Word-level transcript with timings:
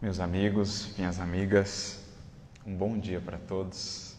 Meus 0.00 0.20
amigos, 0.20 0.90
minhas 0.96 1.18
amigas, 1.18 1.98
um 2.64 2.72
bom 2.72 2.96
dia 2.96 3.20
para 3.20 3.36
todos. 3.36 4.14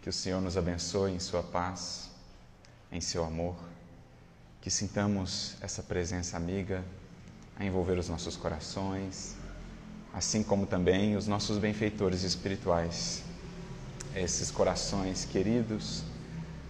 Que 0.00 0.08
o 0.08 0.12
Senhor 0.12 0.40
nos 0.40 0.56
abençoe 0.56 1.12
em 1.12 1.20
Sua 1.20 1.42
paz, 1.42 2.08
em 2.90 2.98
Seu 2.98 3.22
amor. 3.22 3.54
Que 4.62 4.70
sintamos 4.70 5.56
essa 5.60 5.82
presença 5.82 6.34
amiga 6.34 6.82
a 7.58 7.64
envolver 7.66 7.98
os 7.98 8.08
nossos 8.08 8.38
corações, 8.38 9.36
assim 10.14 10.42
como 10.42 10.64
também 10.64 11.14
os 11.14 11.26
nossos 11.26 11.58
benfeitores 11.58 12.22
espirituais, 12.22 13.22
esses 14.14 14.50
corações 14.50 15.26
queridos 15.26 16.04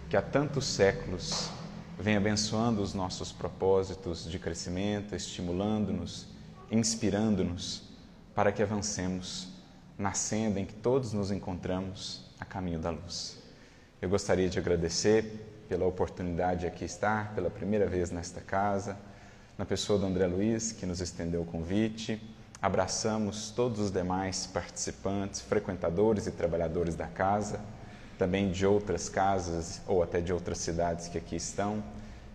que 0.09 0.17
há 0.17 0.21
tantos 0.21 0.65
séculos 0.65 1.49
vêm 1.97 2.17
abençoando 2.17 2.81
os 2.81 2.93
nossos 2.93 3.31
propósitos 3.31 4.29
de 4.29 4.37
crescimento, 4.37 5.15
estimulando-nos, 5.15 6.35
inspirando-nos 6.71 7.83
para 8.35 8.51
que 8.51 8.61
avancemos 8.61 9.49
na 9.97 10.13
senda 10.13 10.59
em 10.59 10.65
que 10.65 10.73
todos 10.73 11.13
nos 11.13 11.31
encontramos 11.31 12.29
a 12.39 12.45
caminho 12.45 12.79
da 12.79 12.89
luz. 12.89 13.37
Eu 14.01 14.09
gostaria 14.09 14.47
de 14.47 14.59
agradecer 14.59 15.65
pela 15.67 15.85
oportunidade 15.85 16.61
de 16.61 16.67
aqui 16.67 16.85
estar, 16.85 17.33
pela 17.33 17.49
primeira 17.49 17.87
vez 17.87 18.11
nesta 18.11 18.41
casa, 18.41 18.97
na 19.57 19.65
pessoa 19.65 19.97
do 19.97 20.05
André 20.05 20.27
Luiz, 20.27 20.71
que 20.71 20.85
nos 20.85 21.01
estendeu 21.01 21.41
o 21.41 21.45
convite. 21.45 22.21
Abraçamos 22.61 23.49
todos 23.49 23.79
os 23.79 23.91
demais 23.91 24.45
participantes, 24.45 25.41
frequentadores 25.41 26.27
e 26.27 26.31
trabalhadores 26.31 26.95
da 26.95 27.07
casa 27.07 27.59
também 28.17 28.51
de 28.51 28.65
outras 28.65 29.07
casas 29.07 29.81
ou 29.85 30.01
até 30.01 30.19
de 30.19 30.33
outras 30.33 30.57
cidades 30.57 31.07
que 31.07 31.17
aqui 31.17 31.35
estão, 31.35 31.83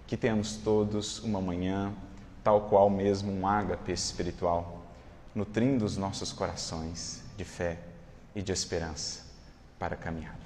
que 0.07 0.17
tenhamos 0.17 0.57
todos 0.57 1.19
uma 1.21 1.41
manhã 1.41 1.93
tal 2.43 2.63
qual 2.69 2.91
mesmo 2.91 3.33
um 3.33 3.47
ágape 3.47 3.93
espiritual, 3.93 4.85
nutrindo 5.35 5.85
os 5.85 5.97
nossos 5.97 6.33
corações 6.33 7.23
de 7.37 7.45
fé 7.45 7.79
e 8.35 8.43
de 8.43 8.53
esperança 8.53 9.25
para 9.79 9.95
a 9.95 9.99
caminhada. 9.99 10.39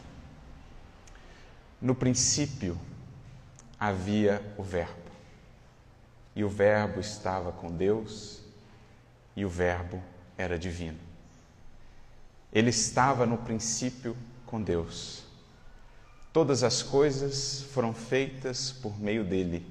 No 1.81 1.95
princípio 1.95 2.79
havia 3.79 4.43
o 4.57 4.63
Verbo, 4.63 5.11
e 6.35 6.45
o 6.45 6.49
Verbo 6.49 7.01
estava 7.01 7.53
com 7.53 7.71
Deus, 7.71 8.41
e 9.35 9.45
o 9.45 9.49
Verbo 9.49 10.03
era 10.37 10.59
divino. 10.59 10.99
Ele 12.53 12.71
estava 12.71 13.27
no 13.27 13.39
princípio 13.39 14.17
com 14.47 14.63
Deus. 14.63 15.25
Todas 16.33 16.63
as 16.63 16.83
coisas 16.83 17.63
foram 17.73 17.93
feitas 17.93 18.71
por 18.71 18.99
meio 18.99 19.25
dele, 19.25 19.67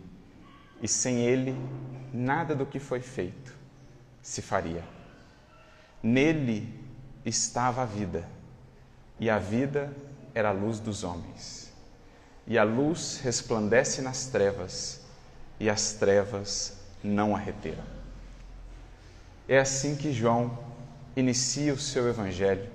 e 0.85 0.87
sem 0.87 1.17
ele, 1.17 1.57
nada 2.13 2.53
do 2.53 2.63
que 2.63 2.77
foi 2.77 3.01
feito 3.01 3.55
se 4.21 4.39
faria. 4.39 4.83
Nele 6.01 6.79
estava 7.25 7.81
a 7.81 7.85
vida, 7.85 8.29
e 9.19 9.27
a 9.27 9.39
vida 9.39 9.91
era 10.35 10.49
a 10.49 10.51
luz 10.51 10.79
dos 10.79 11.03
homens. 11.03 11.73
E 12.45 12.55
a 12.55 12.63
luz 12.63 13.19
resplandece 13.23 13.99
nas 14.03 14.27
trevas, 14.27 15.01
e 15.59 15.71
as 15.71 15.93
trevas 15.93 16.77
não 17.03 17.35
a 17.35 17.39
reteram. 17.39 17.83
É 19.49 19.57
assim 19.57 19.95
que 19.95 20.13
João 20.13 20.55
inicia 21.15 21.73
o 21.73 21.79
seu 21.79 22.07
evangelho, 22.07 22.69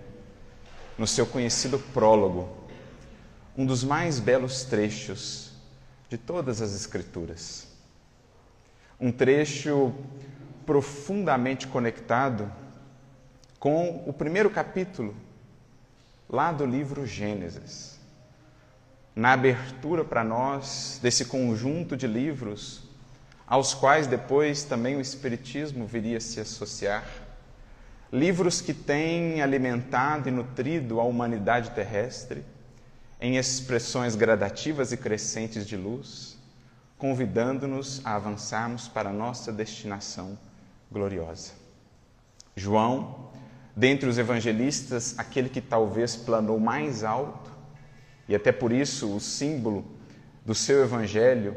no 0.99 1.07
seu 1.07 1.25
conhecido 1.25 1.79
prólogo 1.79 2.49
um 3.57 3.65
dos 3.65 3.85
mais 3.85 4.19
belos 4.19 4.65
trechos 4.65 5.53
de 6.09 6.19
todas 6.19 6.61
as 6.61 6.75
Escrituras. 6.75 7.70
Um 9.01 9.11
trecho 9.11 9.95
profundamente 10.67 11.67
conectado 11.67 12.53
com 13.59 14.05
o 14.07 14.13
primeiro 14.13 14.51
capítulo, 14.51 15.17
lá 16.29 16.53
do 16.53 16.67
livro 16.67 17.07
Gênesis. 17.07 17.99
Na 19.17 19.33
abertura 19.33 20.05
para 20.05 20.23
nós 20.23 21.01
desse 21.03 21.25
conjunto 21.25 21.97
de 21.97 22.07
livros, 22.07 22.91
aos 23.47 23.75
quais 23.75 24.07
depois 24.07 24.65
também 24.65 24.97
o 24.97 25.01
Espiritismo 25.01 25.87
viria 25.87 26.19
a 26.19 26.21
se 26.21 26.39
associar. 26.39 27.05
Livros 28.13 28.61
que 28.61 28.73
têm 28.73 29.43
alimentado 29.43 30.29
e 30.29 30.33
nutrido 30.33 31.01
a 31.01 31.05
humanidade 31.05 31.71
terrestre 31.71 32.45
em 33.21 33.37
expressões 33.37 34.15
gradativas 34.15 34.93
e 34.93 34.97
crescentes 34.97 35.67
de 35.67 35.77
luz, 35.77 36.39
convidando-nos 37.01 38.05
a 38.05 38.15
avançarmos 38.15 38.87
para 38.87 39.09
a 39.09 39.13
nossa 39.13 39.51
destinação 39.51 40.39
gloriosa. 40.93 41.53
João, 42.55 43.31
dentre 43.75 44.07
os 44.07 44.19
evangelistas, 44.19 45.19
aquele 45.19 45.49
que 45.49 45.63
talvez 45.63 46.15
planou 46.15 46.61
mais 46.61 47.03
alto, 47.03 47.51
e 48.29 48.35
até 48.35 48.53
por 48.53 48.71
isso 48.71 49.17
o 49.17 49.19
símbolo 49.19 49.83
do 50.45 50.55
seu 50.55 50.83
evangelho, 50.85 51.57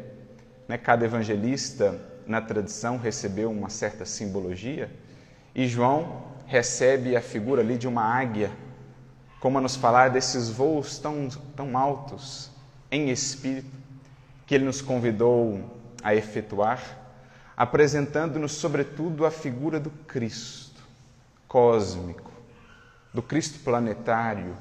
né, 0.66 0.78
cada 0.78 1.04
evangelista 1.04 2.00
na 2.26 2.40
tradição 2.40 2.98
recebeu 2.98 3.52
uma 3.52 3.70
certa 3.70 4.06
simbologia, 4.06 4.90
e 5.54 5.68
João 5.68 6.24
recebe 6.48 7.18
a 7.18 7.22
figura 7.22 7.62
ali 7.62 7.78
de 7.78 7.88
uma 7.88 8.04
águia 8.04 8.50
como 9.42 9.58
a 9.58 9.62
nos 9.62 9.76
falar 9.76 10.10
desses 10.10 10.50
voos 10.50 10.98
tão, 11.00 11.28
tão 11.54 11.78
altos 11.78 12.50
em 12.90 13.10
espírito 13.10 13.83
que 14.54 14.58
ele 14.58 14.66
nos 14.66 14.84
convidou 14.84 15.68
a 16.04 16.14
efetuar, 16.14 16.80
apresentando-nos, 17.58 18.52
sobretudo, 18.52 19.26
a 19.26 19.32
figura 19.32 19.80
do 19.80 19.90
Cristo 19.90 20.80
cósmico, 21.48 22.32
do 23.12 23.24
Cristo 23.24 23.58
planetário, 23.64 24.56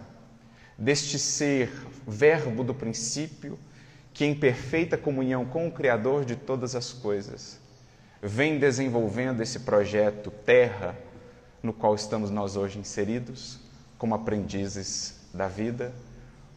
deste 0.78 1.18
ser, 1.18 1.70
Verbo 2.08 2.64
do 2.64 2.72
princípio, 2.72 3.58
que, 4.14 4.24
em 4.24 4.34
perfeita 4.34 4.96
comunhão 4.96 5.44
com 5.44 5.68
o 5.68 5.70
Criador 5.70 6.24
de 6.24 6.36
todas 6.36 6.74
as 6.74 6.90
coisas, 6.90 7.60
vem 8.22 8.58
desenvolvendo 8.58 9.42
esse 9.42 9.60
projeto 9.60 10.30
Terra, 10.30 10.96
no 11.62 11.74
qual 11.74 11.94
estamos 11.94 12.30
nós 12.30 12.56
hoje 12.56 12.78
inseridos 12.78 13.60
como 13.98 14.14
aprendizes 14.14 15.20
da 15.34 15.48
vida, 15.48 15.92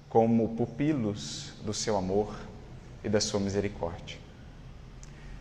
como 0.08 0.56
pupilos 0.56 1.52
do 1.66 1.74
seu 1.74 1.98
amor 1.98 2.34
e 3.06 3.10
da 3.10 3.22
sua 3.22 3.40
misericórdia. 3.40 4.18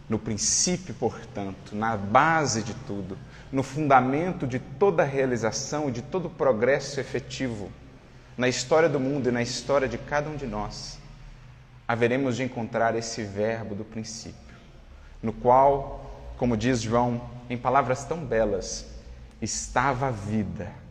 No 0.08 0.18
princípio, 0.18 0.94
portanto, 0.94 1.74
na 1.74 1.96
base 1.96 2.62
de 2.62 2.74
tudo, 2.86 3.16
no 3.50 3.62
fundamento 3.62 4.46
de 4.46 4.58
toda 4.58 5.02
realização 5.02 5.88
e 5.88 5.92
de 5.92 6.02
todo 6.02 6.28
progresso 6.28 7.00
efetivo 7.00 7.72
na 8.36 8.48
história 8.48 8.88
do 8.88 9.00
mundo 9.00 9.28
e 9.28 9.32
na 9.32 9.42
história 9.42 9.88
de 9.88 9.96
cada 9.96 10.28
um 10.28 10.36
de 10.36 10.46
nós, 10.46 10.98
haveremos 11.88 12.36
de 12.36 12.42
encontrar 12.42 12.94
esse 12.96 13.22
verbo 13.22 13.74
do 13.74 13.84
princípio, 13.84 14.56
no 15.22 15.32
qual, 15.32 16.32
como 16.36 16.56
diz 16.56 16.82
João, 16.82 17.30
em 17.48 17.56
palavras 17.56 18.04
tão 18.04 18.18
belas, 18.18 18.84
estava 19.40 20.08
a 20.08 20.10
vida 20.10 20.84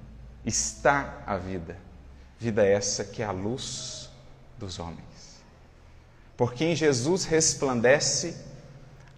está 0.46 1.24
a 1.26 1.38
vida. 1.38 1.78
Vida 2.40 2.66
essa 2.66 3.04
que 3.04 3.22
é 3.22 3.26
a 3.26 3.32
luz 3.32 4.10
dos 4.58 4.80
homens. 4.80 5.13
Porque 6.36 6.66
em 6.66 6.76
Jesus 6.76 7.26
resplandece 7.26 8.36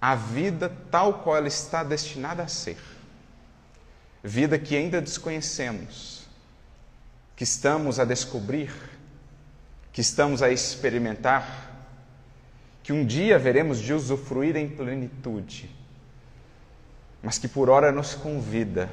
a 0.01 0.15
vida 0.15 0.71
tal 0.91 1.19
qual 1.19 1.37
ela 1.37 1.47
está 1.47 1.83
destinada 1.83 2.43
a 2.43 2.47
ser. 2.47 2.77
Vida 4.23 4.59
que 4.59 4.75
ainda 4.75 5.01
desconhecemos, 5.01 6.27
que 7.35 7.43
estamos 7.43 7.99
a 7.99 8.05
descobrir, 8.05 8.71
que 9.93 10.01
estamos 10.01 10.41
a 10.41 10.49
experimentar, 10.49 11.71
que 12.83 12.91
um 12.93 13.05
dia 13.05 13.39
veremos 13.39 13.79
de 13.79 13.93
usufruir 13.93 14.55
em 14.55 14.69
plenitude, 14.69 15.73
mas 17.23 17.39
que 17.39 17.47
por 17.47 17.69
hora 17.69 17.91
nos 17.91 18.13
convida 18.13 18.89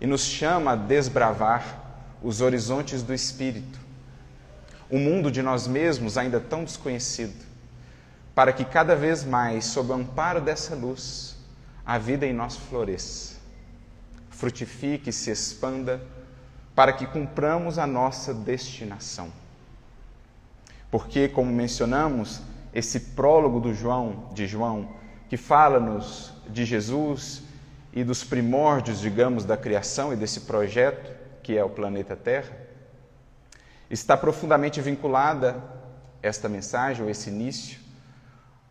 e 0.00 0.06
nos 0.06 0.22
chama 0.22 0.72
a 0.72 0.76
desbravar 0.76 1.82
os 2.22 2.40
horizontes 2.40 3.02
do 3.02 3.12
espírito, 3.12 3.83
o 4.94 4.98
mundo 5.00 5.28
de 5.28 5.42
nós 5.42 5.66
mesmos 5.66 6.16
ainda 6.16 6.38
tão 6.38 6.62
desconhecido, 6.62 7.44
para 8.32 8.52
que 8.52 8.64
cada 8.64 8.94
vez 8.94 9.24
mais, 9.24 9.64
sob 9.64 9.90
o 9.90 9.92
amparo 9.92 10.40
dessa 10.40 10.76
luz, 10.76 11.36
a 11.84 11.98
vida 11.98 12.24
em 12.24 12.32
nós 12.32 12.54
floresça, 12.54 13.34
frutifique 14.30 15.10
e 15.10 15.12
se 15.12 15.32
expanda, 15.32 16.00
para 16.76 16.92
que 16.92 17.08
cumpramos 17.08 17.76
a 17.76 17.88
nossa 17.88 18.32
destinação. 18.32 19.32
Porque, 20.92 21.26
como 21.26 21.52
mencionamos, 21.52 22.40
esse 22.72 23.00
prólogo 23.00 23.58
do 23.58 23.74
João, 23.74 24.28
de 24.32 24.46
João, 24.46 24.88
que 25.28 25.36
fala-nos 25.36 26.32
de 26.48 26.64
Jesus 26.64 27.42
e 27.92 28.04
dos 28.04 28.22
primórdios, 28.22 29.00
digamos, 29.00 29.44
da 29.44 29.56
criação 29.56 30.12
e 30.12 30.16
desse 30.16 30.42
projeto 30.42 31.12
que 31.42 31.58
é 31.58 31.64
o 31.64 31.68
planeta 31.68 32.14
Terra, 32.14 32.63
está 33.90 34.16
profundamente 34.16 34.80
vinculada 34.80 35.62
esta 36.22 36.48
mensagem, 36.48 37.04
ou 37.04 37.10
esse 37.10 37.28
início, 37.28 37.78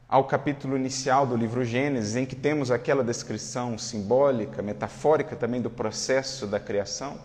ao 0.08 0.26
capítulo 0.26 0.76
inicial 0.76 1.26
do 1.26 1.36
livro 1.36 1.64
Gênesis, 1.64 2.16
em 2.16 2.26
que 2.26 2.36
temos 2.36 2.72
aquela 2.72 3.04
descrição 3.04 3.78
simbólica, 3.78 4.62
metafórica 4.62 5.36
também 5.36 5.62
do 5.62 5.70
processo 5.70 6.46
da 6.46 6.60
criação, 6.60 7.20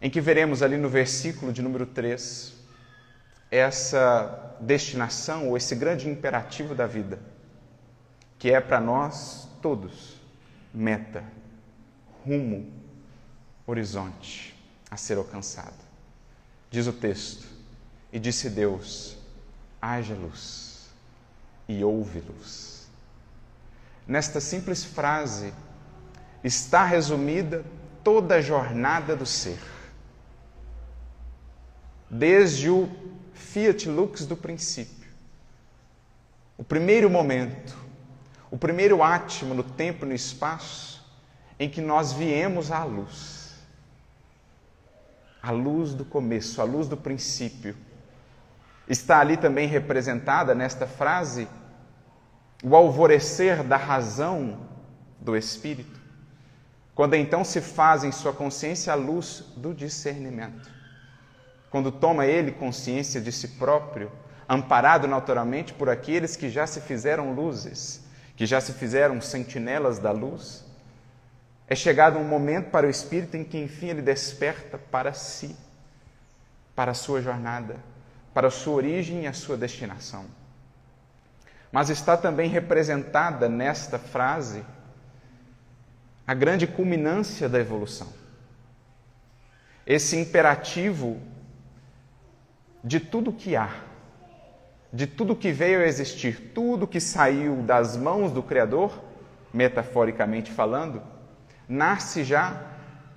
em 0.00 0.10
que 0.10 0.20
veremos 0.20 0.62
ali 0.62 0.76
no 0.76 0.88
versículo 0.88 1.52
de 1.52 1.62
número 1.62 1.86
3 1.86 2.60
essa 3.50 4.56
destinação 4.60 5.48
ou 5.48 5.56
esse 5.56 5.74
grande 5.74 6.08
imperativo 6.08 6.74
da 6.74 6.86
vida, 6.86 7.18
que 8.38 8.52
é 8.52 8.60
para 8.60 8.80
nós 8.80 9.48
todos 9.60 10.20
meta, 10.72 11.24
rumo, 12.24 12.70
horizonte 13.66 14.56
a 14.90 14.96
ser 14.96 15.18
alcançado. 15.18 15.89
Diz 16.70 16.86
o 16.86 16.92
texto: 16.92 17.46
E 18.12 18.18
disse 18.18 18.48
Deus: 18.48 19.16
haja 19.80 20.14
luz 20.14 20.88
e 21.68 21.82
ouve-los. 21.82 22.86
Nesta 24.06 24.40
simples 24.40 24.84
frase 24.84 25.52
está 26.42 26.84
resumida 26.84 27.64
toda 28.02 28.36
a 28.36 28.40
jornada 28.40 29.14
do 29.14 29.26
ser. 29.26 29.58
Desde 32.08 32.68
o 32.68 32.88
Fiat 33.34 33.88
Lux 33.88 34.26
do 34.26 34.36
princípio, 34.36 35.08
o 36.58 36.64
primeiro 36.64 37.08
momento, 37.08 37.76
o 38.50 38.58
primeiro 38.58 39.02
átimo 39.02 39.54
no 39.54 39.62
tempo 39.62 40.04
e 40.04 40.08
no 40.08 40.14
espaço 40.14 41.06
em 41.58 41.68
que 41.70 41.80
nós 41.80 42.12
viemos 42.12 42.72
à 42.72 42.82
luz. 42.82 43.39
A 45.42 45.50
luz 45.50 45.94
do 45.94 46.04
começo, 46.04 46.60
a 46.60 46.64
luz 46.64 46.88
do 46.88 46.96
princípio. 46.96 47.76
Está 48.88 49.20
ali 49.20 49.36
também 49.36 49.66
representada 49.66 50.54
nesta 50.54 50.86
frase 50.86 51.48
o 52.62 52.76
alvorecer 52.76 53.62
da 53.62 53.76
razão 53.76 54.66
do 55.18 55.36
espírito, 55.36 55.98
quando 56.94 57.14
então 57.14 57.44
se 57.44 57.60
faz 57.60 58.04
em 58.04 58.12
sua 58.12 58.32
consciência 58.32 58.92
a 58.92 58.96
luz 58.96 59.44
do 59.56 59.72
discernimento. 59.72 60.70
Quando 61.70 61.92
toma 61.92 62.26
ele 62.26 62.52
consciência 62.52 63.20
de 63.20 63.30
si 63.30 63.48
próprio, 63.48 64.10
amparado 64.48 65.06
naturalmente 65.06 65.72
por 65.72 65.88
aqueles 65.88 66.36
que 66.36 66.50
já 66.50 66.66
se 66.66 66.80
fizeram 66.80 67.32
luzes, 67.32 68.04
que 68.36 68.44
já 68.44 68.60
se 68.60 68.72
fizeram 68.72 69.20
sentinelas 69.20 69.98
da 69.98 70.10
luz, 70.10 70.64
é 71.70 71.74
chegado 71.74 72.18
um 72.18 72.24
momento 72.24 72.70
para 72.70 72.86
o 72.86 72.90
espírito 72.90 73.36
em 73.38 73.44
que 73.44 73.56
enfim 73.56 73.88
ele 73.88 74.02
desperta 74.02 74.76
para 74.76 75.14
si, 75.14 75.56
para 76.76 76.90
a 76.90 76.94
sua 76.94 77.22
jornada, 77.22 77.76
para 78.34 78.48
a 78.48 78.50
sua 78.50 78.74
origem 78.74 79.22
e 79.22 79.26
a 79.26 79.32
sua 79.32 79.56
destinação 79.56 80.26
mas 81.72 81.88
está 81.88 82.16
também 82.16 82.48
representada 82.48 83.48
nesta 83.48 83.98
frase 83.98 84.64
a 86.26 86.34
grande 86.34 86.66
culminância 86.66 87.48
da 87.48 87.58
evolução. 87.58 88.08
Esse 89.86 90.16
imperativo 90.16 91.20
de 92.82 93.00
tudo 93.00 93.32
que 93.32 93.56
há, 93.56 93.70
de 94.92 95.06
tudo 95.06 95.36
que 95.36 95.52
veio 95.52 95.80
a 95.80 95.86
existir, 95.86 96.52
tudo 96.54 96.86
que 96.86 97.00
saiu 97.00 97.56
das 97.62 97.96
mãos 97.96 98.32
do 98.32 98.42
Criador, 98.42 99.02
metaforicamente 99.52 100.50
falando, 100.50 101.02
nasce 101.70 102.24
já 102.24 102.60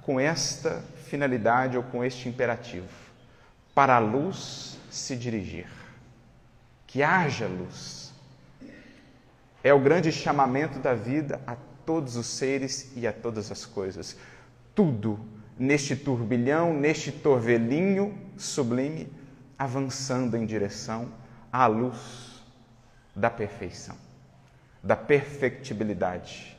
com 0.03 0.19
esta 0.19 0.83
finalidade 1.07 1.75
ou 1.75 1.81
com 1.81 2.03
este 2.05 2.29
imperativo: 2.29 2.87
para 3.73 3.95
a 3.95 3.99
luz 3.99 4.77
se 4.91 5.15
dirigir. 5.15 5.67
Que 6.85 7.01
haja 7.01 7.47
luz 7.47 8.13
é 9.63 9.73
o 9.73 9.79
grande 9.79 10.11
chamamento 10.11 10.77
da 10.77 10.93
vida 10.93 11.41
a 11.47 11.55
todos 11.83 12.15
os 12.15 12.27
seres 12.27 12.91
e 12.95 13.07
a 13.07 13.11
todas 13.11 13.51
as 13.51 13.65
coisas. 13.65 14.15
Tudo 14.75 15.19
neste 15.57 15.95
turbilhão, 15.95 16.73
neste 16.73 17.11
torvelinho 17.11 18.15
sublime, 18.37 19.11
avançando 19.57 20.37
em 20.37 20.45
direção 20.45 21.11
à 21.51 21.65
luz 21.65 22.43
da 23.15 23.29
perfeição, 23.29 23.95
da 24.83 24.95
perfectibilidade 24.95 26.53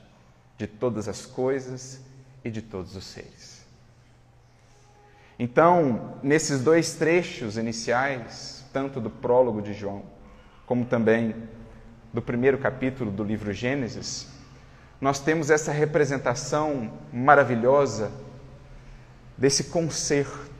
de 0.57 0.67
todas 0.67 1.09
as 1.09 1.27
coisas 1.27 2.01
e 2.45 2.51
de 2.51 2.63
todos 2.63 2.95
os 2.95 3.05
seres. 3.05 3.65
Então, 5.39 6.17
nesses 6.23 6.63
dois 6.63 6.95
trechos 6.95 7.57
iniciais, 7.57 8.65
tanto 8.73 9.01
do 9.01 9.11
prólogo 9.11 9.61
de 9.61 9.73
João, 9.73 10.03
como 10.67 10.85
também 10.85 11.35
do 12.13 12.23
primeiro 12.23 12.59
capítulo 12.59 13.11
do 13.11 13.25
livro 13.25 13.53
Gênesis, 13.53 14.29
nós 15.01 15.19
temos 15.19 15.51
essa 15.51 15.73
representação 15.73 16.93
maravilhosa 17.13 18.13
desse 19.37 19.65
concerto, 19.65 20.51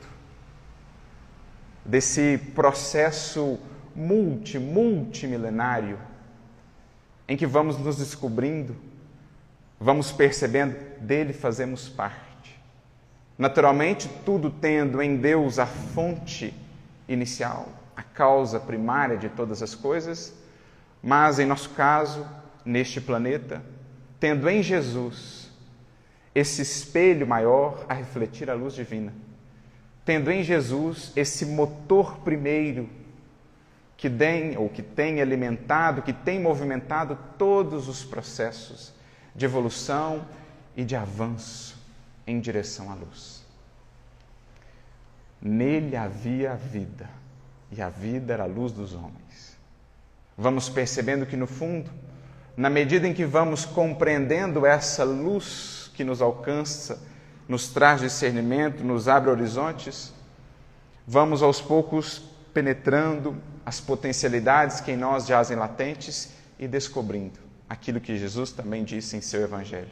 desse 1.85 2.37
processo 2.53 3.57
multi, 3.95 4.59
multimilenário, 4.59 5.97
em 7.27 7.37
que 7.37 7.47
vamos 7.47 7.77
nos 7.77 7.97
descobrindo, 7.97 8.75
vamos 9.85 10.11
percebendo, 10.11 10.75
dele 10.99 11.31
fazemos 11.31 11.87
parte. 11.87 12.59
Naturalmente, 13.37 14.09
tudo 14.25 14.49
tendo 14.49 14.99
em 14.99 15.15
Deus 15.15 15.59
a 15.59 15.67
fonte 15.67 16.51
inicial, 17.07 17.69
a 17.95 18.01
causa 18.01 18.59
primária 18.59 19.15
de 19.15 19.29
todas 19.29 19.61
as 19.61 19.75
coisas, 19.75 20.33
mas 21.03 21.37
em 21.37 21.45
nosso 21.45 21.69
caso, 21.69 22.25
neste 22.65 22.99
planeta, 22.99 23.61
tendo 24.19 24.49
em 24.49 24.63
Jesus 24.63 25.51
esse 26.33 26.63
espelho 26.63 27.27
maior 27.27 27.85
a 27.87 27.93
refletir 27.93 28.49
a 28.49 28.55
luz 28.55 28.73
divina, 28.73 29.13
tendo 30.03 30.31
em 30.31 30.41
Jesus 30.41 31.13
esse 31.15 31.45
motor 31.45 32.17
primeiro 32.21 32.89
que 33.95 34.09
tem 34.09 34.57
ou 34.57 34.67
que 34.67 34.81
tem 34.81 35.21
alimentado, 35.21 36.01
que 36.01 36.11
tem 36.11 36.39
movimentado 36.39 37.15
todos 37.37 37.87
os 37.87 38.03
processos 38.03 38.94
de 39.35 39.45
evolução 39.45 40.25
e 40.75 40.83
de 40.83 40.95
avanço 40.95 41.75
em 42.25 42.39
direção 42.39 42.91
à 42.91 42.95
luz. 42.95 43.43
Nele 45.41 45.95
havia 45.95 46.55
vida, 46.55 47.09
e 47.71 47.81
a 47.81 47.89
vida 47.89 48.33
era 48.33 48.43
a 48.43 48.47
luz 48.47 48.71
dos 48.71 48.93
homens. 48.93 49.57
Vamos 50.37 50.69
percebendo 50.69 51.25
que, 51.25 51.35
no 51.35 51.45
fundo, 51.45 51.91
na 52.55 52.69
medida 52.69 53.07
em 53.07 53.13
que 53.13 53.25
vamos 53.25 53.65
compreendendo 53.65 54.65
essa 54.65 55.03
luz 55.03 55.91
que 55.93 56.03
nos 56.03 56.21
alcança, 56.21 57.01
nos 57.47 57.67
traz 57.67 58.01
discernimento, 58.01 58.83
nos 58.83 59.07
abre 59.07 59.29
horizontes, 59.29 60.13
vamos 61.05 61.43
aos 61.43 61.61
poucos 61.61 62.23
penetrando 62.53 63.35
as 63.65 63.79
potencialidades 63.81 64.79
que 64.79 64.91
em 64.91 64.97
nós 64.97 65.27
jazem 65.27 65.57
latentes 65.57 66.31
e 66.57 66.67
descobrindo 66.67 67.44
aquilo 67.69 67.99
que 67.99 68.17
Jesus 68.17 68.51
também 68.51 68.83
disse 68.83 69.15
em 69.17 69.21
seu 69.21 69.41
Evangelho: 69.41 69.91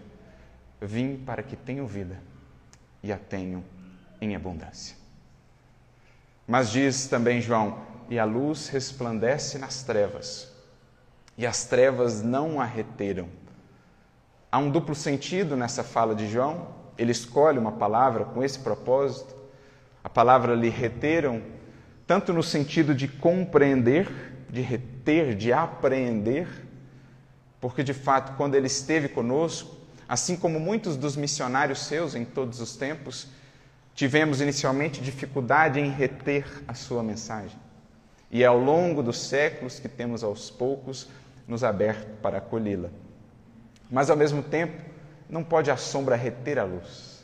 Vim 0.82 1.18
para 1.18 1.44
que 1.44 1.56
tenham 1.56 1.86
vida 1.86 2.20
e 3.02 3.12
a 3.12 3.18
tenham 3.18 3.64
em 4.22 4.36
abundância. 4.36 4.96
Mas 6.48 6.70
diz 6.70 7.08
também 7.08 7.42
João: 7.42 7.78
e 8.10 8.20
a 8.20 8.26
luz 8.26 8.68
resplandece 8.68 9.58
nas 9.58 9.84
trevas, 9.84 10.52
e 11.38 11.46
as 11.46 11.66
trevas 11.66 12.22
não 12.22 12.60
a 12.60 12.66
reteram. 12.66 13.28
Há 14.52 14.60
um 14.60 14.70
duplo 14.70 14.94
sentido 14.94 15.56
nessa 15.58 15.84
fala 15.84 16.14
de 16.14 16.30
João, 16.30 16.68
ele 16.98 17.12
escolhe 17.12 17.58
uma 17.58 17.72
palavra 17.72 18.26
com 18.26 18.44
esse 18.44 18.60
propósito. 18.60 19.34
A 20.04 20.10
palavra 20.10 20.54
lhe 20.54 20.70
reteram, 20.70 21.42
tanto 22.06 22.32
no 22.32 22.44
sentido 22.44 22.94
de 22.94 23.08
compreender, 23.08 24.46
de 24.50 24.62
reter, 24.62 25.36
de 25.36 25.52
apreender, 25.52 26.48
porque 27.64 27.82
de 27.82 27.94
fato, 27.94 28.36
quando 28.36 28.56
ele 28.56 28.68
esteve 28.68 29.08
conosco, 29.08 29.78
assim 30.06 30.36
como 30.36 30.60
muitos 30.60 30.98
dos 30.98 31.16
missionários 31.16 31.86
seus 31.86 32.14
em 32.14 32.26
todos 32.26 32.60
os 32.60 32.76
tempos, 32.76 33.30
tivemos 33.96 34.42
inicialmente 34.42 35.00
dificuldade 35.00 35.80
em 35.80 35.90
reter 35.90 36.46
a 36.68 36.74
sua 36.74 37.02
mensagem. 37.02 37.58
E 38.30 38.44
é 38.44 38.46
ao 38.46 38.58
longo 38.58 39.02
dos 39.02 39.18
séculos 39.18 39.80
que 39.80 39.88
temos 39.88 40.26
aos 40.26 40.52
poucos 40.52 41.08
nos 41.48 41.64
aberto 41.64 42.20
para 42.22 42.40
acolhê-la. 42.40 42.90
Mas 43.90 44.10
ao 44.10 44.18
mesmo 44.18 44.44
tempo, 44.44 44.84
não 45.30 45.42
pode 45.42 45.72
a 45.72 45.78
sombra 45.78 46.18
reter 46.18 46.60
a 46.60 46.66
luz. 46.66 47.24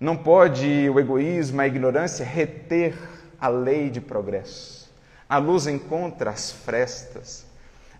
Não 0.00 0.16
pode 0.16 0.90
o 0.90 0.98
egoísmo, 0.98 1.60
a 1.60 1.68
ignorância 1.68 2.26
reter 2.26 2.98
a 3.40 3.46
lei 3.46 3.90
de 3.90 4.00
progresso. 4.00 4.92
A 5.28 5.38
luz 5.38 5.68
encontra 5.68 6.30
as 6.30 6.50
frestas, 6.50 7.43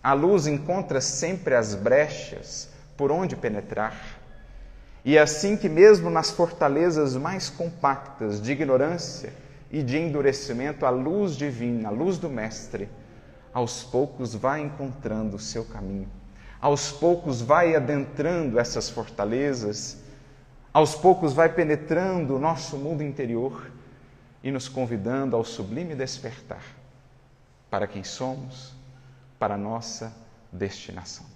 a 0.04 0.12
luz 0.12 0.46
encontra 0.46 1.00
sempre 1.00 1.56
as 1.56 1.74
brechas 1.74 2.68
por 2.96 3.10
onde 3.10 3.34
penetrar. 3.34 4.20
E 5.04 5.16
é 5.16 5.20
assim 5.20 5.56
que, 5.56 5.68
mesmo 5.68 6.10
nas 6.10 6.30
fortalezas 6.30 7.16
mais 7.16 7.50
compactas 7.50 8.40
de 8.40 8.52
ignorância, 8.52 9.32
e 9.74 9.82
de 9.82 9.98
endurecimento, 9.98 10.86
a 10.86 10.90
luz 10.90 11.36
divina, 11.36 11.88
a 11.88 11.90
luz 11.90 12.16
do 12.16 12.30
Mestre, 12.30 12.88
aos 13.52 13.82
poucos 13.82 14.32
vai 14.32 14.60
encontrando 14.60 15.34
o 15.34 15.38
seu 15.38 15.64
caminho, 15.64 16.08
aos 16.60 16.92
poucos 16.92 17.42
vai 17.42 17.74
adentrando 17.74 18.60
essas 18.60 18.88
fortalezas, 18.88 19.98
aos 20.72 20.94
poucos 20.94 21.32
vai 21.32 21.48
penetrando 21.48 22.36
o 22.36 22.38
nosso 22.38 22.76
mundo 22.76 23.02
interior 23.02 23.68
e 24.44 24.52
nos 24.52 24.68
convidando 24.68 25.34
ao 25.34 25.42
sublime 25.42 25.96
despertar. 25.96 26.62
Para 27.68 27.88
quem 27.88 28.04
somos, 28.04 28.72
para 29.38 29.54
a 29.54 29.58
nossa 29.58 30.12
destinação. 30.52 31.26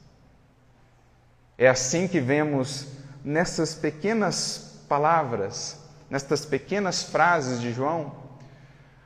É 1.57 1.69
assim 1.69 2.07
que 2.07 2.21
vemos 2.21 2.87
nessas 3.25 3.75
pequenas 3.75 4.85
palavras, 4.89 5.79
nestas 6.09 6.47
pequenas 6.47 7.03
frases 7.03 7.61
de 7.61 7.73
João, 7.73 8.15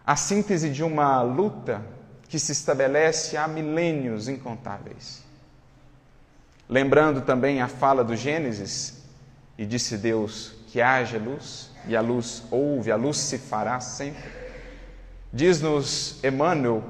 a 0.06 0.16
síntese 0.16 0.68
de 0.68 0.84
uma 0.84 1.22
luta 1.22 1.82
que 2.28 2.38
se 2.38 2.52
estabelece 2.52 3.36
há 3.36 3.48
milênios 3.48 4.28
incontáveis. 4.28 5.22
Lembrando 6.68 7.22
também 7.22 7.60
a 7.60 7.68
fala 7.68 8.02
do 8.04 8.16
Gênesis, 8.16 9.02
e 9.58 9.66
disse 9.66 9.96
Deus 9.98 10.54
que 10.68 10.80
haja 10.80 11.18
luz, 11.18 11.70
e 11.86 11.96
a 11.96 12.00
luz 12.00 12.42
houve, 12.50 12.90
a 12.90 12.96
luz 12.96 13.18
se 13.18 13.38
fará 13.38 13.80
sempre. 13.80 14.30
Diz-nos 15.32 16.22
Emmanuel, 16.24 16.82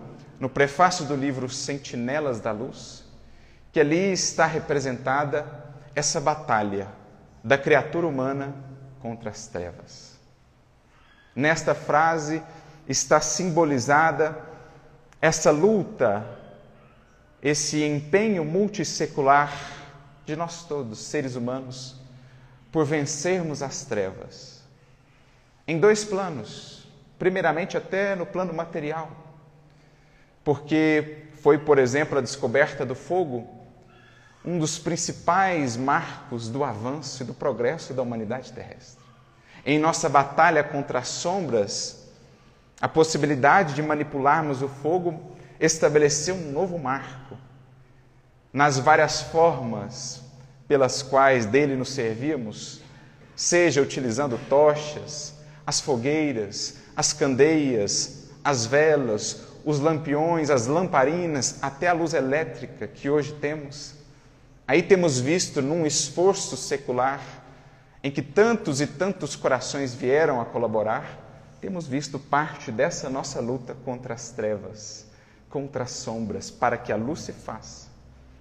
no 0.43 0.51
prefácio 0.51 1.05
do 1.05 1.15
livro 1.15 1.49
Sentinelas 1.49 2.41
da 2.41 2.51
Luz, 2.51 3.05
que 3.71 3.79
ali 3.79 4.11
está 4.11 4.45
representada 4.45 5.47
essa 5.95 6.21
batalha 6.21 6.89
da 7.45 7.57
criatura 7.57 8.09
humana 8.09 8.53
contra 8.99 9.31
as 9.31 9.47
trevas. 9.47 10.19
Nesta 11.33 11.77
frase 11.77 12.43
está 12.89 13.21
simbolizada 13.21 14.37
essa 15.21 15.53
luta, 15.53 16.27
esse 17.41 17.85
empenho 17.85 18.45
multissecular 18.45 19.53
de 20.27 20.35
nós 20.35 20.65
todos, 20.65 20.99
seres 20.99 21.37
humanos, 21.37 22.01
por 22.73 22.85
vencermos 22.85 23.63
as 23.63 23.85
trevas. 23.85 24.61
Em 25.69 25.79
dois 25.79 26.05
planos. 26.05 26.89
Primeiramente, 27.17 27.77
até 27.77 28.17
no 28.17 28.27
plano 28.27 28.53
material. 28.53 29.22
Porque 30.45 31.25
foi, 31.43 31.59
por 31.59 31.79
exemplo, 31.79 32.19
a 32.19 32.21
descoberta 32.21 32.85
do 32.85 32.95
fogo 32.95 33.49
um 34.45 34.59
dos 34.59 34.79
principais 34.79 35.77
marcos 35.77 36.49
do 36.49 36.65
avanço 36.65 37.23
e 37.23 37.27
do 37.27 37.33
progresso 37.33 37.95
da 37.95 38.03
humanidade 38.03 38.53
terrestre. 38.53 39.03
Em 39.65 39.79
nossa 39.79 40.09
batalha 40.09 40.65
contra 40.65 40.99
as 40.99 41.09
sombras, 41.09 42.09
a 42.81 42.89
possibilidade 42.89 43.75
de 43.75 43.83
manipularmos 43.83 44.61
o 44.61 44.69
fogo 44.69 45.37
estabeleceu 45.61 46.35
um 46.35 46.51
novo 46.51 46.77
marco 46.79 47.39
nas 48.53 48.79
várias 48.79 49.23
formas 49.23 50.21
pelas 50.67 51.03
quais 51.03 51.47
dele 51.47 51.77
nos 51.77 51.91
servíamos, 51.91 52.81
seja 53.37 53.81
utilizando 53.81 54.39
tochas, 54.49 55.35
as 55.65 55.81
fogueiras, 55.81 56.79
as 56.97 57.13
candeias, 57.13 58.29
as 58.43 58.67
velas, 58.67 59.52
os 59.65 59.81
lampiões, 59.81 60.51
as 60.51 60.67
lamparinas, 60.67 61.59
até 61.63 61.89
a 61.89 61.93
luz 61.93 62.15
elétrica 62.15 62.87
que 62.87 63.09
hoje 63.09 63.33
temos 63.35 64.03
Aí 64.67 64.83
temos 64.83 65.19
visto 65.19 65.61
num 65.61 65.85
esforço 65.85 66.57
secular 66.57 67.21
em 68.03 68.11
que 68.11 68.23
tantos 68.23 68.81
e 68.81 68.87
tantos 68.87 69.37
corações 69.37 69.93
vieram 69.95 70.41
a 70.41 70.45
colaborar, 70.45 71.19
temos 71.61 71.87
visto 71.87 72.19
parte 72.19 72.73
dessa 72.73 73.11
nossa 73.11 73.41
luta 73.41 73.77
contra 73.85 74.15
as 74.15 74.31
trevas, 74.31 75.07
contra 75.51 75.85
as 75.85 75.91
sombras, 75.91 76.51
para 76.51 76.77
que 76.77 76.91
a 76.91 76.97
luz 76.97 77.21
se 77.21 77.33
faça, 77.33 77.89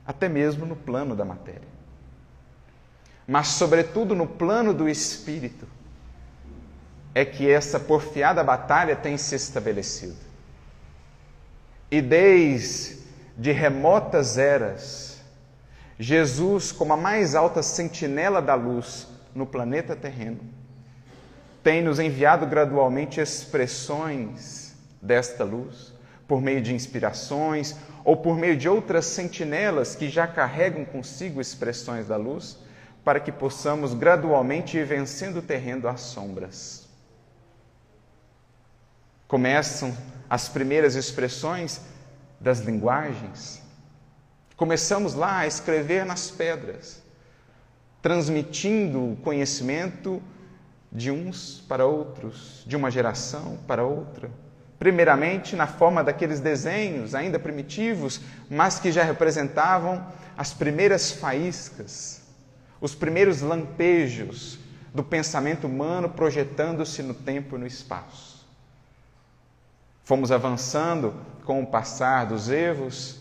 até 0.06 0.30
mesmo 0.30 0.66
no 0.66 0.76
plano 0.76 1.16
da 1.16 1.26
matéria. 1.26 1.68
Mas, 3.28 3.48
sobretudo, 3.50 4.16
no 4.16 4.26
plano 4.26 4.74
do 4.74 4.90
espírito, 4.90 5.68
é 7.14 7.26
que 7.26 7.50
essa 7.50 7.80
porfiada 7.80 8.44
batalha 8.44 8.96
tem 8.96 9.18
se 9.18 9.36
estabelecido. 9.36 10.31
E 11.92 12.02
desde 12.02 13.52
remotas 13.52 14.38
eras, 14.38 15.22
Jesus, 16.00 16.72
como 16.72 16.94
a 16.94 16.98
mais 16.98 17.36
alta 17.36 17.62
sentinela 17.62 18.42
da 18.42 18.56
luz 18.56 19.08
no 19.36 19.46
planeta 19.46 19.96
terreno, 19.96 20.40
tem 21.62 21.84
nos 21.84 22.00
enviado 22.00 22.48
gradualmente 22.48 23.20
expressões 23.20 24.74
desta 25.02 25.44
luz, 25.44 25.94
por 26.28 26.42
meio 26.42 26.62
de 26.62 26.74
inspirações 26.74 27.76
ou 28.06 28.16
por 28.18 28.38
meio 28.38 28.56
de 28.56 28.70
outras 28.70 29.06
sentinelas 29.06 29.94
que 29.94 30.10
já 30.10 30.26
carregam 30.26 30.86
consigo 30.86 31.42
expressões 31.42 32.08
da 32.08 32.16
luz, 32.16 32.58
para 33.04 33.20
que 33.20 33.32
possamos 33.32 33.94
gradualmente 33.94 34.78
ir 34.78 34.86
vencendo 34.86 35.40
o 35.40 35.42
terreno 35.42 35.88
às 35.88 36.02
sombras. 36.02 36.81
Começam 39.32 39.98
as 40.30 40.50
primeiras 40.50 40.96
expressões 40.96 41.80
das 42.40 42.60
linguagens, 42.60 43.62
Começamos 44.62 45.16
lá 45.16 45.40
a 45.40 45.48
escrever 45.48 46.06
nas 46.06 46.30
pedras, 46.30 47.02
transmitindo 48.00 49.14
o 49.14 49.16
conhecimento 49.16 50.22
de 50.92 51.10
uns 51.10 51.66
para 51.68 51.84
outros, 51.84 52.64
de 52.68 52.76
uma 52.76 52.92
geração 52.92 53.58
para 53.66 53.84
outra. 53.84 54.30
Primeiramente 54.78 55.56
na 55.56 55.66
forma 55.66 56.04
daqueles 56.04 56.40
desenhos 56.40 57.16
ainda 57.16 57.40
primitivos, 57.40 58.22
mas 58.48 58.78
que 58.78 58.92
já 58.92 59.04
representavam 59.04 60.06
as 60.38 60.54
primeiras 60.54 61.12
faíscas, 61.12 62.22
os 62.80 62.94
primeiros 62.94 63.42
lampejos 63.42 64.60
do 64.94 65.04
pensamento 65.04 65.66
humano 65.66 66.08
projetando-se 66.08 67.02
no 67.02 67.16
tempo 67.16 67.56
e 67.56 67.60
no 67.60 67.66
espaço. 67.66 68.31
Fomos 70.12 70.30
avançando 70.30 71.14
com 71.46 71.64
o 71.64 71.66
passar 71.66 72.26
dos 72.26 72.50
erros 72.50 73.18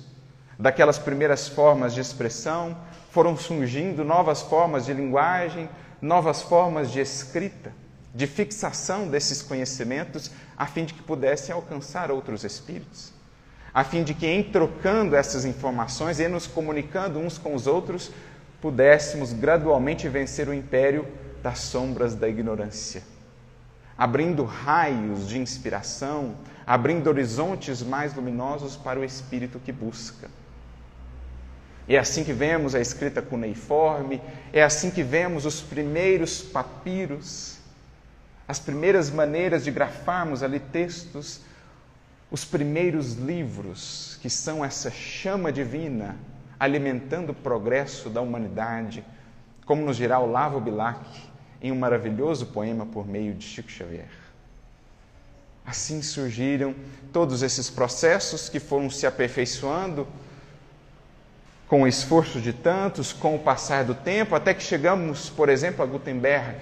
daquelas 0.58 0.98
primeiras 0.98 1.46
formas 1.46 1.94
de 1.94 2.00
expressão, 2.00 2.76
foram 3.12 3.36
surgindo 3.36 4.04
novas 4.04 4.42
formas 4.42 4.86
de 4.86 4.92
linguagem, 4.92 5.70
novas 6.02 6.42
formas 6.42 6.90
de 6.90 6.98
escrita, 6.98 7.72
de 8.12 8.26
fixação 8.26 9.06
desses 9.06 9.40
conhecimentos, 9.40 10.32
a 10.58 10.66
fim 10.66 10.84
de 10.84 10.94
que 10.94 11.00
pudessem 11.00 11.54
alcançar 11.54 12.10
outros 12.10 12.42
espíritos, 12.42 13.12
a 13.72 13.84
fim 13.84 14.02
de 14.02 14.12
que, 14.12 14.26
em 14.26 14.42
trocando 14.42 15.14
essas 15.14 15.44
informações 15.44 16.18
e 16.18 16.26
nos 16.26 16.48
comunicando 16.48 17.20
uns 17.20 17.38
com 17.38 17.54
os 17.54 17.68
outros, 17.68 18.10
pudéssemos 18.60 19.32
gradualmente 19.32 20.08
vencer 20.08 20.48
o 20.48 20.52
império 20.52 21.06
das 21.40 21.60
sombras 21.60 22.16
da 22.16 22.28
ignorância, 22.28 23.04
abrindo 24.00 24.44
raios 24.44 25.28
de 25.28 25.38
inspiração, 25.38 26.34
abrindo 26.66 27.06
horizontes 27.08 27.82
mais 27.82 28.14
luminosos 28.14 28.74
para 28.74 28.98
o 28.98 29.04
espírito 29.04 29.58
que 29.58 29.70
busca. 29.70 30.30
É 31.86 31.98
assim 31.98 32.24
que 32.24 32.32
vemos 32.32 32.74
a 32.74 32.80
escrita 32.80 33.20
cuneiforme, 33.20 34.22
é 34.54 34.62
assim 34.62 34.90
que 34.90 35.02
vemos 35.02 35.44
os 35.44 35.60
primeiros 35.60 36.40
papiros, 36.40 37.58
as 38.48 38.58
primeiras 38.58 39.10
maneiras 39.10 39.64
de 39.64 39.70
grafarmos 39.70 40.42
ali 40.42 40.60
textos, 40.60 41.42
os 42.30 42.42
primeiros 42.42 43.16
livros, 43.16 44.18
que 44.22 44.30
são 44.30 44.64
essa 44.64 44.90
chama 44.90 45.52
divina 45.52 46.16
alimentando 46.58 47.32
o 47.32 47.34
progresso 47.34 48.08
da 48.08 48.22
humanidade, 48.22 49.04
como 49.66 49.84
nos 49.84 49.98
dirá 49.98 50.18
Olavo 50.18 50.58
Bilac 50.58 51.29
em 51.62 51.70
um 51.70 51.78
maravilhoso 51.78 52.46
poema 52.46 52.86
por 52.86 53.06
meio 53.06 53.34
de 53.34 53.44
Chico 53.44 53.70
Xavier. 53.70 54.08
Assim 55.64 56.02
surgiram 56.02 56.74
todos 57.12 57.42
esses 57.42 57.68
processos 57.68 58.48
que 58.48 58.58
foram 58.58 58.88
se 58.90 59.06
aperfeiçoando 59.06 60.06
com 61.68 61.82
o 61.82 61.86
esforço 61.86 62.40
de 62.40 62.52
tantos, 62.52 63.12
com 63.12 63.36
o 63.36 63.38
passar 63.38 63.84
do 63.84 63.94
tempo, 63.94 64.34
até 64.34 64.52
que 64.52 64.62
chegamos, 64.62 65.30
por 65.30 65.48
exemplo, 65.48 65.84
a 65.84 65.86
Gutenberg, 65.86 66.58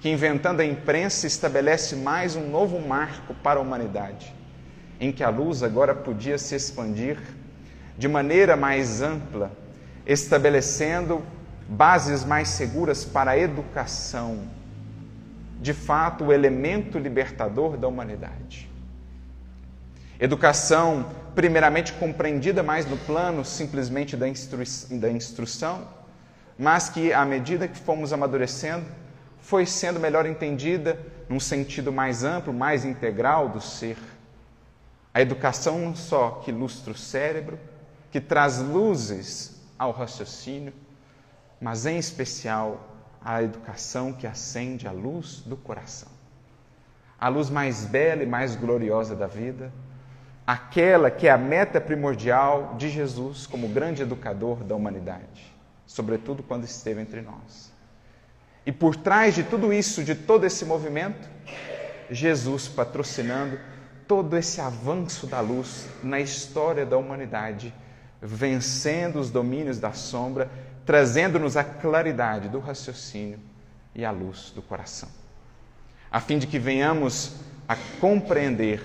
que 0.00 0.08
inventando 0.08 0.60
a 0.60 0.64
imprensa 0.64 1.26
estabelece 1.26 1.96
mais 1.96 2.36
um 2.36 2.48
novo 2.48 2.78
marco 2.78 3.34
para 3.34 3.58
a 3.58 3.62
humanidade, 3.62 4.32
em 5.00 5.10
que 5.10 5.24
a 5.24 5.28
luz 5.30 5.64
agora 5.64 5.94
podia 5.94 6.38
se 6.38 6.54
expandir 6.54 7.18
de 7.96 8.06
maneira 8.06 8.56
mais 8.56 9.02
ampla, 9.02 9.50
estabelecendo 10.06 11.24
bases 11.68 12.24
mais 12.24 12.48
seguras 12.48 13.04
para 13.04 13.32
a 13.32 13.38
educação, 13.38 14.48
de 15.60 15.74
fato, 15.74 16.24
o 16.24 16.32
elemento 16.32 16.98
libertador 16.98 17.76
da 17.76 17.86
humanidade. 17.86 18.70
Educação 20.18 21.10
primeiramente 21.34 21.92
compreendida 21.92 22.62
mais 22.62 22.86
no 22.86 22.96
plano 22.96 23.44
simplesmente 23.44 24.16
da, 24.16 24.26
instru 24.26 24.64
da 24.98 25.10
instrução, 25.10 25.86
mas 26.58 26.88
que, 26.88 27.12
à 27.12 27.24
medida 27.24 27.68
que 27.68 27.78
fomos 27.78 28.12
amadurecendo, 28.12 28.84
foi 29.40 29.64
sendo 29.66 30.00
melhor 30.00 30.26
entendida 30.26 30.98
num 31.28 31.38
sentido 31.38 31.92
mais 31.92 32.24
amplo, 32.24 32.52
mais 32.52 32.84
integral 32.84 33.48
do 33.48 33.60
ser. 33.60 33.96
A 35.12 35.20
educação 35.20 35.78
não 35.78 35.94
só 35.94 36.42
que 36.44 36.50
ilustra 36.50 36.92
o 36.92 36.96
cérebro, 36.96 37.58
que 38.10 38.20
traz 38.20 38.58
luzes 38.58 39.60
ao 39.78 39.92
raciocínio, 39.92 40.72
mas 41.60 41.86
em 41.86 41.98
especial 41.98 42.88
a 43.20 43.42
educação 43.42 44.12
que 44.12 44.26
acende 44.26 44.86
a 44.86 44.92
luz 44.92 45.42
do 45.44 45.56
coração. 45.56 46.08
A 47.18 47.28
luz 47.28 47.50
mais 47.50 47.84
bela 47.84 48.22
e 48.22 48.26
mais 48.26 48.54
gloriosa 48.54 49.16
da 49.16 49.26
vida, 49.26 49.72
aquela 50.46 51.10
que 51.10 51.26
é 51.26 51.30
a 51.30 51.38
meta 51.38 51.80
primordial 51.80 52.76
de 52.78 52.88
Jesus 52.88 53.46
como 53.46 53.68
grande 53.68 54.02
educador 54.02 54.62
da 54.64 54.74
humanidade, 54.74 55.52
sobretudo 55.86 56.42
quando 56.42 56.64
esteve 56.64 57.00
entre 57.00 57.20
nós. 57.20 57.72
E 58.64 58.72
por 58.72 58.94
trás 58.94 59.34
de 59.34 59.42
tudo 59.42 59.72
isso, 59.72 60.04
de 60.04 60.14
todo 60.14 60.44
esse 60.44 60.64
movimento, 60.64 61.28
Jesus 62.10 62.68
patrocinando 62.68 63.58
todo 64.06 64.36
esse 64.36 64.60
avanço 64.60 65.26
da 65.26 65.40
luz 65.40 65.86
na 66.02 66.18
história 66.18 66.86
da 66.86 66.96
humanidade, 66.96 67.74
vencendo 68.20 69.18
os 69.20 69.30
domínios 69.30 69.78
da 69.78 69.92
sombra, 69.92 70.50
trazendo-nos 70.88 71.54
a 71.54 71.62
claridade 71.62 72.48
do 72.48 72.60
raciocínio 72.60 73.38
e 73.94 74.06
a 74.06 74.10
luz 74.10 74.52
do 74.54 74.62
coração, 74.62 75.10
a 76.10 76.18
fim 76.18 76.38
de 76.38 76.46
que 76.46 76.58
venhamos 76.58 77.34
a 77.68 77.76
compreender 78.00 78.80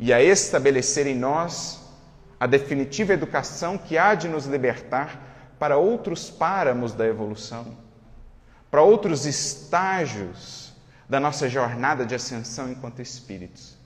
e 0.00 0.12
a 0.12 0.20
estabelecer 0.20 1.06
em 1.06 1.14
nós 1.14 1.80
a 2.40 2.48
definitiva 2.48 3.12
educação 3.12 3.78
que 3.78 3.96
há 3.96 4.16
de 4.16 4.26
nos 4.26 4.46
libertar 4.46 5.54
para 5.56 5.76
outros 5.76 6.28
páramos 6.28 6.92
da 6.92 7.06
evolução, 7.06 7.76
para 8.68 8.82
outros 8.82 9.24
estágios 9.24 10.72
da 11.08 11.20
nossa 11.20 11.48
jornada 11.48 12.04
de 12.04 12.16
ascensão 12.16 12.68
enquanto 12.68 13.00
espíritos. 13.00 13.76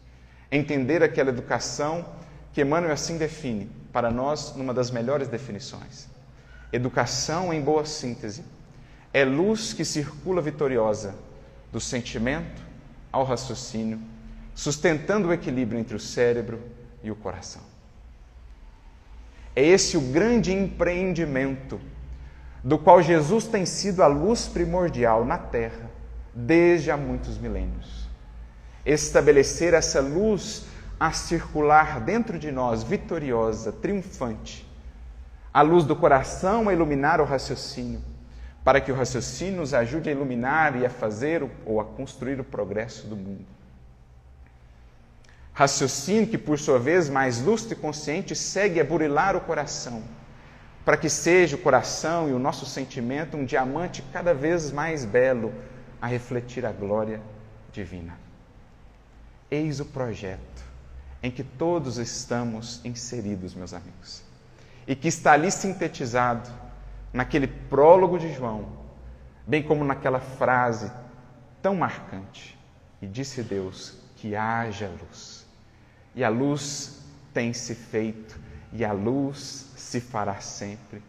Entender 0.50 1.02
aquela 1.02 1.28
educação 1.28 2.02
que 2.50 2.62
Emmanuel 2.62 2.94
assim 2.94 3.18
define, 3.18 3.70
para 3.92 4.10
nós, 4.10 4.56
numa 4.56 4.72
das 4.72 4.90
melhores 4.90 5.28
definições. 5.28 6.16
Educação, 6.72 7.52
em 7.52 7.60
boa 7.60 7.84
síntese, 7.87 8.44
é 9.12 9.25
luz 9.25 9.72
que 9.72 9.84
circula 9.84 10.42
vitoriosa 10.42 11.14
do 11.72 11.80
sentimento 11.80 12.62
ao 13.10 13.25
raciocínio, 13.25 13.98
sustentando 14.54 15.28
o 15.28 15.32
equilíbrio 15.32 15.80
entre 15.80 15.96
o 15.96 16.00
cérebro 16.00 16.60
e 17.02 17.10
o 17.10 17.16
coração. 17.16 17.62
É 19.56 19.64
esse 19.64 19.96
o 19.96 20.00
grande 20.00 20.52
empreendimento 20.52 21.80
do 22.62 22.78
qual 22.78 23.02
Jesus 23.02 23.46
tem 23.46 23.64
sido 23.64 24.02
a 24.02 24.06
luz 24.06 24.46
primordial 24.46 25.25
na 25.25 25.38
Terra 25.38 25.90
desde 26.34 26.90
há 26.90 26.96
muitos 26.98 27.38
milênios. 27.38 28.06
Estabelecer 28.84 29.72
essa 29.72 30.00
luz 30.00 30.66
a 31.00 31.12
circular 31.12 32.00
dentro 32.00 32.38
de 32.38 32.52
nós, 32.52 32.82
vitoriosa, 32.82 33.72
triunfante, 33.72 34.67
a 35.52 35.62
luz 35.62 35.85
do 35.85 35.97
coração 35.97 36.69
a 36.69 36.73
iluminar 36.73 37.21
o 37.21 37.25
raciocínio, 37.25 38.00
para 38.64 38.81
que 38.81 38.93
o 38.93 38.95
raciocínio 38.95 39.61
nos 39.61 39.73
ajude 39.73 40.09
a 40.09 40.12
iluminar 40.12 40.76
e 40.76 40.85
a 40.85 40.90
fazer 40.90 41.49
ou 41.64 41.81
a 41.81 41.85
construir 41.85 42.38
o 42.38 42.45
progresso 42.45 43.07
do 43.07 43.17
mundo. 43.17 43.47
Raciocínio 45.52 46.28
que, 46.28 46.38
por 46.38 46.59
sua 46.59 46.78
vez, 46.78 47.09
mais 47.09 47.40
lúcido 47.40 47.73
e 47.73 47.76
consciente, 47.76 48.37
segue 48.37 48.81
a 48.81 48.85
burilar 48.85 49.35
o 49.35 49.40
coração, 49.40 50.05
para 50.85 50.97
que 50.97 51.09
seja 51.09 51.57
o 51.57 51.61
coração 51.61 52.28
e 52.28 52.33
o 52.33 52.38
nosso 52.38 52.64
sentimento 52.64 53.37
um 53.37 53.45
diamante 53.45 54.02
cada 54.12 54.33
vez 54.33 54.71
mais 54.71 55.05
belo 55.05 55.52
a 56.00 56.07
refletir 56.07 56.64
a 56.64 56.71
glória 56.71 57.21
divina. 57.73 58.19
Eis 59.50 59.81
o 59.81 59.85
projeto 59.87 60.62
em 61.23 61.31
que 61.31 61.43
todos 61.43 61.99
estamos 61.99 62.81
inseridos, 62.85 63.55
meus 63.55 63.75
amigos, 63.75 64.23
e 64.88 64.97
que 64.97 65.07
está 65.07 65.33
ali 65.33 65.50
sintetizado 65.50 66.49
naquele 67.12 67.47
prólogo 67.47 68.18
de 68.18 68.33
João, 68.33 68.66
bem 69.47 69.62
como 69.62 69.85
naquela 69.85 70.18
frase 70.18 70.90
tão 71.61 71.76
marcante: 71.76 72.59
E 73.03 73.07
disse 73.07 73.42
Deus 73.42 73.98
que 74.16 74.35
haja 74.35 74.88
luz. 74.88 75.46
E 76.14 76.24
a 76.24 76.31
luz 76.31 77.03
tem 77.35 77.53
se 77.53 77.74
feito, 77.74 78.40
e 78.72 78.83
a 78.83 78.90
luz 78.90 79.70
se 79.77 80.01
fará 80.01 80.40
sempre, 80.40 81.03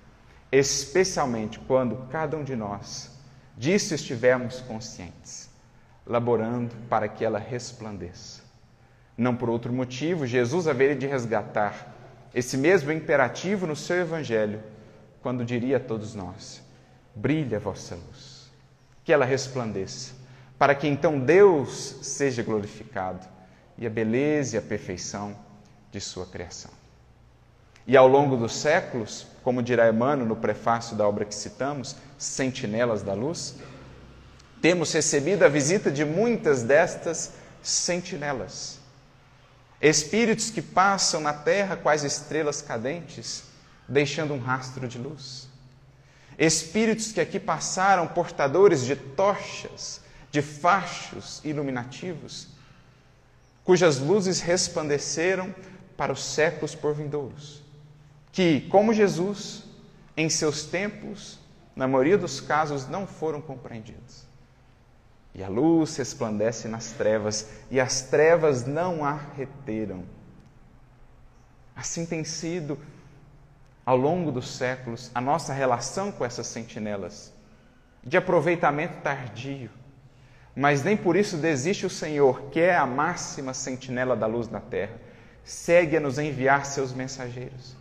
especialmente 0.52 1.58
quando 1.60 2.08
cada 2.10 2.36
um 2.36 2.44
de 2.44 2.58
nós 2.58 3.18
disso 3.58 3.96
estivermos 3.96 4.60
conscientes, 4.60 5.50
laborando 6.06 6.76
para 6.90 7.08
que 7.08 7.24
ela 7.24 7.40
resplandeça. 7.40 8.42
Não 9.18 9.36
por 9.36 9.50
outro 9.50 9.72
motivo, 9.72 10.28
Jesus 10.28 10.68
haveria 10.68 10.96
de 10.96 11.08
resgatar 11.08 11.89
esse 12.34 12.58
mesmo 12.58 12.92
imperativo 12.92 13.66
no 13.66 13.76
seu 13.76 13.98
Evangelho, 13.98 14.62
quando 15.22 15.46
diria 15.46 15.78
a 15.78 15.80
todos 15.80 16.14
nós: 16.16 16.62
brilhe 17.16 17.56
a 17.56 17.60
vossa 17.60 17.96
luz, 17.96 18.50
que 19.04 19.12
ela 19.12 19.26
resplandeça, 19.26 20.14
para 20.58 20.76
que 20.76 20.88
então 20.88 21.20
Deus 21.20 21.98
seja 22.02 22.44
glorificado 22.44 23.28
e 23.78 23.88
a 23.88 23.90
beleza 23.90 24.56
e 24.56 24.60
a 24.60 24.62
perfeição 24.62 25.36
de 25.92 26.00
sua 26.00 26.26
criação. 26.26 26.72
E 27.88 27.98
ao 27.98 28.08
longo 28.08 28.38
dos 28.38 28.56
séculos, 28.56 29.26
como 29.44 29.64
dirá 29.64 29.90
Emmanuel 29.90 30.28
no 30.28 30.36
prefácio 30.36 30.96
da 30.96 31.08
obra 31.08 31.26
que 31.26 31.34
citamos, 31.34 31.96
Sentinelas 32.18 33.02
da 33.02 33.14
Luz, 33.14 33.56
temos 34.62 34.92
recebido 34.94 35.44
a 35.44 35.48
visita 35.48 35.90
de 35.90 36.04
muitas 36.04 36.62
destas 36.62 37.34
sentinelas. 37.64 38.79
Espíritos 39.82 40.50
que 40.50 40.62
passam 40.62 41.22
na 41.22 41.34
terra 41.34 41.78
quais 41.78 42.04
estrelas 42.04 42.62
cadentes, 42.62 43.44
deixando 43.88 44.34
um 44.34 44.40
rastro 44.40 44.88
de 44.88 44.98
luz. 44.98 45.48
Espíritos 46.38 47.12
que 47.12 47.22
aqui 47.22 47.40
passaram 47.40 48.08
portadores 48.08 48.86
de 48.86 48.96
tochas, 48.96 50.02
de 50.32 50.42
fachos 50.42 51.42
iluminativos, 51.44 52.50
cujas 53.64 54.00
luzes 54.00 54.40
resplandeceram 54.40 55.54
para 55.98 56.14
os 56.14 56.24
séculos 56.24 56.76
por 56.76 56.94
vindouros, 56.94 57.62
que, 58.32 58.62
como 58.70 58.94
Jesus, 58.94 59.64
em 60.16 60.30
seus 60.30 60.64
tempos, 60.64 61.40
na 61.76 61.88
maioria 61.88 62.18
dos 62.18 62.40
casos, 62.40 62.88
não 62.88 63.06
foram 63.08 63.42
compreendidos. 63.42 64.29
E 65.34 65.44
a 65.44 65.48
luz 65.48 65.96
resplandece 65.96 66.68
nas 66.68 66.92
trevas, 66.92 67.50
e 67.70 67.80
as 67.80 68.02
trevas 68.02 68.66
não 68.66 69.06
a 69.06 69.14
reteram. 69.14 70.04
Assim 71.76 72.06
tem 72.06 72.24
sido, 72.24 72.78
ao 73.86 73.96
longo 73.96 74.32
dos 74.32 74.50
séculos, 74.56 75.10
a 75.14 75.22
nossa 75.22 75.54
relação 75.54 76.12
com 76.12 76.26
essas 76.26 76.48
sentinelas, 76.48 77.32
de 78.04 78.18
aproveitamento 78.18 79.02
tardio, 79.02 79.70
mas 80.56 80.84
nem 80.84 80.98
por 80.98 81.16
isso 81.16 81.38
desiste 81.38 81.86
o 81.86 81.90
Senhor, 81.90 82.50
que 82.52 82.60
é 82.60 82.76
a 82.76 82.86
máxima 82.86 83.54
sentinela 83.54 84.16
da 84.16 84.26
luz 84.26 84.50
na 84.50 84.60
terra. 84.60 84.94
Segue 85.44 85.96
a 85.96 86.02
nos 86.02 86.20
enviar 86.20 86.66
seus 86.66 86.92
mensageiros. 86.92 87.78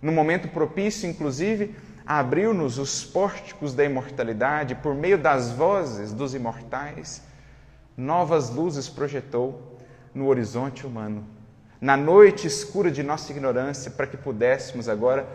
No 0.00 0.10
momento 0.10 0.48
propício, 0.48 1.08
inclusive, 1.08 1.76
abriu-nos 2.06 2.78
os 2.78 3.04
pórticos 3.04 3.74
da 3.74 3.84
imortalidade 3.84 4.74
por 4.74 4.94
meio 4.94 5.18
das 5.18 5.50
vozes 5.52 6.12
dos 6.12 6.34
imortais. 6.34 7.22
Novas 7.96 8.50
luzes 8.50 8.88
projetou 8.88 9.78
no 10.14 10.26
horizonte 10.26 10.86
humano, 10.86 11.24
na 11.80 11.96
noite 11.96 12.46
escura 12.46 12.90
de 12.90 13.02
nossa 13.02 13.32
ignorância, 13.32 13.90
para 13.90 14.06
que 14.06 14.16
pudéssemos 14.16 14.88
agora 14.88 15.26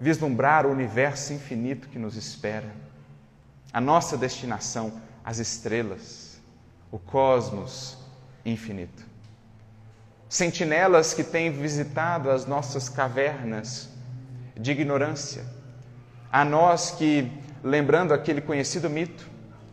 vislumbrar 0.00 0.66
o 0.66 0.70
universo 0.70 1.32
infinito 1.32 1.88
que 1.88 1.98
nos 1.98 2.16
espera. 2.16 2.70
A 3.72 3.80
nossa 3.80 4.16
destinação 4.16 4.92
as 5.24 5.38
estrelas, 5.38 6.38
o 6.92 6.98
cosmos 6.98 7.96
infinito. 8.44 9.02
Sentinelas 10.28 11.14
que 11.14 11.24
têm 11.24 11.50
visitado 11.50 12.30
as 12.30 12.44
nossas 12.44 12.88
cavernas 12.88 13.88
de 14.54 14.70
ignorância, 14.70 15.44
a 16.34 16.44
nós 16.44 16.90
que, 16.90 17.30
lembrando 17.62 18.12
aquele 18.12 18.40
conhecido 18.40 18.90
mito 18.90 19.24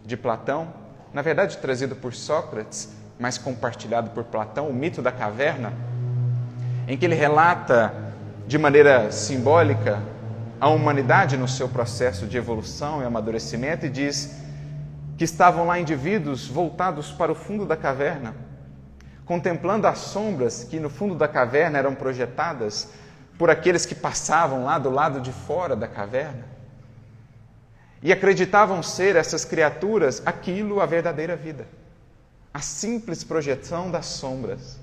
de 0.06 0.16
Platão, 0.16 0.72
na 1.12 1.24
verdade 1.24 1.58
trazido 1.58 1.96
por 1.96 2.14
Sócrates, 2.14 2.90
mas 3.18 3.36
compartilhado 3.36 4.12
por 4.12 4.26
Platão, 4.26 4.70
o 4.70 4.74
mito 4.74 5.02
da 5.02 5.12
caverna, 5.12 5.74
em 6.88 6.96
que 6.96 7.04
ele 7.04 7.16
relata 7.16 7.92
de 8.46 8.60
maneira 8.60 9.12
simbólica 9.12 10.04
a 10.60 10.70
humanidade 10.70 11.36
no 11.36 11.48
seu 11.48 11.68
processo 11.68 12.28
de 12.28 12.38
evolução 12.38 13.02
e 13.02 13.06
amadurecimento 13.06 13.88
e 13.88 13.90
diz 13.90 14.36
que 15.18 15.24
estavam 15.24 15.66
lá 15.66 15.80
indivíduos 15.80 16.48
voltados 16.48 17.12
para 17.12 17.32
o 17.32 17.36
fundo 17.36 17.66
da 17.66 17.76
caverna, 17.76 18.36
contemplando 19.26 19.88
as 19.88 19.98
sombras 19.98 20.64
que 20.64 20.80
no 20.80 20.92
fundo 20.92 21.16
da 21.16 21.28
caverna 21.28 21.80
eram 21.80 21.96
projetadas 21.96 22.88
por 23.42 23.50
aqueles 23.50 23.88
que 23.88 23.96
passavam 23.96 24.66
lá 24.66 24.78
do 24.78 24.92
lado 24.92 25.20
de 25.20 25.32
fora 25.32 25.76
da 25.76 25.88
caverna. 25.88 26.46
E 28.00 28.14
acreditavam 28.14 28.84
ser 28.84 29.16
essas 29.16 29.44
criaturas 29.44 30.22
aquilo 30.24 30.80
a 30.80 30.86
verdadeira 30.86 31.36
vida, 31.36 31.66
a 32.54 32.60
simples 32.60 33.24
projeção 33.24 33.90
das 33.90 34.06
sombras. 34.06 34.80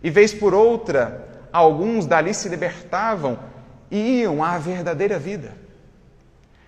E 0.00 0.08
vez 0.08 0.32
por 0.32 0.54
outra, 0.54 1.28
alguns 1.52 2.06
dali 2.06 2.32
se 2.32 2.48
libertavam 2.48 3.40
e 3.90 4.20
iam 4.20 4.44
à 4.44 4.56
verdadeira 4.56 5.18
vida. 5.18 5.56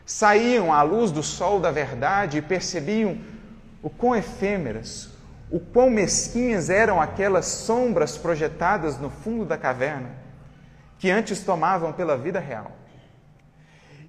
Saíam 0.05 0.73
à 0.73 0.83
luz 0.83 1.13
do 1.13 1.23
sol 1.23 1.61
da 1.61 1.71
verdade 1.71 2.39
e 2.39 2.43
percebiam 2.43 3.17
o 3.81 3.89
quão 3.89 4.17
efêmeras, 4.17 5.10
o 5.51 5.59
quão 5.59 5.91
mesquinhas 5.91 6.71
eram 6.71 7.01
aquelas 7.01 7.47
sombras 7.47 8.17
projetadas 8.17 8.99
no 8.99 9.11
fundo 9.11 9.45
da 9.45 9.59
caverna, 9.59 10.11
que 10.99 11.11
antes 11.11 11.43
tomavam 11.43 11.93
pela 11.93 12.17
vida 12.17 12.39
real. 12.39 12.73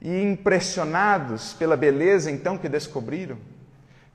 E 0.02 0.22
impressionados 0.24 1.54
pela 1.54 1.78
beleza 1.78 2.32
então 2.32 2.58
que 2.58 2.70
descobriram, 2.70 3.38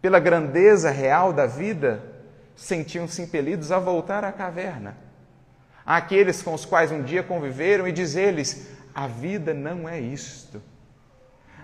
pela 0.00 0.18
grandeza 0.18 0.90
real 0.90 1.32
da 1.32 1.46
vida, 1.46 2.02
sentiam-se 2.54 3.22
impelidos 3.22 3.72
a 3.72 3.78
voltar 3.78 4.24
à 4.24 4.32
caverna 4.32 5.06
àqueles 5.86 6.42
com 6.42 6.52
os 6.52 6.64
quais 6.64 6.90
um 6.90 7.02
dia 7.02 7.22
conviveram 7.22 7.86
e 7.86 7.92
dizer-lhes: 7.92 8.66
a 8.92 9.06
vida 9.06 9.54
não 9.54 9.88
é 9.88 10.00
isto. 10.00 10.60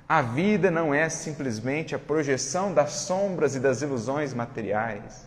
A 0.09 0.23
vida 0.23 0.71
não 0.71 0.95
é 0.95 1.09
simplesmente 1.09 1.95
a 1.95 1.99
projeção 1.99 2.73
das 2.73 2.93
sombras 2.93 3.57
e 3.57 3.61
das 3.61 3.83
ilusões 3.83 4.33
materiais. 4.33 5.27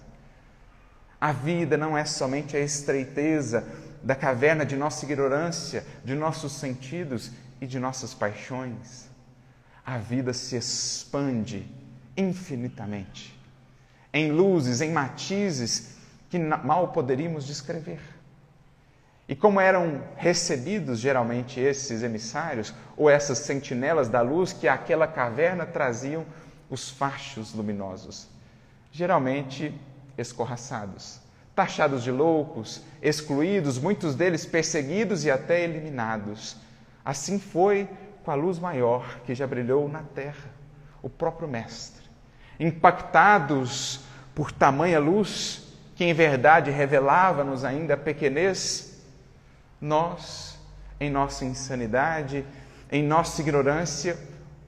A 1.20 1.32
vida 1.32 1.78
não 1.78 1.98
é 1.98 2.06
somente 2.06 2.56
a 2.58 2.60
estreiteza 2.60 3.66
da 4.04 4.16
caverna 4.16 4.66
de 4.66 4.76
nossa 4.76 5.06
ignorância, 5.06 5.86
de 6.04 6.14
nossos 6.14 6.54
sentidos 6.54 7.32
e 7.60 7.66
de 7.66 7.80
nossas 7.80 8.14
paixões. 8.14 9.10
A 9.86 9.98
vida 9.98 10.34
se 10.34 10.56
expande 10.56 11.68
infinitamente, 12.18 13.38
em 14.14 14.32
luzes, 14.32 14.82
em 14.82 14.92
matizes 14.92 15.96
que 16.30 16.38
mal 16.38 16.90
poderíamos 16.90 17.46
descrever. 17.46 18.00
E 19.28 19.36
como 19.36 19.60
eram 19.60 20.04
recebidos 20.18 21.00
geralmente 21.00 21.60
esses 21.60 22.04
emissários, 22.04 22.74
ou 22.96 23.10
essas 23.10 23.40
sentinelas 23.40 24.08
da 24.08 24.22
luz 24.22 24.54
que 24.54 24.68
àquela 24.68 25.08
caverna 25.08 25.66
traziam 25.66 26.26
os 26.70 26.90
fachos 26.90 27.54
luminosos? 27.54 28.28
Geralmente 28.92 29.74
escorraçados, 30.18 31.20
taxados 31.56 32.04
de 32.04 32.12
loucos, 32.12 32.82
excluídos, 33.02 33.78
muitos 33.78 34.16
deles 34.16 34.46
perseguidos 34.46 35.26
e 35.26 35.32
até 35.32 35.64
eliminados. 35.64 36.58
Assim 37.04 37.40
foi 37.40 37.88
com 38.24 38.32
a 38.32 38.36
luz 38.36 38.60
maior 38.60 39.20
que 39.26 39.36
já 39.36 39.46
brilhou 39.46 39.88
na 39.88 40.02
terra, 40.02 40.50
o 41.02 41.10
próprio 41.10 41.48
Mestre. 41.48 42.04
Impactados 42.60 44.02
por 44.34 44.52
tamanha 44.52 45.00
luz, 45.00 45.68
que 45.96 46.04
em 46.04 46.14
verdade 46.14 46.72
revelava-nos 46.72 47.64
ainda 47.64 47.94
a 47.94 47.98
pequenez 47.98 49.02
nós, 49.80 50.58
em 51.00 51.10
nossa 51.10 51.46
insanidade, 51.46 52.46
em 52.92 53.04
nossa 53.04 53.42
ignorância, 53.42 54.18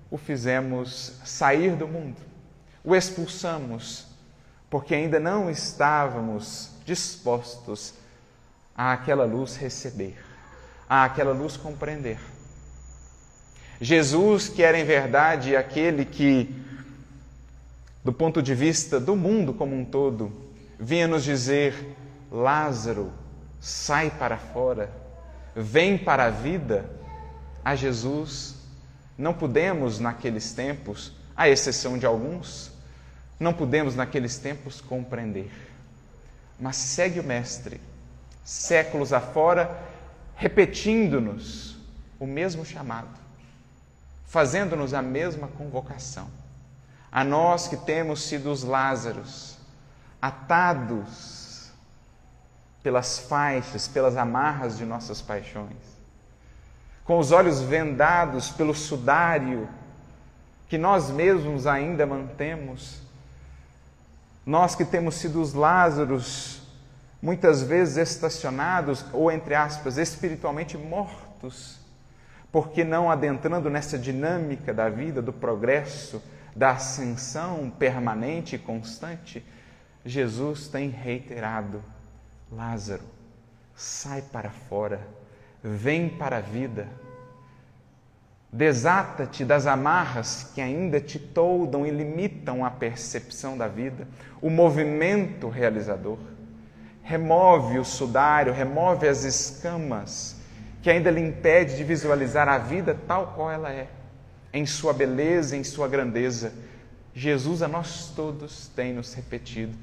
o 0.10 0.17
fizemos 0.17 1.19
sair 1.25 1.75
do 1.75 1.88
mundo, 1.88 2.21
o 2.83 2.95
expulsamos, 2.95 4.06
porque 4.69 4.93
ainda 4.93 5.19
não 5.19 5.49
estávamos 5.49 6.71
dispostos 6.86 7.93
a 8.75 8.93
aquela 8.93 9.25
luz 9.25 9.56
receber, 9.56 10.17
a 10.89 11.03
aquela 11.06 11.34
luz 11.34 11.58
compreender. 11.58 12.19
Jesus, 13.80 14.49
que 14.49 14.63
era 14.63 14.77
em 14.77 14.84
verdade 14.84 15.56
aquele 15.56 16.03
que, 16.03 16.53
do 18.03 18.12
ponto 18.12 18.41
de 18.41 18.56
vista 18.56 18.99
do 18.99 19.15
mundo 19.15 19.53
como 19.53 19.75
um 19.75 19.86
todo, 19.86 20.32
vinha 20.80 21.08
nos 21.08 21.23
dizer: 21.23 21.95
Lázaro, 22.32 23.12
sai 23.60 24.10
para 24.10 24.38
fora, 24.38 24.91
vem 25.56 25.97
para 25.97 26.25
a 26.25 26.30
vida, 26.30 26.89
a 27.63 27.75
Jesus, 27.75 28.56
não 29.17 29.34
podemos 29.34 29.99
naqueles 29.99 30.53
tempos, 30.53 31.13
à 31.36 31.49
exceção 31.49 31.97
de 31.97 32.06
alguns, 32.06 32.71
não 33.39 33.54
podemos 33.54 33.95
naqueles 33.95 34.38
tempos 34.38 34.82
compreender. 34.82 35.52
Mas 36.60 36.76
segue 36.76 37.19
o 37.19 37.23
Mestre, 37.23 37.80
séculos 38.43 39.13
afora, 39.13 39.80
repetindo-nos 40.36 41.78
o 42.19 42.26
mesmo 42.26 42.65
chamado, 42.65 43.10
fazendo-nos 44.26 44.93
a 44.93 45.02
mesma 45.02 45.47
convocação. 45.47 46.28
A 47.12 47.23
nós 47.23 47.67
que 47.67 47.78
temos 47.78 48.23
sido 48.23 48.52
os 48.52 48.63
Lázaros, 48.63 49.58
atados 50.21 51.71
pelas 52.82 53.19
faixas, 53.19 53.88
pelas 53.88 54.17
amarras 54.17 54.78
de 54.78 54.86
nossas 54.86 55.21
paixões, 55.21 55.97
com 57.06 57.19
os 57.19 57.32
olhos 57.32 57.62
vendados 57.62 58.50
pelo 58.50 58.73
sudário 58.73 59.69
que 60.67 60.78
nós 60.78 61.10
mesmos 61.10 61.65
ainda 61.65 62.06
mantemos, 62.06 63.02
nós 64.47 64.75
que 64.75 64.86
temos 64.86 65.15
sido 65.15 65.41
os 65.41 65.53
Lázaros, 65.53 66.62
muitas 67.21 67.62
vezes 67.62 67.97
estacionados, 67.97 69.03
ou 69.12 69.29
entre 69.29 69.53
aspas, 69.53 69.97
espiritualmente 69.97 70.77
mortos, 70.77 71.77
porque 72.49 72.86
não 72.86 73.12
adentrando 73.12 73.69
nessa 73.69 73.99
dinâmica 73.99 74.73
da 74.73 74.88
vida, 74.88 75.21
do 75.21 75.33
progresso, 75.33 76.23
da 76.55 76.71
ascensão 76.71 77.69
permanente 77.69 78.55
e 78.55 78.60
constante, 78.60 79.45
Jesus 80.05 80.69
tem 80.69 80.88
reiterado 80.89 81.83
Lázaro, 82.49 83.03
sai 83.75 84.21
para 84.21 84.49
fora, 84.49 85.05
vem 85.62 86.07
para 86.07 86.38
a 86.38 86.41
vida. 86.41 86.88
Desata-te 88.51 89.43
das 89.43 89.67
amarras 89.67 90.51
que 90.55 90.62
ainda 90.62 90.99
te 90.99 91.19
toldam 91.19 91.86
e 91.86 91.91
limitam 91.91 92.63
a 92.63 92.71
percepção 92.71 93.57
da 93.57 93.67
vida, 93.67 94.07
o 94.41 94.49
movimento 94.49 95.49
realizador. 95.49 96.17
Remove 97.03 97.79
o 97.79 97.86
sudário, 97.86 98.53
remove 98.53 99.07
as 99.07 99.23
escamas 99.23 100.38
que 100.81 100.89
ainda 100.89 101.12
lhe 101.12 101.21
impede 101.21 101.75
de 101.75 101.83
visualizar 101.83 102.47
a 102.47 102.57
vida 102.57 102.97
tal 103.07 103.33
qual 103.36 103.51
ela 103.51 103.71
é, 103.71 103.88
em 104.53 104.65
sua 104.65 104.93
beleza, 104.93 105.55
em 105.55 105.63
sua 105.63 105.88
grandeza. 105.88 106.53
Jesus 107.13 107.62
a 107.62 107.67
nós 107.67 108.13
todos 108.15 108.67
tem 108.69 108.93
nos 108.93 109.13
repetido 109.13 109.77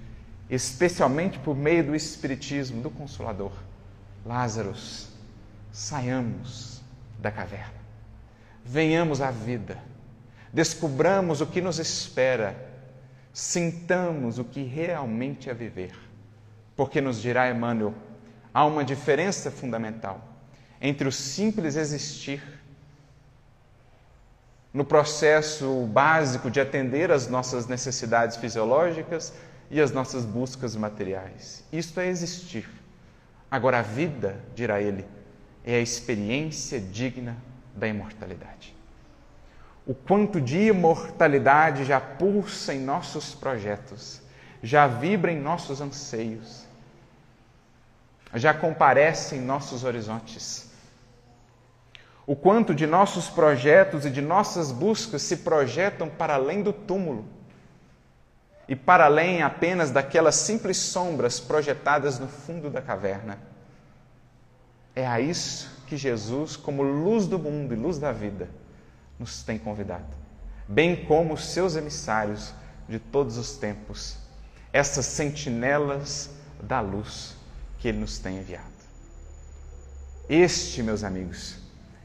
especialmente 0.48 1.38
por 1.38 1.57
meio 1.57 1.85
do 1.85 1.94
Espiritismo, 1.94 2.83
do 2.83 2.90
Consolador. 2.90 3.53
Lázaro, 4.24 4.74
saiamos 5.72 6.83
da 7.18 7.31
caverna, 7.31 7.81
venhamos 8.64 9.20
à 9.20 9.31
vida, 9.31 9.79
descubramos 10.53 11.40
o 11.40 11.46
que 11.46 11.61
nos 11.61 11.79
espera, 11.79 12.57
sintamos 13.33 14.38
o 14.38 14.44
que 14.44 14.62
realmente 14.62 15.50
é 15.50 15.55
viver. 15.55 15.94
Porque 16.74 17.00
nos 17.00 17.20
dirá 17.20 17.50
Emmanuel, 17.50 17.94
há 18.53 18.64
uma 18.64 18.85
diferença 18.85 19.50
fundamental 19.50 20.20
entre 20.81 21.07
o 21.07 21.12
simples 21.12 21.77
existir 21.77 22.42
no 24.72 24.85
processo 24.85 25.87
básico 25.87 26.50
de 26.50 26.61
atender 26.61 27.12
às 27.12 27.29
nossas 27.29 27.68
necessidades 27.68 28.37
fisiológicas 28.37 29.33
e 29.70 29.81
as 29.81 29.92
nossas 29.92 30.24
buscas 30.24 30.74
materiais. 30.74 31.62
Isto 31.72 32.00
é 32.00 32.09
existir. 32.09 32.68
Agora, 33.48 33.79
a 33.79 33.83
vida, 33.83 34.37
dirá 34.53 34.81
ele, 34.81 35.05
é 35.64 35.77
a 35.77 35.81
experiência 35.81 36.81
digna 36.81 37.37
da 37.74 37.88
imortalidade. 37.88 38.74
O 39.87 39.94
quanto 39.94 40.40
de 40.40 40.68
imortalidade 40.68 41.84
já 41.84 42.00
pulsa 42.00 42.72
em 42.72 42.80
nossos 42.80 43.34
projetos, 43.34 44.22
já 44.62 44.87
vibra 44.87 45.30
em 45.30 45.38
nossos 45.38 45.80
anseios, 45.80 46.64
já 48.34 48.54
comparece 48.54 49.37
em 49.37 49.40
nossos 49.40 49.84
horizontes. 49.84 50.72
O 52.26 52.34
quanto 52.34 52.74
de 52.74 52.87
nossos 52.87 53.28
projetos 53.28 54.06
e 54.06 54.10
de 54.10 54.22
nossas 54.22 54.72
buscas 54.72 55.20
se 55.20 55.38
projetam 55.38 56.08
para 56.08 56.34
além 56.34 56.62
do 56.62 56.72
túmulo 56.72 57.26
e 58.66 58.74
para 58.74 59.04
além 59.04 59.42
apenas 59.42 59.90
daquelas 59.90 60.37
simples 60.37 60.78
sombras 60.78 61.38
projetadas 61.38 62.18
no 62.18 62.26
fundo 62.26 62.70
da 62.70 62.80
caverna. 62.80 63.38
É 64.94 65.07
a 65.07 65.20
isso 65.20 65.70
que 65.87 65.96
Jesus, 65.96 66.57
como 66.57 66.83
luz 66.83 67.26
do 67.26 67.38
mundo 67.38 67.74
e 67.74 67.76
luz 67.76 67.98
da 67.98 68.12
vida, 68.12 68.48
nos 69.18 69.42
tem 69.42 69.59
convidado, 69.59 70.16
bem 70.68 71.04
como 71.04 71.35
os 71.35 71.46
seus 71.46 71.76
emissários 71.76 72.52
de 72.88 72.98
todos 72.98 73.37
os 73.37 73.57
tempos, 73.57 74.16
essas 74.72 75.07
sentinelas 75.07 76.30
da 76.62 76.80
luz 76.80 77.37
que 77.78 77.88
Ele 77.88 77.98
nos 77.98 78.18
tem 78.18 78.38
enviado. 78.38 78.74
Este, 80.28 80.83
meus 80.83 81.04
amigos, 81.04 81.57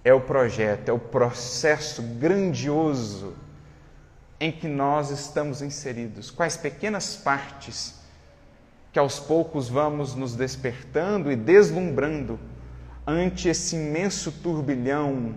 é 0.04 0.14
o 0.14 0.22
projeto, 0.22 0.90
é 0.90 0.94
o 0.94 1.00
processo 1.00 2.02
grandioso 2.02 3.34
em 4.40 4.52
que 4.52 4.68
nós 4.68 5.10
estamos 5.10 5.62
inseridos, 5.62 6.32
quais 6.32 6.56
pequenas 6.56 7.16
partes 7.16 7.96
que 8.92 9.00
aos 9.00 9.20
poucos 9.20 9.68
vamos 9.70 10.16
nos 10.16 10.36
despertando 10.36 11.32
e 11.32 11.36
deslumbrando 11.36 12.40
ante 13.10 13.50
esse 13.50 13.76
imenso 13.76 14.32
turbilhão, 14.32 15.36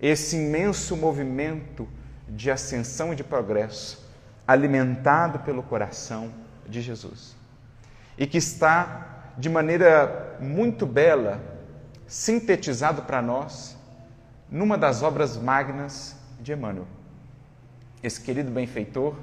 esse 0.00 0.36
imenso 0.36 0.96
movimento 0.96 1.86
de 2.26 2.50
ascensão 2.50 3.12
e 3.12 3.16
de 3.16 3.22
progresso, 3.22 4.10
alimentado 4.46 5.40
pelo 5.40 5.62
coração 5.62 6.32
de 6.66 6.80
Jesus. 6.80 7.36
E 8.16 8.26
que 8.26 8.38
está, 8.38 9.32
de 9.36 9.50
maneira 9.50 10.38
muito 10.40 10.86
bela, 10.86 11.40
sintetizado 12.06 13.02
para 13.02 13.20
nós 13.20 13.76
numa 14.50 14.78
das 14.78 15.02
obras 15.02 15.36
magnas 15.36 16.16
de 16.40 16.52
Emmanuel. 16.52 16.86
Esse 18.02 18.20
querido 18.20 18.50
benfeitor, 18.50 19.14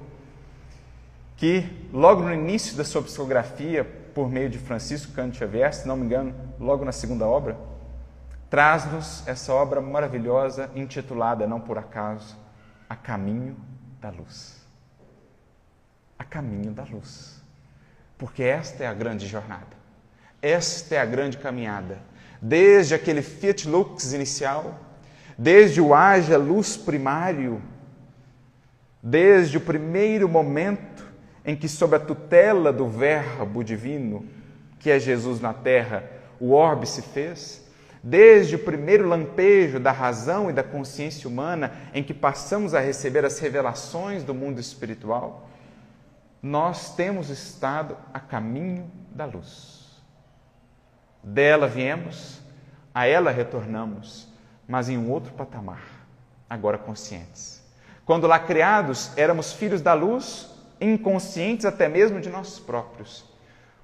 que 1.36 1.66
logo 1.92 2.22
no 2.22 2.34
início 2.34 2.78
da 2.78 2.84
sua 2.84 3.02
psicografia, 3.02 4.05
por 4.16 4.32
meio 4.32 4.50
de 4.50 4.58
Francisco 4.58 5.12
Cândido 5.12 5.38
Xavier, 5.40 5.74
se 5.74 5.86
não 5.86 5.98
me 5.98 6.06
engano, 6.06 6.34
logo 6.58 6.86
na 6.86 6.94
segunda 6.94 7.28
obra, 7.28 7.58
traz-nos 8.50 9.28
essa 9.28 9.54
obra 9.54 9.82
maravilhosa 9.82 10.72
intitulada, 10.74 11.46
não 11.46 11.60
por 11.60 11.78
acaso, 11.78 12.38
A 12.90 12.96
Caminho 12.96 13.58
da 14.00 14.10
Luz. 14.10 14.66
A 16.18 16.24
Caminho 16.24 16.72
da 16.72 16.84
Luz. 16.86 17.44
Porque 18.18 18.42
esta 18.42 18.86
é 18.86 18.88
a 18.88 18.94
grande 18.94 19.28
jornada, 19.28 19.76
esta 20.42 20.96
é 20.96 21.00
a 21.00 21.06
grande 21.06 21.38
caminhada. 21.38 22.00
Desde 22.42 22.96
aquele 22.96 23.22
Fiat 23.22 23.68
Lux 23.68 24.14
inicial, 24.14 24.80
desde 25.38 25.82
o 25.82 25.94
haja 25.94 26.38
luz 26.38 26.78
primário, 26.78 27.62
desde 29.04 29.58
o 29.58 29.62
primeiro 29.62 30.30
momento 30.30 31.05
em 31.46 31.56
que, 31.56 31.70
sob 31.70 31.96
a 31.96 32.00
tutela 32.00 32.74
do 32.74 32.88
Verbo 32.88 33.64
divino, 33.64 34.26
que 34.80 34.90
é 34.90 35.00
Jesus 35.00 35.40
na 35.40 35.54
terra, 35.54 36.10
o 36.40 36.52
orbe 36.52 36.88
se 36.88 37.02
fez, 37.02 37.66
desde 38.04 38.56
o 38.56 38.60
primeiro 38.60 39.08
lampejo 39.08 39.80
da 39.80 39.92
razão 39.92 40.50
e 40.50 40.54
da 40.54 40.64
consciência 40.64 41.28
humana 41.28 41.72
em 41.94 42.04
que 42.04 42.14
passamos 42.14 42.74
a 42.74 42.80
receber 42.80 43.26
as 43.26 43.40
revelações 43.40 44.24
do 44.24 44.34
mundo 44.34 44.60
espiritual, 44.60 45.50
nós 46.42 46.96
temos 46.96 47.30
estado 47.30 47.98
a 48.14 48.20
caminho 48.20 48.92
da 49.12 49.26
luz. 49.26 50.04
Dela 51.24 51.68
viemos, 51.68 52.40
a 52.94 53.08
ela 53.08 53.32
retornamos, 53.32 54.28
mas 54.68 54.88
em 54.88 54.98
um 54.98 55.10
outro 55.10 55.34
patamar, 55.34 55.82
agora 56.48 56.78
conscientes. 56.78 57.64
Quando 58.06 58.28
lá 58.28 58.38
criados, 58.38 59.12
éramos 59.18 59.54
filhos 59.54 59.82
da 59.82 59.96
luz, 59.96 60.55
inconscientes 60.80 61.66
até 61.66 61.88
mesmo 61.88 62.20
de 62.20 62.30
nós 62.30 62.60
próprios. 62.60 63.26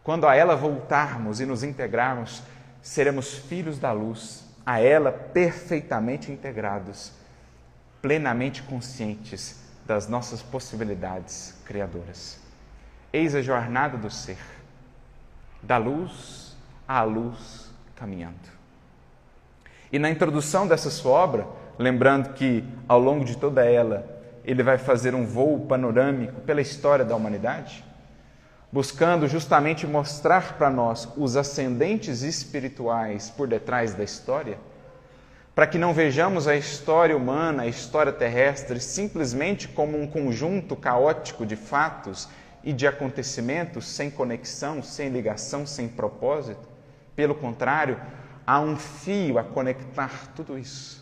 Quando 0.03 0.27
a 0.27 0.35
ela 0.35 0.55
voltarmos 0.55 1.39
e 1.39 1.45
nos 1.45 1.63
integrarmos, 1.63 2.41
seremos 2.81 3.33
filhos 3.33 3.77
da 3.77 3.91
luz, 3.91 4.45
a 4.65 4.79
ela 4.79 5.11
perfeitamente 5.11 6.31
integrados, 6.31 7.11
plenamente 8.01 8.63
conscientes 8.63 9.59
das 9.85 10.07
nossas 10.07 10.41
possibilidades 10.41 11.55
criadoras. 11.65 12.39
Eis 13.13 13.35
a 13.35 13.41
jornada 13.41 13.97
do 13.97 14.09
ser, 14.09 14.37
da 15.61 15.77
luz 15.77 16.55
à 16.87 17.03
luz 17.03 17.69
caminhando. 17.95 18.35
E 19.91 19.99
na 19.99 20.09
introdução 20.09 20.67
dessa 20.67 20.89
sua 20.89 21.11
obra, 21.11 21.47
lembrando 21.77 22.33
que 22.33 22.63
ao 22.87 22.99
longo 22.99 23.25
de 23.25 23.37
toda 23.37 23.65
ela 23.65 24.20
ele 24.43 24.63
vai 24.63 24.77
fazer 24.77 25.13
um 25.13 25.25
voo 25.25 25.65
panorâmico 25.65 26.41
pela 26.41 26.61
história 26.61 27.05
da 27.05 27.15
humanidade, 27.15 27.83
buscando 28.71 29.27
justamente 29.27 29.85
mostrar 29.85 30.57
para 30.57 30.69
nós 30.69 31.07
os 31.17 31.35
ascendentes 31.35 32.21
espirituais 32.21 33.29
por 33.29 33.47
detrás 33.47 33.93
da 33.93 34.03
história, 34.03 34.57
para 35.53 35.67
que 35.67 35.77
não 35.77 35.93
vejamos 35.93 36.47
a 36.47 36.55
história 36.55 37.15
humana, 37.15 37.63
a 37.63 37.67
história 37.67 38.11
terrestre, 38.11 38.79
simplesmente 38.79 39.67
como 39.67 40.01
um 40.01 40.07
conjunto 40.07 40.75
caótico 40.75 41.45
de 41.45 41.57
fatos 41.57 42.29
e 42.63 42.71
de 42.71 42.87
acontecimentos 42.87 43.87
sem 43.87 44.09
conexão, 44.09 44.81
sem 44.81 45.09
ligação, 45.09 45.65
sem 45.65 45.89
propósito. 45.89 46.69
Pelo 47.15 47.35
contrário, 47.35 47.99
há 48.47 48.59
um 48.61 48.77
fio 48.77 49.37
a 49.37 49.43
conectar 49.43 50.31
tudo 50.35 50.57
isso. 50.57 51.01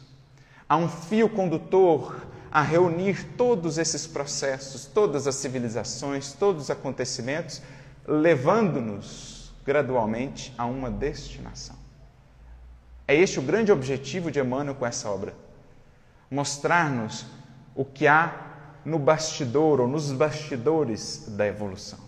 Há 0.68 0.78
um 0.78 0.90
fio 0.90 1.30
condutor 1.30 2.16
a 2.52 2.62
reunir 2.62 3.24
todos 3.38 3.78
esses 3.78 4.08
processos, 4.08 4.86
todas 4.86 5.28
as 5.28 5.36
civilizações, 5.36 6.34
todos 6.34 6.64
os 6.64 6.70
acontecimentos, 6.70 7.62
levando-nos 8.08 9.52
gradualmente 9.66 10.54
a 10.58 10.66
uma 10.66 10.90
destinação. 10.90 11.76
É 13.08 13.16
este 13.16 13.40
o 13.40 13.44
grande 13.44 13.72
objetivo 13.72 14.32
de 14.32 14.40
Emmanuel 14.40 14.76
com 14.76 14.86
essa 14.86 15.10
obra: 15.10 15.34
mostrar-nos 16.30 17.26
o 17.76 17.86
que 17.86 18.08
há 18.08 18.50
no 18.84 18.98
bastidor 18.98 19.80
ou 19.80 19.88
nos 19.88 20.12
bastidores 20.12 21.26
da 21.30 21.46
evolução. 21.46 22.00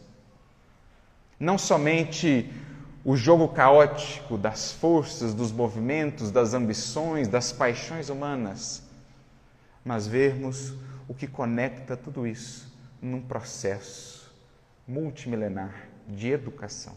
Não 1.40 1.58
somente 1.58 2.52
o 3.04 3.16
jogo 3.16 3.48
caótico 3.48 4.38
das 4.38 4.72
forças, 4.72 5.34
dos 5.34 5.52
movimentos, 5.52 6.30
das 6.30 6.54
ambições, 6.54 7.28
das 7.28 7.52
paixões 7.52 8.10
humanas, 8.10 8.84
mas 9.84 10.08
vermos 10.08 10.74
o 11.08 11.14
que 11.14 11.28
conecta 11.28 11.98
tudo 11.98 12.26
isso 12.26 12.72
num 13.02 13.22
processo 13.22 14.32
multimilenar 14.88 15.88
de 16.08 16.32
educação, 16.32 16.96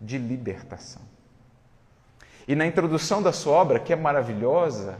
de 0.00 0.18
libertação. 0.18 1.02
E 2.46 2.54
na 2.54 2.66
introdução 2.66 3.22
da 3.22 3.32
sua 3.32 3.54
obra, 3.54 3.80
que 3.80 3.92
é 3.92 3.96
maravilhosa, 3.96 4.98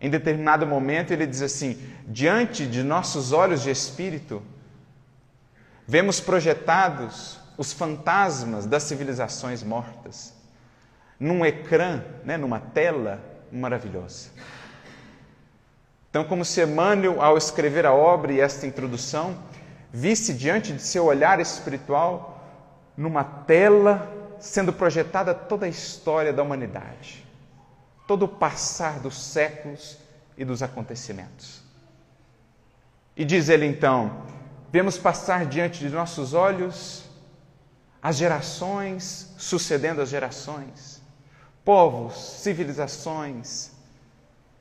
em 0.00 0.08
determinado 0.08 0.66
momento 0.66 1.12
ele 1.12 1.26
diz 1.26 1.42
assim: 1.42 1.78
diante 2.06 2.66
de 2.66 2.82
nossos 2.82 3.32
olhos 3.32 3.62
de 3.62 3.70
espírito, 3.70 4.42
vemos 5.86 6.20
projetados 6.20 7.40
os 7.58 7.72
fantasmas 7.72 8.66
das 8.66 8.84
civilizações 8.84 9.62
mortas 9.62 10.34
num 11.18 11.44
ecrã, 11.44 12.02
né, 12.24 12.38
numa 12.38 12.58
tela 12.58 13.20
maravilhosa. 13.52 14.30
Então, 16.10 16.24
como 16.24 16.44
se 16.44 16.60
Emmanuel, 16.60 17.22
ao 17.22 17.38
escrever 17.38 17.86
a 17.86 17.92
obra 17.92 18.32
e 18.32 18.40
esta 18.40 18.66
introdução, 18.66 19.38
visse 19.92 20.34
diante 20.34 20.72
de 20.72 20.82
seu 20.82 21.04
olhar 21.04 21.38
espiritual, 21.40 22.44
numa 22.96 23.22
tela, 23.22 24.10
sendo 24.40 24.72
projetada 24.72 25.32
toda 25.32 25.66
a 25.66 25.68
história 25.68 26.32
da 26.32 26.42
humanidade, 26.42 27.24
todo 28.08 28.24
o 28.24 28.28
passar 28.28 28.98
dos 28.98 29.16
séculos 29.22 29.98
e 30.36 30.44
dos 30.44 30.62
acontecimentos. 30.62 31.62
E 33.16 33.24
diz 33.24 33.48
ele 33.48 33.66
então: 33.66 34.22
vemos 34.72 34.98
passar 34.98 35.46
diante 35.46 35.78
de 35.78 35.90
nossos 35.90 36.34
olhos 36.34 37.04
as 38.02 38.16
gerações 38.16 39.32
sucedendo 39.38 40.00
as 40.00 40.08
gerações, 40.08 41.00
povos, 41.64 42.14
civilizações, 42.42 43.70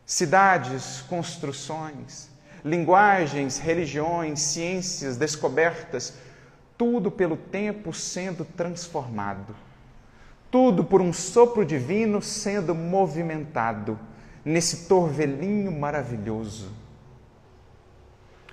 cidades, 0.09 1.03
construções, 1.07 2.31
linguagens, 2.65 3.59
religiões, 3.59 4.39
ciências, 4.39 5.17
descobertas, 5.17 6.15
tudo 6.75 7.11
pelo 7.11 7.37
tempo 7.37 7.93
sendo 7.93 8.43
transformado, 8.43 9.55
tudo 10.49 10.83
por 10.83 10.99
um 10.99 11.13
sopro 11.13 11.63
divino 11.63 12.23
sendo 12.23 12.73
movimentado 12.73 13.99
nesse 14.43 14.87
torvelinho 14.87 15.71
maravilhoso. 15.71 16.71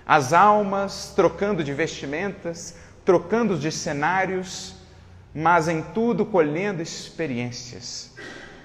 As 0.04 0.34
almas 0.34 1.14
trocando 1.16 1.64
de 1.64 1.72
vestimentas, 1.72 2.76
trocando 3.02 3.58
de 3.58 3.72
cenários, 3.72 4.76
mas 5.34 5.68
em 5.68 5.80
tudo 5.80 6.26
colhendo 6.26 6.82
experiências 6.82 8.14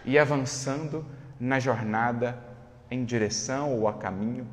e 0.04 0.19
avançando 0.19 1.06
na 1.39 1.58
jornada 1.58 2.50
em 2.91 3.06
direção 3.06 3.73
ou 3.73 3.88
a 3.88 3.93
caminho 3.93 4.45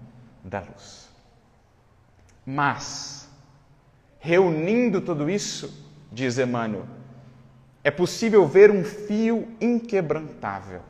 da 0.43 0.61
luz. 0.61 1.09
Mas, 2.47 3.29
reunindo 4.19 5.01
tudo 5.01 5.29
isso, 5.29 5.87
diz 6.11 6.39
Emmanuel, 6.39 6.87
é 7.85 7.91
possível 7.91 8.47
ver 8.47 8.71
um 8.71 8.85
fio 8.85 9.49
inquebrantável 9.61 10.81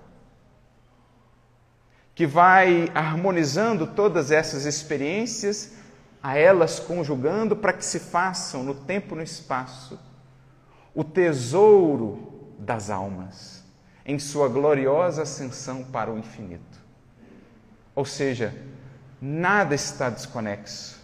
que 2.15 2.27
vai 2.27 2.91
harmonizando 2.95 3.87
todas 3.87 4.33
essas 4.33 4.65
experiências, 4.65 5.75
a 6.21 6.37
elas 6.37 6.81
conjugando 6.81 7.55
para 7.55 7.73
que 7.73 7.85
se 7.85 8.01
façam 8.01 8.65
no 8.65 8.75
tempo 8.75 9.15
e 9.15 9.19
no 9.19 9.23
espaço 9.23 9.99
o 10.93 11.05
tesouro 11.05 12.57
das 12.59 12.91
almas 12.91 13.65
em 14.05 14.19
sua 14.19 14.49
gloriosa 14.49 15.23
ascensão 15.23 15.85
para 15.85 16.11
o 16.11 16.19
infinito. 16.19 16.88
Ou 17.99 18.05
seja, 18.05 18.55
nada 19.21 19.75
está 19.75 20.09
desconexo, 20.09 21.01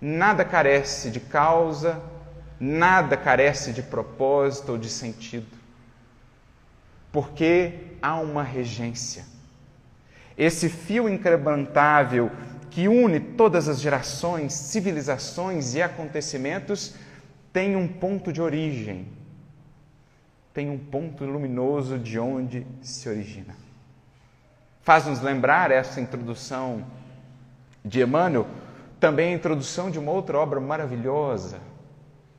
nada 0.00 0.44
carece 0.44 1.10
de 1.10 1.20
causa, 1.20 2.02
Nada 2.64 3.16
carece 3.16 3.72
de 3.72 3.82
propósito 3.82 4.70
ou 4.70 4.78
de 4.78 4.88
sentido. 4.88 5.58
Porque 7.10 7.96
há 8.00 8.20
uma 8.20 8.44
regência. 8.44 9.24
Esse 10.38 10.68
fio 10.68 11.08
increbrantável 11.08 12.30
que 12.70 12.86
une 12.86 13.18
todas 13.18 13.66
as 13.66 13.80
gerações, 13.80 14.52
civilizações 14.52 15.74
e 15.74 15.82
acontecimentos 15.82 16.94
tem 17.52 17.74
um 17.74 17.88
ponto 17.88 18.32
de 18.32 18.40
origem, 18.40 19.08
tem 20.54 20.70
um 20.70 20.78
ponto 20.78 21.24
luminoso 21.24 21.98
de 21.98 22.16
onde 22.16 22.64
se 22.80 23.08
origina. 23.08 23.56
Faz-nos 24.82 25.20
lembrar 25.20 25.70
essa 25.70 26.00
introdução 26.00 26.84
de 27.84 28.02
Emmanuel, 28.02 28.46
também 28.98 29.32
a 29.32 29.36
introdução 29.36 29.90
de 29.90 29.98
uma 29.98 30.10
outra 30.10 30.36
obra 30.38 30.60
maravilhosa 30.60 31.58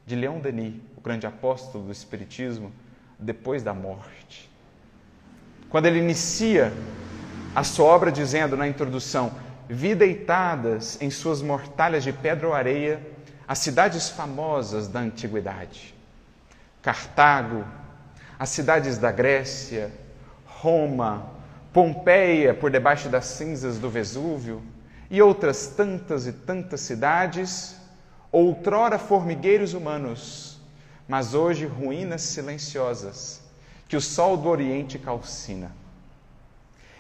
de 0.06 0.16
Leon 0.16 0.40
Denis, 0.40 0.76
o 0.98 1.02
grande 1.02 1.26
apóstolo 1.26 1.86
do 1.86 1.92
Espiritismo, 1.92 2.72
depois 3.18 3.64
da 3.64 3.74
morte. 3.74 4.50
Quando 5.70 5.86
ele 5.86 6.00
inicia 6.00 6.74
a 7.56 7.64
sua 7.64 7.86
obra 7.86 8.12
dizendo 8.12 8.58
na 8.58 8.68
introdução: 8.68 9.32
Vi 9.70 9.96
deitadas 9.96 11.02
em 11.02 11.10
suas 11.10 11.42
mortalhas 11.42 12.04
de 12.04 12.12
pedra 12.12 12.48
ou 12.48 12.54
areia 12.54 13.02
as 13.48 13.60
cidades 13.60 14.10
famosas 14.10 14.90
da 14.90 15.00
antiguidade. 15.00 15.96
Cartago, 16.82 17.64
as 18.38 18.50
cidades 18.50 18.98
da 18.98 19.12
Grécia, 19.12 19.92
Roma, 20.46 21.32
Pompeia, 21.74 22.54
por 22.54 22.70
debaixo 22.70 23.10
das 23.10 23.26
cinzas 23.26 23.80
do 23.80 23.90
Vesúvio, 23.90 24.62
e 25.10 25.20
outras 25.22 25.68
tantas 25.68 26.28
e 26.28 26.32
tantas 26.32 26.82
cidades, 26.82 27.76
outrora 28.32 29.00
formigueiros 29.00 29.74
humanos, 29.74 30.60
mas 31.08 31.34
hoje 31.34 31.66
ruínas 31.66 32.22
silenciosas, 32.22 33.42
que 33.88 33.98
o 33.98 34.02
sol 34.02 34.38
do 34.38 34.50
Oriente 34.50 35.00
calcina. 35.00 35.72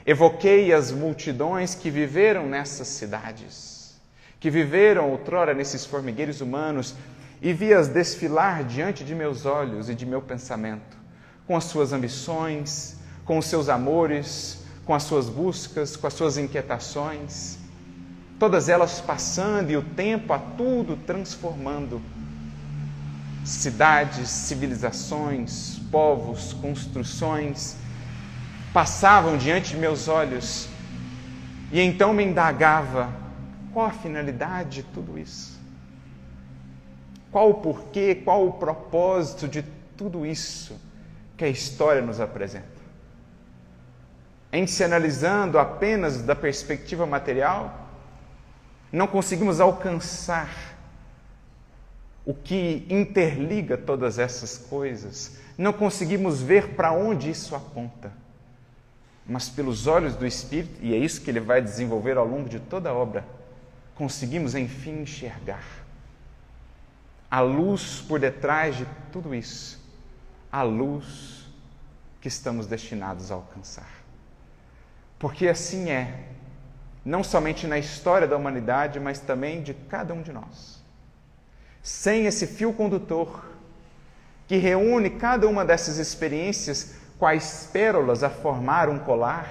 Evoquei 0.05 0.73
as 0.73 0.91
multidões 0.91 1.75
que 1.75 1.91
viveram 1.91 2.47
nessas 2.47 2.87
cidades, 2.87 3.95
que 4.39 4.49
viveram 4.49 5.11
outrora 5.11 5.53
nesses 5.53 5.85
formigueiros 5.85 6.41
humanos, 6.41 6.95
e 7.41 7.53
vi-as 7.53 7.89
desfilar 7.89 8.63
diante 8.63 9.03
de 9.03 9.13
meus 9.13 9.45
olhos 9.45 9.87
e 9.87 9.93
de 9.93 10.05
meu 10.05 10.21
pensamento, 10.21 10.97
com 11.45 11.55
as 11.55 11.65
suas 11.65 11.93
ambições, 11.93 12.97
com 13.23 13.37
os 13.37 13.45
seus 13.45 13.69
amores, 13.69 14.62
com 14.85 14.93
as 14.93 15.03
suas 15.03 15.29
buscas, 15.29 15.95
com 15.95 16.07
as 16.07 16.13
suas 16.13 16.37
inquietações, 16.37 17.57
todas 18.37 18.67
elas 18.67 18.99
passando 18.99 19.71
e 19.71 19.77
o 19.77 19.81
tempo 19.81 20.33
a 20.33 20.39
tudo 20.39 20.97
transformando. 20.97 22.01
Cidades, 23.45 24.29
civilizações, 24.29 25.79
povos, 25.91 26.53
construções, 26.53 27.75
passavam 28.73 29.37
diante 29.37 29.71
de 29.71 29.77
meus 29.77 30.07
olhos 30.07 30.67
e 31.71 31.79
então 31.79 32.13
me 32.13 32.23
indagava 32.23 33.13
qual 33.73 33.87
a 33.87 33.91
finalidade 33.91 34.81
de 34.81 34.83
tudo 34.83 35.17
isso? 35.17 35.59
Qual 37.31 37.49
o 37.49 37.55
porquê, 37.55 38.13
qual 38.13 38.47
o 38.47 38.53
propósito 38.53 39.47
de 39.47 39.63
tudo 39.97 40.25
isso 40.25 40.79
que 41.35 41.43
a 41.43 41.49
história 41.49 42.01
nos 42.01 42.19
apresenta? 42.19 42.72
Em 44.53 44.67
se 44.67 44.83
analisando 44.83 45.57
apenas 45.57 46.21
da 46.21 46.35
perspectiva 46.35 47.07
material, 47.07 47.89
não 48.91 49.07
conseguimos 49.07 49.59
alcançar 49.59 50.77
o 52.23 52.35
que 52.35 52.85
interliga 52.87 53.75
todas 53.75 54.19
essas 54.19 54.59
coisas, 54.59 55.39
não 55.57 55.73
conseguimos 55.73 56.39
ver 56.39 56.75
para 56.75 56.91
onde 56.91 57.31
isso 57.31 57.55
aponta. 57.55 58.11
Mas 59.25 59.49
pelos 59.49 59.87
olhos 59.87 60.15
do 60.15 60.25
Espírito, 60.25 60.79
e 60.83 60.93
é 60.93 60.97
isso 60.97 61.21
que 61.21 61.31
ele 61.31 61.39
vai 61.39 61.59
desenvolver 61.59 62.15
ao 62.15 62.27
longo 62.27 62.47
de 62.47 62.59
toda 62.59 62.91
a 62.91 62.93
obra, 62.93 63.25
conseguimos 63.95 64.53
enfim 64.53 65.01
enxergar. 65.01 65.63
A 67.31 67.41
luz 67.41 68.03
por 68.07 68.19
detrás 68.19 68.75
de 68.75 68.85
tudo 69.11 69.33
isso, 69.33 69.83
a 70.51 70.61
luz 70.61 71.47
que 72.21 72.27
estamos 72.27 72.67
destinados 72.67 73.31
a 73.31 73.33
alcançar. 73.33 73.92
Porque 75.23 75.47
assim 75.47 75.89
é, 75.89 76.15
não 77.05 77.23
somente 77.23 77.65
na 77.65 77.79
história 77.79 78.27
da 78.27 78.35
humanidade, 78.35 78.99
mas 78.99 79.19
também 79.19 79.63
de 79.63 79.73
cada 79.73 80.13
um 80.13 80.21
de 80.21 80.33
nós. 80.33 80.83
Sem 81.81 82.25
esse 82.25 82.45
fio 82.45 82.73
condutor 82.73 83.41
que 84.45 84.57
reúne 84.57 85.11
cada 85.11 85.47
uma 85.47 85.63
dessas 85.63 85.97
experiências 85.97 86.95
quais 87.17 87.69
pérolas 87.71 88.21
a 88.21 88.29
formar 88.29 88.89
um 88.89 88.99
colar. 88.99 89.49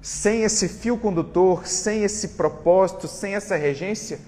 Sem 0.00 0.44
esse 0.44 0.68
fio 0.68 0.96
condutor, 0.96 1.66
sem 1.66 2.04
esse 2.04 2.28
propósito, 2.28 3.08
sem 3.08 3.34
essa 3.34 3.56
regência, 3.56 4.20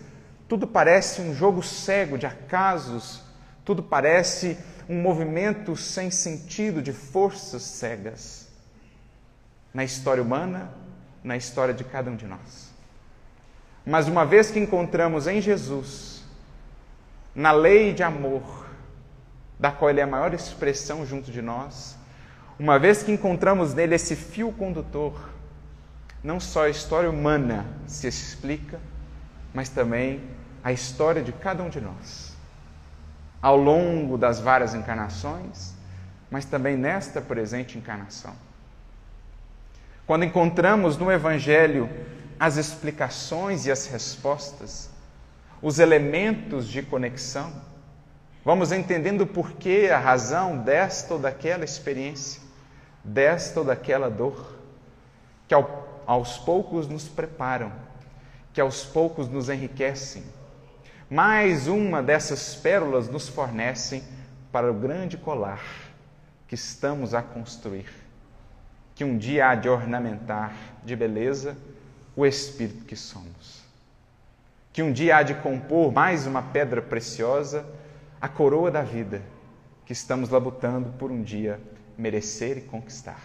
tudo 0.48 0.66
parece 0.66 1.20
um 1.20 1.32
jogo 1.32 1.62
cego 1.62 2.18
de 2.18 2.26
acasos, 2.26 3.22
tudo 3.64 3.80
parece 3.80 4.58
um 4.88 5.00
movimento 5.00 5.76
sem 5.76 6.10
sentido 6.10 6.82
de 6.82 6.92
forças 6.92 7.62
cegas. 7.62 8.45
Na 9.76 9.84
história 9.84 10.22
humana, 10.22 10.70
na 11.22 11.36
história 11.36 11.74
de 11.74 11.84
cada 11.84 12.10
um 12.10 12.16
de 12.16 12.26
nós. 12.26 12.72
Mas 13.84 14.08
uma 14.08 14.24
vez 14.24 14.50
que 14.50 14.58
encontramos 14.58 15.26
em 15.26 15.38
Jesus, 15.38 16.24
na 17.34 17.52
lei 17.52 17.92
de 17.92 18.02
amor, 18.02 18.66
da 19.60 19.70
qual 19.70 19.90
ele 19.90 20.00
é 20.00 20.04
a 20.04 20.06
maior 20.06 20.32
expressão 20.32 21.04
junto 21.04 21.30
de 21.30 21.42
nós, 21.42 21.94
uma 22.58 22.78
vez 22.78 23.02
que 23.02 23.12
encontramos 23.12 23.74
nele 23.74 23.96
esse 23.96 24.16
fio 24.16 24.50
condutor, 24.50 25.28
não 26.24 26.40
só 26.40 26.64
a 26.64 26.70
história 26.70 27.10
humana 27.10 27.66
se 27.86 28.08
explica, 28.08 28.80
mas 29.52 29.68
também 29.68 30.22
a 30.64 30.72
história 30.72 31.22
de 31.22 31.32
cada 31.32 31.62
um 31.62 31.68
de 31.68 31.82
nós, 31.82 32.34
ao 33.42 33.58
longo 33.58 34.16
das 34.16 34.40
várias 34.40 34.74
encarnações, 34.74 35.74
mas 36.30 36.46
também 36.46 36.78
nesta 36.78 37.20
presente 37.20 37.76
encarnação. 37.76 38.45
Quando 40.06 40.24
encontramos 40.24 40.96
no 40.96 41.10
Evangelho 41.10 41.90
as 42.38 42.56
explicações 42.56 43.66
e 43.66 43.72
as 43.72 43.86
respostas, 43.86 44.90
os 45.60 45.78
elementos 45.78 46.68
de 46.68 46.82
conexão, 46.82 47.52
Vamos 48.46 48.70
entendendo 48.70 49.22
o 49.22 49.26
porquê, 49.26 49.90
a 49.92 49.98
razão 49.98 50.58
desta 50.58 51.14
ou 51.14 51.18
daquela 51.18 51.64
experiência, 51.64 52.40
desta 53.02 53.58
ou 53.58 53.66
daquela 53.66 54.08
dor, 54.08 54.56
que 55.48 55.52
ao, 55.52 56.04
aos 56.06 56.38
poucos 56.38 56.86
nos 56.86 57.08
preparam, 57.08 57.72
que 58.52 58.60
aos 58.60 58.84
poucos 58.84 59.28
nos 59.28 59.48
enriquecem. 59.48 60.22
Mais 61.10 61.66
uma 61.66 62.00
dessas 62.00 62.54
pérolas 62.54 63.08
nos 63.08 63.28
fornecem 63.28 64.04
para 64.52 64.70
o 64.70 64.74
grande 64.74 65.16
colar 65.16 65.64
que 66.46 66.54
estamos 66.54 67.14
a 67.14 67.22
construir, 67.22 67.90
que 68.96 69.04
um 69.04 69.18
dia 69.18 69.50
há 69.50 69.54
de 69.54 69.68
ornamentar 69.68 70.56
de 70.82 70.96
beleza 70.96 71.54
o 72.16 72.24
espírito 72.24 72.86
que 72.86 72.96
somos. 72.96 73.62
Que 74.72 74.82
um 74.82 74.90
dia 74.90 75.18
há 75.18 75.22
de 75.22 75.34
compor 75.34 75.92
mais 75.92 76.26
uma 76.26 76.42
pedra 76.42 76.80
preciosa 76.80 77.64
a 78.18 78.26
coroa 78.26 78.70
da 78.70 78.80
vida 78.80 79.22
que 79.84 79.92
estamos 79.92 80.30
labutando 80.30 80.88
por 80.98 81.12
um 81.12 81.22
dia 81.22 81.60
merecer 81.96 82.56
e 82.56 82.62
conquistar. 82.62 83.22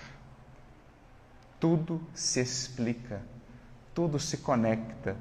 Tudo 1.58 2.02
se 2.14 2.42
explica, 2.42 3.22
tudo 3.96 4.20
se 4.20 4.38
conecta, 4.40 5.16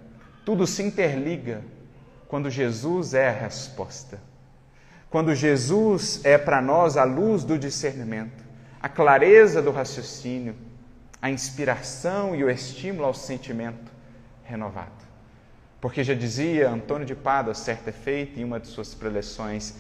tudo 0.45 0.67
se 0.67 0.83
interliga 0.83 1.63
quando 2.27 2.51
Jesus 2.51 3.15
é 3.15 3.29
a 3.29 3.33
resposta. 3.33 4.21
Quando 5.09 5.33
Jesus 5.33 6.25
é 6.25 6.37
para 6.37 6.61
nós 6.61 6.97
a 6.97 7.05
luz 7.05 7.45
do 7.45 7.57
discernimento, 7.57 8.50
a 8.81 8.89
clareza 8.89 9.61
do 9.61 9.71
raciocínio, 9.71 10.57
a 11.21 11.31
inspiração 11.31 12.35
e 12.35 12.43
o 12.43 12.51
estímulo 12.51 13.05
ao 13.05 13.15
sentimento 13.15 13.93
renovado. 14.45 14.91
Porque 15.81 16.03
já 16.03 16.15
dizia 16.15 16.71
Antônio 16.71 17.07
de 17.07 17.15
Pádua, 17.15 17.55
certo 17.55 17.89
é 17.89 17.93
feito, 17.93 18.39
em 18.39 18.45
uma 18.45 18.59
de 18.59 18.69
suas 18.69 18.95
preleções: 18.95 19.75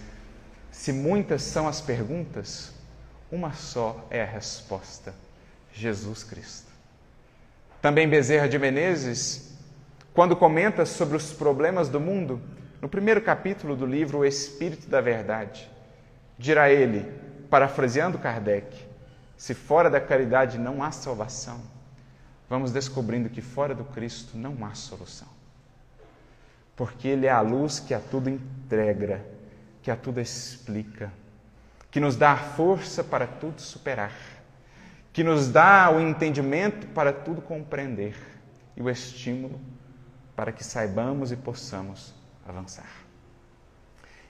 se 0.71 0.93
muitas 0.93 1.43
são 1.43 1.67
as 1.67 1.81
perguntas, 1.81 2.73
uma 3.31 3.53
só 3.53 4.07
é 4.11 4.23
a 4.23 4.27
resposta: 4.27 5.15
Jesus 5.73 6.23
Cristo. 6.23 6.71
Também 7.81 8.09
Bezerra 8.09 8.49
de 8.49 8.59
Menezes, 8.59 9.57
quando 10.13 10.37
comenta 10.37 10.85
sobre 10.85 11.17
os 11.17 11.33
problemas 11.33 11.89
do 11.89 12.01
mundo, 12.01 12.41
no 12.81 12.89
primeiro 12.89 13.23
capítulo 13.23 13.75
do 13.75 13.87
livro 13.87 14.19
O 14.19 14.25
Espírito 14.25 14.89
da 14.89 15.01
Verdade, 15.01 15.71
dirá 16.39 16.71
ele, 16.71 17.11
parafraseando 17.49 18.19
Kardec: 18.19 18.90
se 19.41 19.55
fora 19.55 19.89
da 19.89 19.99
caridade 19.99 20.59
não 20.59 20.83
há 20.83 20.91
salvação, 20.91 21.63
vamos 22.47 22.73
descobrindo 22.73 23.31
que 23.31 23.41
fora 23.41 23.75
do 23.75 23.85
Cristo 23.85 24.37
não 24.37 24.67
há 24.67 24.75
solução. 24.75 25.29
porque 26.77 27.09
Ele 27.09 27.25
é 27.25 27.31
a 27.31 27.41
luz 27.41 27.81
que 27.81 27.95
a 27.95 28.01
tudo 28.01 28.29
entrega, 28.29 29.25
que 29.83 29.91
a 29.91 29.97
tudo 29.97 30.21
explica, 30.21 31.11
que 31.91 31.99
nos 31.99 32.17
dá 32.17 32.33
a 32.33 32.37
força 32.37 33.03
para 33.03 33.27
tudo 33.27 33.63
superar, 33.63 34.13
que 35.11 35.25
nos 35.25 35.49
dá 35.49 35.91
o 35.91 35.99
entendimento 35.99 36.87
para 36.89 37.11
tudo 37.11 37.41
compreender 37.41 38.17
e 38.77 38.83
o 38.83 38.91
estímulo 38.91 39.59
para 40.37 40.53
que 40.53 40.63
saibamos 40.63 41.33
e 41.33 41.37
possamos 41.37 42.15
avançar. 42.47 42.91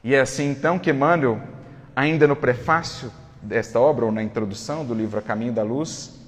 E 0.05 0.15
é 0.15 0.21
assim 0.21 0.51
então 0.51 0.79
que 0.79 0.91
Emmanuel, 0.91 1.43
ainda 1.97 2.29
no 2.29 2.37
prefácio 2.37 3.13
desta 3.43 3.81
obra, 3.81 4.05
ou 4.05 4.13
na 4.13 4.23
introdução 4.23 4.85
do 4.85 4.95
livro 4.95 5.19
A 5.19 5.23
Caminho 5.23 5.53
da 5.53 5.63
Luz, 5.63 6.19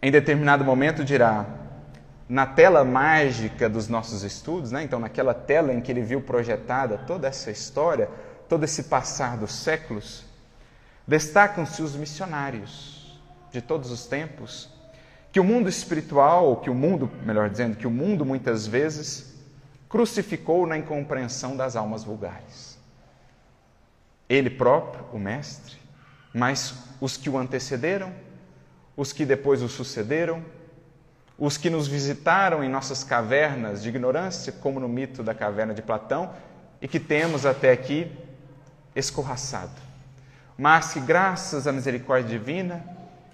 em 0.00 0.10
determinado 0.10 0.64
momento 0.64 1.04
dirá: 1.04 1.46
na 2.28 2.46
tela 2.46 2.84
mágica 2.84 3.68
dos 3.68 3.88
nossos 3.88 4.22
estudos, 4.22 4.72
né? 4.72 4.82
então 4.82 4.98
naquela 4.98 5.34
tela 5.34 5.72
em 5.72 5.80
que 5.80 5.92
ele 5.92 6.00
viu 6.00 6.20
projetada 6.20 6.98
toda 6.98 7.28
essa 7.28 7.50
história, 7.50 8.08
todo 8.48 8.64
esse 8.64 8.84
passar 8.84 9.36
dos 9.36 9.52
séculos, 9.52 10.24
destacam-se 11.06 11.82
os 11.82 11.94
missionários 11.94 13.20
de 13.50 13.60
todos 13.60 13.90
os 13.90 14.06
tempos, 14.06 14.70
que 15.30 15.38
o 15.38 15.44
mundo 15.44 15.68
espiritual, 15.68 16.56
que 16.56 16.70
o 16.70 16.74
mundo, 16.74 17.10
melhor 17.24 17.50
dizendo, 17.50 17.76
que 17.76 17.86
o 17.86 17.90
mundo 17.90 18.24
muitas 18.24 18.66
vezes 18.66 19.34
crucificou 19.88 20.66
na 20.66 20.78
incompreensão 20.78 21.54
das 21.54 21.76
almas 21.76 22.02
vulgares. 22.02 22.78
Ele 24.26 24.48
próprio, 24.48 25.04
o 25.12 25.18
Mestre, 25.18 25.76
mas 26.32 26.74
os 27.00 27.16
que 27.16 27.28
o 27.28 27.36
antecederam, 27.36 28.12
os 28.96 29.12
que 29.12 29.24
depois 29.24 29.62
o 29.62 29.68
sucederam, 29.68 30.44
os 31.38 31.56
que 31.56 31.68
nos 31.68 31.88
visitaram 31.88 32.62
em 32.62 32.68
nossas 32.68 33.02
cavernas 33.02 33.82
de 33.82 33.88
ignorância, 33.88 34.52
como 34.52 34.78
no 34.78 34.88
mito 34.88 35.22
da 35.22 35.34
caverna 35.34 35.74
de 35.74 35.82
Platão, 35.82 36.32
e 36.80 36.86
que 36.86 37.00
temos 37.00 37.44
até 37.44 37.72
aqui 37.72 38.10
escorraçado. 38.94 39.72
Mas 40.56 40.92
que, 40.92 41.00
graças 41.00 41.66
à 41.66 41.72
misericórdia 41.72 42.38
divina 42.38 42.84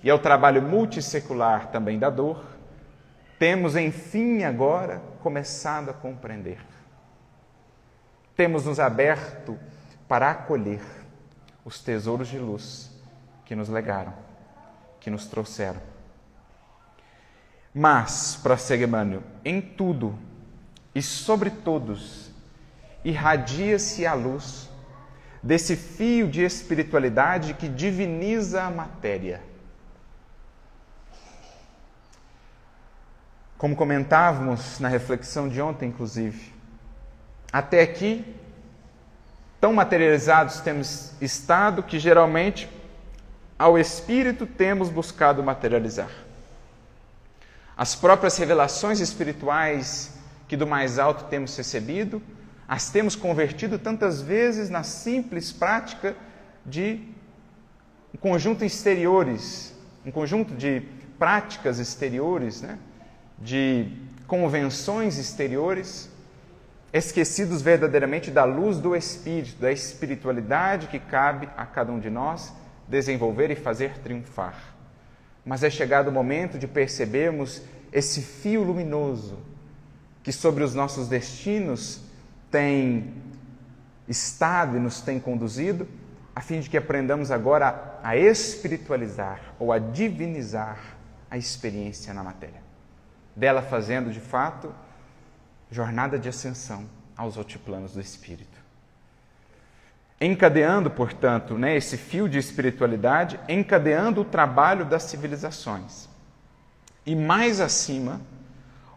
e 0.02 0.08
ao 0.10 0.18
trabalho 0.18 0.62
multissecular 0.62 1.70
também 1.70 1.98
da 1.98 2.08
dor, 2.08 2.44
temos 3.38 3.76
enfim 3.76 4.44
agora 4.44 5.02
começado 5.20 5.90
a 5.90 5.92
compreender. 5.92 6.58
Temos 8.36 8.64
nos 8.64 8.80
aberto 8.80 9.58
para 10.06 10.30
acolher 10.30 10.80
os 11.64 11.80
tesouros 11.80 12.28
de 12.28 12.38
luz 12.38 12.87
que 13.48 13.56
nos 13.56 13.68
legaram, 13.68 14.14
que 15.00 15.10
nos 15.10 15.26
trouxeram 15.26 15.80
mas, 17.78 18.36
prossegue 18.42 18.82
Emmanuel, 18.82 19.22
em 19.44 19.60
tudo 19.60 20.18
e 20.92 21.00
sobre 21.00 21.48
todos 21.48 22.28
irradia-se 23.04 24.04
a 24.04 24.14
luz 24.14 24.68
desse 25.40 25.76
fio 25.76 26.28
de 26.28 26.42
espiritualidade 26.42 27.54
que 27.54 27.68
diviniza 27.68 28.64
a 28.64 28.70
matéria. 28.70 29.40
Como 33.56 33.76
comentávamos 33.76 34.80
na 34.80 34.88
reflexão 34.88 35.48
de 35.48 35.60
ontem, 35.60 35.88
inclusive, 35.88 36.52
até 37.52 37.80
aqui, 37.80 38.24
tão 39.60 39.72
materializados 39.72 40.60
temos 40.60 41.12
estado 41.20 41.82
que 41.82 42.00
geralmente 42.00 42.68
ao 43.58 43.76
espírito 43.76 44.46
temos 44.46 44.88
buscado 44.88 45.42
materializar. 45.42 46.10
As 47.76 47.94
próprias 47.94 48.36
revelações 48.36 49.00
espirituais 49.00 50.16
que 50.46 50.56
do 50.56 50.66
mais 50.66 50.98
alto 50.98 51.24
temos 51.24 51.56
recebido, 51.56 52.22
as 52.68 52.90
temos 52.90 53.16
convertido 53.16 53.78
tantas 53.78 54.22
vezes 54.22 54.70
na 54.70 54.82
simples 54.82 55.50
prática 55.50 56.14
de 56.64 57.00
um 58.14 58.18
conjunto 58.18 58.64
exteriores, 58.64 59.74
um 60.06 60.10
conjunto 60.10 60.54
de 60.54 60.82
práticas 61.18 61.78
exteriores, 61.78 62.62
né? 62.62 62.78
de 63.38 63.92
convenções 64.26 65.18
exteriores, 65.18 66.08
esquecidos 66.92 67.60
verdadeiramente 67.60 68.30
da 68.30 68.44
luz 68.44 68.78
do 68.78 68.94
Espírito, 68.94 69.60
da 69.60 69.72
espiritualidade 69.72 70.86
que 70.86 70.98
cabe 70.98 71.48
a 71.56 71.66
cada 71.66 71.92
um 71.92 71.98
de 71.98 72.08
nós 72.08 72.52
desenvolver 72.88 73.50
e 73.50 73.56
fazer 73.56 73.98
triunfar 73.98 74.78
mas 75.48 75.62
é 75.62 75.70
chegado 75.70 76.08
o 76.08 76.12
momento 76.12 76.58
de 76.58 76.68
percebermos 76.68 77.62
esse 77.90 78.20
fio 78.20 78.62
luminoso 78.62 79.38
que 80.22 80.30
sobre 80.30 80.62
os 80.62 80.74
nossos 80.74 81.08
destinos 81.08 82.02
tem 82.50 83.14
estado 84.06 84.76
e 84.76 84.80
nos 84.80 85.00
tem 85.00 85.18
conduzido, 85.18 85.88
a 86.36 86.42
fim 86.42 86.60
de 86.60 86.68
que 86.68 86.76
aprendamos 86.76 87.30
agora 87.30 87.98
a 88.02 88.14
espiritualizar 88.14 89.54
ou 89.58 89.72
a 89.72 89.78
divinizar 89.78 90.78
a 91.30 91.38
experiência 91.38 92.12
na 92.12 92.22
matéria. 92.22 92.60
Dela 93.34 93.62
fazendo, 93.62 94.10
de 94.10 94.20
fato, 94.20 94.74
jornada 95.70 96.18
de 96.18 96.28
ascensão 96.28 96.84
aos 97.16 97.38
altiplanos 97.38 97.94
do 97.94 98.02
espírito 98.02 98.57
encadeando, 100.20 100.90
portanto, 100.90 101.56
né, 101.56 101.76
esse 101.76 101.96
fio 101.96 102.28
de 102.28 102.38
espiritualidade, 102.38 103.38
encadeando 103.48 104.22
o 104.22 104.24
trabalho 104.24 104.84
das 104.84 105.04
civilizações. 105.04 106.08
E 107.06 107.14
mais 107.14 107.60
acima, 107.60 108.20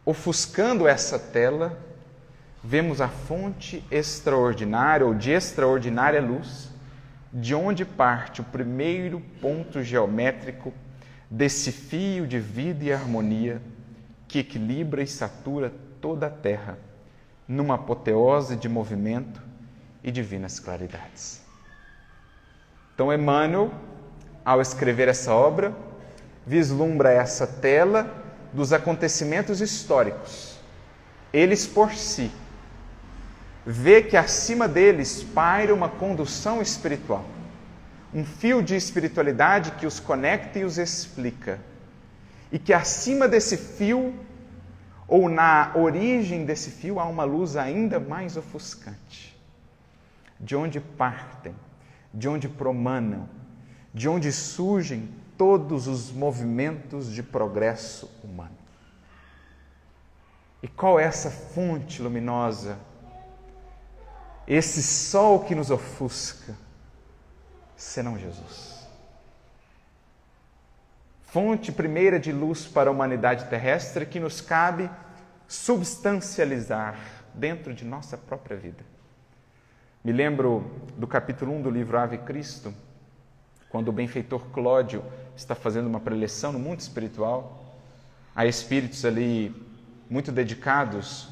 ofuscando 0.05 0.87
essa 0.87 1.19
tela, 1.19 1.77
vemos 2.63 2.99
a 3.01 3.07
fonte 3.07 3.83
extraordinária 3.91 5.05
ou 5.05 5.13
de 5.13 5.31
extraordinária 5.31 6.21
luz, 6.21 6.69
de 7.31 7.55
onde 7.55 7.85
parte 7.85 8.41
o 8.41 8.43
primeiro 8.43 9.21
ponto 9.39 9.81
geométrico 9.83 10.73
desse 11.29 11.71
fio 11.71 12.27
de 12.27 12.39
vida 12.39 12.83
e 12.83 12.91
harmonia 12.91 13.61
que 14.27 14.39
equilibra 14.39 15.01
e 15.01 15.07
satura 15.07 15.71
toda 16.01 16.27
a 16.27 16.29
Terra, 16.29 16.77
numa 17.47 17.75
apoteose 17.75 18.55
de 18.55 18.67
movimento 18.67 19.50
e 20.03 20.11
divinas 20.11 20.59
claridades. 20.59 21.41
Então, 22.93 23.13
Emmanuel, 23.13 23.71
ao 24.43 24.61
escrever 24.61 25.07
essa 25.07 25.33
obra, 25.33 25.75
vislumbra 26.45 27.11
essa 27.11 27.45
tela 27.45 28.11
dos 28.51 28.73
acontecimentos 28.73 29.61
históricos. 29.61 30.59
Eles 31.31 31.65
por 31.65 31.93
si, 31.93 32.31
vê 33.65 34.01
que 34.01 34.17
acima 34.17 34.67
deles 34.67 35.23
paira 35.23 35.73
uma 35.73 35.87
condução 35.87 36.61
espiritual, 36.61 37.23
um 38.13 38.25
fio 38.25 38.61
de 38.61 38.75
espiritualidade 38.75 39.71
que 39.71 39.85
os 39.85 39.99
conecta 39.99 40.59
e 40.59 40.65
os 40.65 40.77
explica, 40.77 41.59
e 42.51 42.59
que 42.59 42.73
acima 42.73 43.27
desse 43.27 43.55
fio, 43.55 44.13
ou 45.07 45.29
na 45.29 45.71
origem 45.75 46.45
desse 46.45 46.71
fio, 46.71 46.99
há 46.99 47.05
uma 47.05 47.23
luz 47.23 47.55
ainda 47.55 47.99
mais 47.99 48.35
ofuscante 48.35 49.30
de 50.41 50.55
onde 50.55 50.79
partem, 50.79 51.55
de 52.13 52.27
onde 52.27 52.49
promanam, 52.49 53.29
de 53.93 54.09
onde 54.09 54.31
surgem 54.31 55.09
todos 55.37 55.87
os 55.87 56.11
movimentos 56.11 57.11
de 57.11 57.21
progresso 57.21 58.09
humano. 58.23 58.57
E 60.61 60.67
qual 60.67 60.99
é 60.99 61.03
essa 61.03 61.29
fonte 61.29 62.01
luminosa? 62.01 62.77
Esse 64.47 64.83
sol 64.83 65.43
que 65.45 65.55
nos 65.55 65.71
ofusca, 65.71 66.55
senão 67.75 68.17
Jesus. 68.17 68.81
Fonte 71.23 71.71
primeira 71.71 72.19
de 72.19 72.31
luz 72.31 72.67
para 72.67 72.89
a 72.89 72.93
humanidade 72.93 73.45
terrestre 73.45 74.05
que 74.05 74.19
nos 74.19 74.41
cabe 74.41 74.89
substancializar 75.47 76.99
dentro 77.33 77.73
de 77.73 77.85
nossa 77.85 78.17
própria 78.17 78.57
vida. 78.57 78.90
Me 80.03 80.11
lembro 80.11 80.65
do 80.97 81.05
capítulo 81.05 81.53
1 81.53 81.61
do 81.61 81.69
livro 81.69 81.95
Ave 81.95 82.17
Cristo, 82.17 82.73
quando 83.69 83.89
o 83.89 83.91
benfeitor 83.91 84.41
Clódio 84.47 85.03
está 85.35 85.53
fazendo 85.53 85.85
uma 85.85 85.99
preleção 85.99 86.51
no 86.51 86.57
mundo 86.57 86.79
espiritual, 86.79 87.63
há 88.35 88.43
espíritos 88.47 89.05
ali 89.05 89.55
muito 90.09 90.31
dedicados 90.31 91.29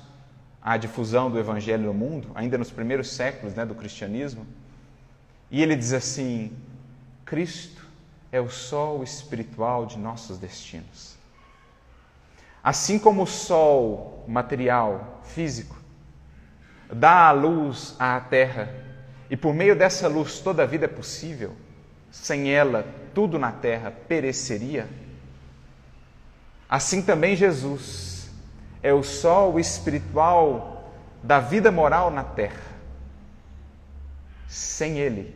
à 0.61 0.77
difusão 0.77 1.31
do 1.31 1.39
evangelho 1.39 1.87
no 1.87 1.95
mundo, 1.95 2.29
ainda 2.35 2.59
nos 2.59 2.69
primeiros 2.69 3.09
séculos 3.09 3.55
né, 3.55 3.65
do 3.65 3.73
cristianismo, 3.73 4.45
e 5.49 5.63
ele 5.63 5.75
diz 5.75 5.91
assim: 5.91 6.55
Cristo 7.25 7.83
é 8.31 8.39
o 8.39 8.51
sol 8.51 9.01
espiritual 9.01 9.87
de 9.87 9.97
nossos 9.97 10.37
destinos. 10.37 11.17
Assim 12.63 12.99
como 12.99 13.23
o 13.23 13.27
sol 13.27 14.23
material, 14.27 15.21
físico, 15.23 15.78
dá 16.91 17.27
a 17.27 17.31
luz 17.31 17.95
à 17.99 18.19
terra, 18.19 18.73
e 19.29 19.37
por 19.37 19.53
meio 19.53 19.75
dessa 19.75 20.07
luz 20.07 20.39
toda 20.39 20.63
a 20.63 20.65
vida 20.65 20.85
é 20.85 20.87
possível, 20.87 21.55
sem 22.11 22.51
ela 22.51 22.85
tudo 23.13 23.37
na 23.37 23.51
terra 23.51 23.91
pereceria. 23.91 24.87
Assim 26.67 27.01
também 27.01 27.35
Jesus 27.35 28.29
é 28.81 28.93
o 28.93 29.03
sol 29.03 29.59
espiritual 29.59 30.91
da 31.21 31.39
vida 31.39 31.71
moral 31.71 32.09
na 32.09 32.23
terra. 32.23 32.69
Sem 34.47 34.97
Ele, 34.97 35.35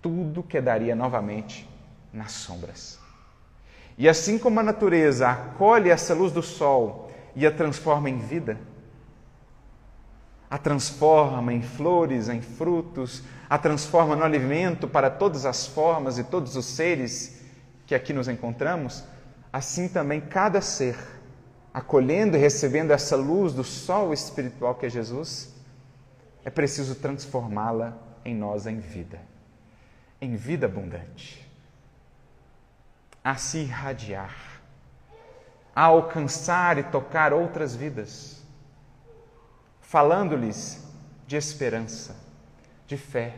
tudo 0.00 0.42
quedaria 0.42 0.94
novamente 0.94 1.68
nas 2.12 2.32
sombras. 2.32 2.98
E 3.98 4.08
assim 4.08 4.38
como 4.38 4.60
a 4.60 4.62
natureza 4.62 5.28
acolhe 5.28 5.90
essa 5.90 6.14
luz 6.14 6.32
do 6.32 6.42
sol 6.42 7.12
e 7.36 7.46
a 7.46 7.50
transforma 7.50 8.08
em 8.08 8.18
vida, 8.18 8.58
a 10.50 10.58
transforma 10.58 11.52
em 11.52 11.62
flores, 11.62 12.28
em 12.28 12.42
frutos, 12.42 13.22
a 13.48 13.56
transforma 13.56 14.16
no 14.16 14.24
alimento 14.24 14.88
para 14.88 15.08
todas 15.08 15.46
as 15.46 15.66
formas 15.66 16.18
e 16.18 16.24
todos 16.24 16.56
os 16.56 16.66
seres 16.66 17.40
que 17.86 17.94
aqui 17.94 18.12
nos 18.12 18.26
encontramos, 18.26 19.04
assim 19.52 19.88
também 19.88 20.20
cada 20.20 20.60
ser, 20.60 20.96
acolhendo 21.72 22.36
e 22.36 22.40
recebendo 22.40 22.90
essa 22.90 23.14
luz 23.14 23.52
do 23.52 23.62
sol 23.62 24.12
espiritual 24.12 24.74
que 24.74 24.86
é 24.86 24.90
Jesus, 24.90 25.54
é 26.44 26.50
preciso 26.50 26.96
transformá-la 26.96 27.96
em 28.24 28.34
nós 28.34 28.66
em 28.66 28.78
vida, 28.78 29.20
em 30.20 30.34
vida 30.34 30.66
abundante, 30.66 31.48
a 33.22 33.36
se 33.36 33.58
irradiar, 33.58 34.34
a 35.74 35.84
alcançar 35.84 36.78
e 36.78 36.82
tocar 36.82 37.32
outras 37.32 37.76
vidas, 37.76 38.39
falando-lhes 39.90 40.80
de 41.26 41.36
esperança, 41.36 42.14
de 42.86 42.96
fé, 42.96 43.34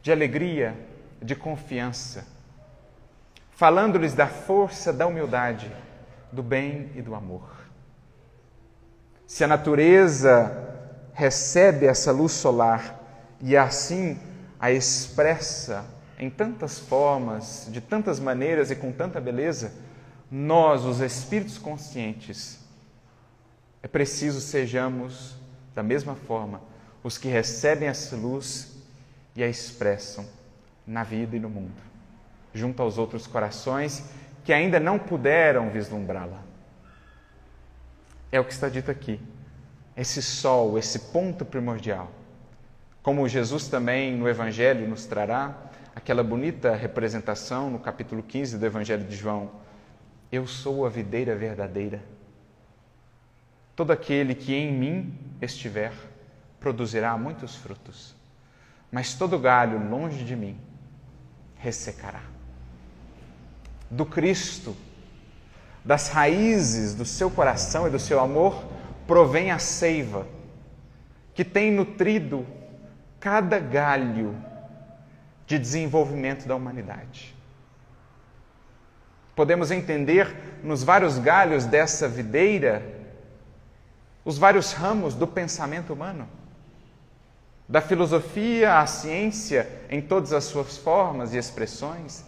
de 0.00 0.12
alegria, 0.12 0.78
de 1.20 1.34
confiança, 1.34 2.24
falando-lhes 3.50 4.14
da 4.14 4.28
força 4.28 4.92
da 4.92 5.08
humildade, 5.08 5.74
do 6.30 6.40
bem 6.40 6.92
e 6.94 7.02
do 7.02 7.16
amor. 7.16 7.66
Se 9.26 9.42
a 9.42 9.48
natureza 9.48 10.56
recebe 11.12 11.86
essa 11.86 12.12
luz 12.12 12.30
solar 12.30 13.00
e 13.40 13.56
assim 13.56 14.20
a 14.60 14.70
expressa 14.70 15.84
em 16.16 16.30
tantas 16.30 16.78
formas, 16.78 17.66
de 17.72 17.80
tantas 17.80 18.20
maneiras 18.20 18.70
e 18.70 18.76
com 18.76 18.92
tanta 18.92 19.20
beleza, 19.20 19.72
nós, 20.30 20.84
os 20.84 21.00
espíritos 21.00 21.58
conscientes, 21.58 22.60
é 23.82 23.88
preciso 23.88 24.40
sejamos 24.40 25.41
da 25.74 25.82
mesma 25.82 26.14
forma 26.14 26.60
os 27.02 27.18
que 27.18 27.28
recebem 27.28 27.88
essa 27.88 28.14
luz 28.16 28.76
e 29.34 29.42
a 29.42 29.48
expressam 29.48 30.24
na 30.86 31.02
vida 31.02 31.36
e 31.36 31.40
no 31.40 31.48
mundo, 31.48 31.80
junto 32.54 32.82
aos 32.82 32.98
outros 32.98 33.26
corações 33.26 34.04
que 34.44 34.52
ainda 34.52 34.78
não 34.78 34.98
puderam 34.98 35.70
vislumbrá-la. 35.70 36.42
É 38.30 38.40
o 38.40 38.44
que 38.44 38.52
está 38.52 38.68
dito 38.68 38.90
aqui. 38.90 39.20
Esse 39.96 40.22
sol, 40.22 40.78
esse 40.78 40.98
ponto 40.98 41.44
primordial. 41.44 42.10
Como 43.02 43.28
Jesus 43.28 43.68
também 43.68 44.16
no 44.16 44.28
Evangelho 44.28 44.88
nos 44.88 45.06
trará, 45.06 45.54
aquela 45.94 46.22
bonita 46.22 46.74
representação 46.74 47.70
no 47.70 47.78
capítulo 47.78 48.22
15 48.22 48.58
do 48.58 48.66
Evangelho 48.66 49.04
de 49.04 49.14
João. 49.14 49.50
Eu 50.30 50.46
sou 50.46 50.86
a 50.86 50.88
videira 50.88 51.36
verdadeira. 51.36 52.02
Todo 53.82 53.90
aquele 53.90 54.32
que 54.32 54.54
em 54.54 54.72
mim 54.72 55.12
estiver 55.40 55.92
produzirá 56.60 57.18
muitos 57.18 57.56
frutos, 57.56 58.14
mas 58.92 59.14
todo 59.14 59.36
galho 59.40 59.90
longe 59.90 60.22
de 60.22 60.36
mim 60.36 60.56
ressecará. 61.56 62.22
Do 63.90 64.06
Cristo, 64.06 64.76
das 65.84 66.10
raízes 66.10 66.94
do 66.94 67.04
seu 67.04 67.28
coração 67.28 67.88
e 67.88 67.90
do 67.90 67.98
seu 67.98 68.20
amor, 68.20 68.64
provém 69.04 69.50
a 69.50 69.58
seiva 69.58 70.28
que 71.34 71.44
tem 71.44 71.72
nutrido 71.72 72.46
cada 73.18 73.58
galho 73.58 74.36
de 75.44 75.58
desenvolvimento 75.58 76.46
da 76.46 76.54
humanidade. 76.54 77.34
Podemos 79.34 79.72
entender 79.72 80.60
nos 80.62 80.84
vários 80.84 81.18
galhos 81.18 81.64
dessa 81.64 82.06
videira 82.06 83.01
os 84.24 84.38
vários 84.38 84.72
ramos 84.72 85.14
do 85.14 85.26
pensamento 85.26 85.92
humano, 85.92 86.28
da 87.68 87.80
filosofia 87.80 88.78
à 88.78 88.86
ciência 88.86 89.68
em 89.88 90.00
todas 90.00 90.32
as 90.32 90.44
suas 90.44 90.76
formas 90.76 91.32
e 91.34 91.38
expressões, 91.38 92.24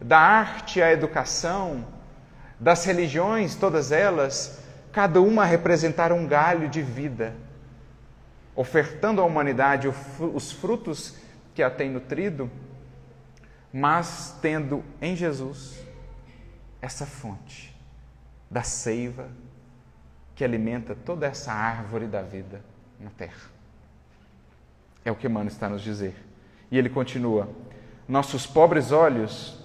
da 0.00 0.18
arte 0.18 0.82
à 0.82 0.92
educação, 0.92 1.84
das 2.58 2.84
religiões, 2.84 3.54
todas 3.54 3.92
elas, 3.92 4.60
cada 4.92 5.20
uma 5.20 5.42
a 5.42 5.46
representar 5.46 6.12
um 6.12 6.26
galho 6.26 6.68
de 6.68 6.82
vida, 6.82 7.34
ofertando 8.54 9.20
à 9.20 9.24
humanidade 9.24 9.88
os 9.88 10.52
frutos 10.52 11.14
que 11.54 11.62
a 11.62 11.70
tem 11.70 11.90
nutrido, 11.90 12.50
mas 13.72 14.34
tendo 14.40 14.82
em 15.00 15.14
Jesus 15.14 15.78
essa 16.80 17.04
fonte 17.04 17.76
da 18.50 18.62
seiva 18.62 19.28
que 20.36 20.44
alimenta 20.44 20.94
toda 20.94 21.26
essa 21.26 21.52
árvore 21.52 22.06
da 22.06 22.22
vida 22.22 22.62
na 23.00 23.10
terra. 23.10 23.50
É 25.04 25.10
o 25.10 25.16
que 25.16 25.26
Emmanuel 25.26 25.48
está 25.48 25.68
nos 25.68 25.82
dizer. 25.82 26.14
E 26.70 26.78
ele 26.78 26.88
continua: 26.88 27.48
Nossos 28.06 28.46
pobres 28.46 28.92
olhos 28.92 29.58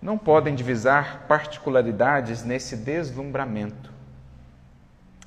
não 0.00 0.16
podem 0.16 0.54
divisar 0.54 1.26
particularidades 1.28 2.42
nesse 2.42 2.74
deslumbramento, 2.74 3.92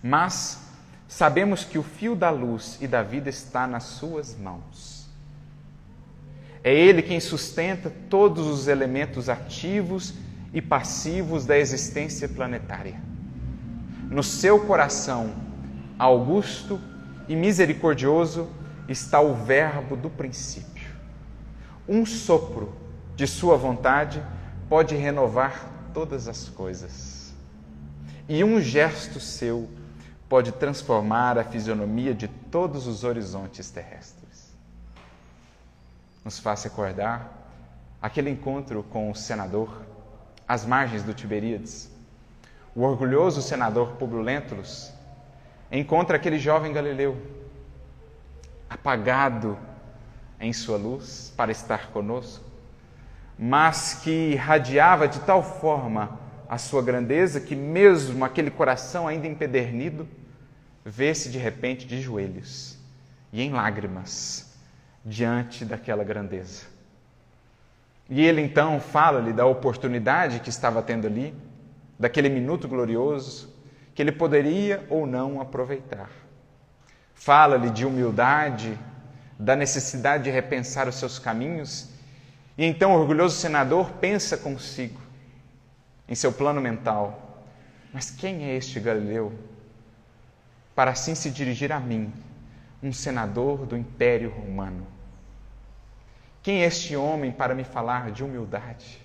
mas 0.02 0.68
sabemos 1.08 1.64
que 1.64 1.78
o 1.78 1.84
fio 1.84 2.16
da 2.16 2.32
luz 2.32 2.80
e 2.82 2.88
da 2.88 3.04
vida 3.04 3.30
está 3.30 3.68
nas 3.68 3.84
Suas 3.84 4.36
mãos 4.36 4.96
é 6.66 6.74
Ele 6.74 7.04
quem 7.04 7.20
sustenta 7.20 7.91
todos 8.10 8.48
os 8.48 8.68
elementos 8.68 9.30
ativos 9.30 10.16
e 10.52 10.60
passivos 10.60 11.46
da 11.46 11.56
existência 11.56 12.28
planetária. 12.28 13.00
No 14.10 14.24
seu 14.24 14.66
coração, 14.66 15.34
augusto 15.97 16.80
e 17.28 17.36
misericordioso, 17.36 18.49
está 18.88 19.20
o 19.20 19.34
Verbo 19.34 19.95
do 19.95 20.10
princípio. 20.10 20.93
Um 21.88 22.06
sopro 22.06 22.74
de 23.16 23.28
Sua 23.28 23.58
vontade 23.58 24.24
pode 24.70 24.95
renovar 24.95 25.70
todas 25.93 26.28
as 26.28 26.49
coisas. 26.49 27.34
E 28.28 28.43
um 28.43 28.60
gesto 28.60 29.20
seu 29.20 29.70
pode 30.28 30.51
transformar 30.51 31.38
a 31.38 31.43
fisionomia 31.43 32.14
de 32.14 32.28
todos 32.28 32.88
os 32.88 33.03
horizontes 33.03 33.70
terrestres 33.70 34.26
nos 36.26 36.39
faz 36.39 36.64
recordar 36.64 37.32
aquele 38.01 38.32
encontro 38.32 38.82
com 38.82 39.12
o 39.12 39.16
senador 39.16 39.86
às 40.47 40.66
margens 40.66 41.03
do 41.03 41.14
Tiberíades. 41.14 41.91
O 42.76 42.82
orgulhoso 42.82 43.41
senador 43.41 43.93
Publio 43.93 44.21
Lentulus 44.21 44.91
encontra 45.71 46.17
aquele 46.17 46.38
jovem 46.38 46.73
galileu 46.73 47.17
apagado 48.69 49.57
em 50.41 50.51
sua 50.51 50.78
luz 50.78 51.34
para 51.38 51.53
estar 51.53 51.91
conosco, 51.91 52.43
mas 53.39 54.01
que 54.03 54.34
irradiava 54.34 55.07
de 55.07 55.19
tal 55.21 55.41
forma 55.41 56.19
a 56.49 56.57
sua 56.57 56.82
grandeza 56.82 57.39
que 57.39 57.55
mesmo 57.55 58.26
aquele 58.26 58.51
coração 58.51 59.07
ainda 59.07 59.26
empedernido 59.26 60.05
vê-se 60.84 61.30
de 61.30 61.38
repente 61.38 61.88
de 61.88 62.01
joelhos 62.01 62.78
e 63.32 63.41
em 63.41 63.51
lágrimas 63.51 64.53
diante 65.03 65.63
daquela 65.63 66.03
grandeza. 66.03 66.65
E 68.09 68.23
ele 68.23 68.41
então 68.41 68.80
fala-lhe 68.82 69.32
da 69.32 69.45
oportunidade 69.45 70.41
que 70.41 70.49
estava 70.49 70.82
tendo 70.82 71.07
ali, 71.07 71.34
daquele 71.98 72.30
minuto 72.30 72.68
glorioso, 72.68 73.54
que 73.93 74.02
ele 74.02 74.12
poderia 74.12 74.86
ou 74.89 75.08
não 75.08 75.39
aproveitar. 75.39 76.10
Fala-lhe 77.14 77.70
de 77.70 77.86
humildade, 77.86 78.78
da 79.39 79.56
necessidade 79.56 80.26
de 80.26 80.30
repensar 80.30 80.88
os 80.88 80.96
seus 80.96 81.18
caminhos, 81.18 81.89
e 82.58 82.66
então 82.66 82.93
o 82.93 83.00
orgulhoso 83.00 83.36
senador 83.38 83.91
pensa 83.93 84.38
consigo, 84.38 85.00
em 86.08 86.16
seu 86.16 86.32
plano 86.32 86.62
mental: 86.62 87.43
mas 87.93 88.12
quem 88.12 88.43
é 88.43 88.56
este 88.56 88.80
Galileu? 88.80 89.34
Para 90.76 90.91
assim 90.91 91.16
se 91.16 91.32
dirigir 91.32 91.72
a 91.72 91.80
mim, 91.80 92.12
um 92.84 92.91
senador 92.91 93.66
do 93.66 93.78
Império 93.78 94.30
Romano. 94.30 94.86
Quem 96.43 96.64
é 96.64 96.66
este 96.66 96.96
homem 96.96 97.32
para 97.32 97.56
me 97.56 97.64
falar 97.64 98.12
de 98.12 98.24
humildade? 98.24 99.05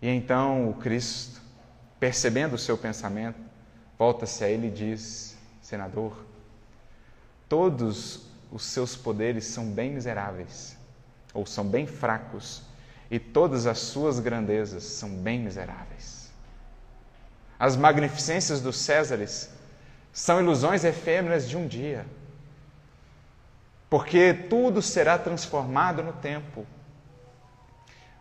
E 0.00 0.08
então 0.08 0.68
o 0.68 0.74
Cristo, 0.74 1.40
percebendo 1.98 2.54
o 2.54 2.58
seu 2.58 2.76
pensamento, 2.76 3.38
volta-se 3.98 4.44
a 4.44 4.48
ele 4.48 4.68
e 4.68 4.70
diz: 4.70 5.36
Senador, 5.62 6.16
todos 7.48 8.26
os 8.50 8.64
seus 8.64 8.96
poderes 8.96 9.46
são 9.46 9.66
bem 9.70 9.92
miseráveis, 9.92 10.76
ou 11.32 11.46
são 11.46 11.66
bem 11.66 11.86
fracos, 11.86 12.62
e 13.10 13.18
todas 13.18 13.66
as 13.66 13.78
suas 13.78 14.20
grandezas 14.20 14.84
são 14.84 15.08
bem 15.08 15.40
miseráveis. 15.40 16.30
As 17.58 17.76
magnificências 17.76 18.60
dos 18.60 18.76
Césares 18.76 19.50
São 20.12 20.40
ilusões 20.40 20.82
efêmeras 20.82 21.46
de 21.46 21.58
um 21.58 21.66
dia. 21.66 22.06
Porque 23.90 24.32
tudo 24.32 24.80
será 24.80 25.18
transformado 25.18 26.02
no 26.02 26.14
tempo. 26.14 26.66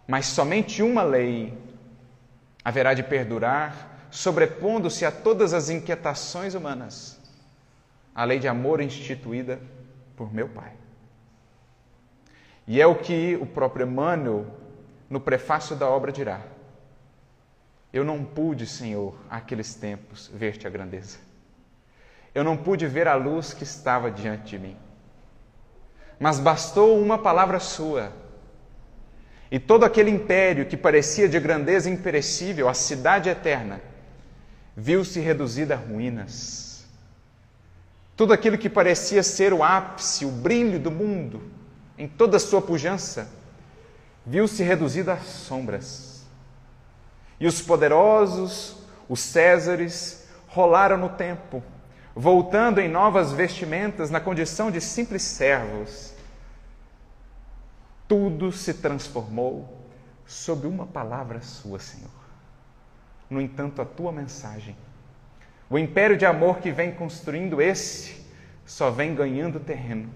Mas 0.07 0.27
somente 0.27 0.81
uma 0.83 1.03
lei 1.03 1.57
haverá 2.63 2.93
de 2.93 3.03
perdurar, 3.03 4.07
sobrepondo-se 4.11 5.05
a 5.05 5.11
todas 5.11 5.53
as 5.53 5.69
inquietações 5.69 6.53
humanas 6.53 7.19
a 8.15 8.23
lei 8.23 8.39
de 8.39 8.47
amor 8.47 8.79
instituída 8.79 9.59
por 10.15 10.33
meu 10.33 10.47
Pai. 10.47 10.71
E 12.65 12.81
é 12.81 12.87
o 12.87 12.95
que 12.95 13.35
o 13.35 13.45
próprio 13.45 13.85
Emmanuel, 13.85 14.45
no 15.09 15.19
prefácio 15.19 15.75
da 15.75 15.87
obra, 15.87 16.13
dirá. 16.13 16.41
Eu 17.91 18.05
não 18.05 18.23
pude, 18.23 18.65
Senhor, 18.65 19.13
aqueles 19.29 19.75
tempos, 19.75 20.31
ver-te 20.33 20.65
a 20.65 20.69
grandeza. 20.69 21.17
Eu 22.33 22.43
não 22.43 22.55
pude 22.55 22.87
ver 22.87 23.07
a 23.07 23.15
luz 23.15 23.53
que 23.53 23.63
estava 23.63 24.09
diante 24.09 24.51
de 24.51 24.59
mim. 24.59 24.77
Mas 26.17 26.39
bastou 26.39 26.99
uma 26.99 27.17
palavra 27.17 27.59
sua. 27.59 28.11
E 29.51 29.59
todo 29.59 29.85
aquele 29.85 30.09
império 30.09 30.65
que 30.65 30.75
parecia 30.75 31.29
de 31.29 31.39
grandeza 31.39 31.89
imperecível, 31.89 32.67
a 32.67 32.73
cidade 32.73 33.29
eterna, 33.29 33.81
viu-se 34.75 35.19
reduzido 35.19 35.73
a 35.73 35.75
ruínas. 35.75 36.85
Tudo 38.15 38.33
aquilo 38.33 38.57
que 38.57 38.69
parecia 38.69 39.21
ser 39.21 39.53
o 39.53 39.63
ápice, 39.63 40.25
o 40.25 40.31
brilho 40.31 40.79
do 40.79 40.89
mundo, 40.89 41.43
em 41.97 42.07
toda 42.07 42.37
a 42.37 42.39
sua 42.39 42.61
pujança, 42.61 43.29
viu-se 44.25 44.63
reduzido 44.63 45.11
a 45.11 45.17
sombras. 45.17 46.25
E 47.39 47.45
os 47.45 47.61
poderosos, 47.61 48.77
os 49.07 49.19
Césares, 49.19 50.27
rolaram 50.47 50.97
no 50.97 51.09
tempo, 51.09 51.61
voltando 52.15 52.79
em 52.79 52.87
novas 52.89 53.31
vestimentas 53.33 54.09
na 54.09 54.19
condição 54.19 54.71
de 54.71 54.81
simples 54.81 55.21
servos. 55.21 56.14
Tudo 58.07 58.51
se 58.51 58.75
transformou 58.75 59.87
sob 60.25 60.67
uma 60.67 60.85
palavra 60.85 61.41
sua, 61.41 61.79
Senhor. 61.79 62.09
No 63.29 63.41
entanto, 63.41 63.81
a 63.81 63.85
tua 63.85 64.11
mensagem, 64.11 64.75
o 65.69 65.77
império 65.77 66.15
de 66.15 66.25
amor 66.25 66.59
que 66.59 66.71
vem 66.71 66.91
construindo 66.91 67.61
esse, 67.61 68.23
só 68.65 68.91
vem 68.91 69.15
ganhando 69.15 69.59
terreno. 69.59 70.09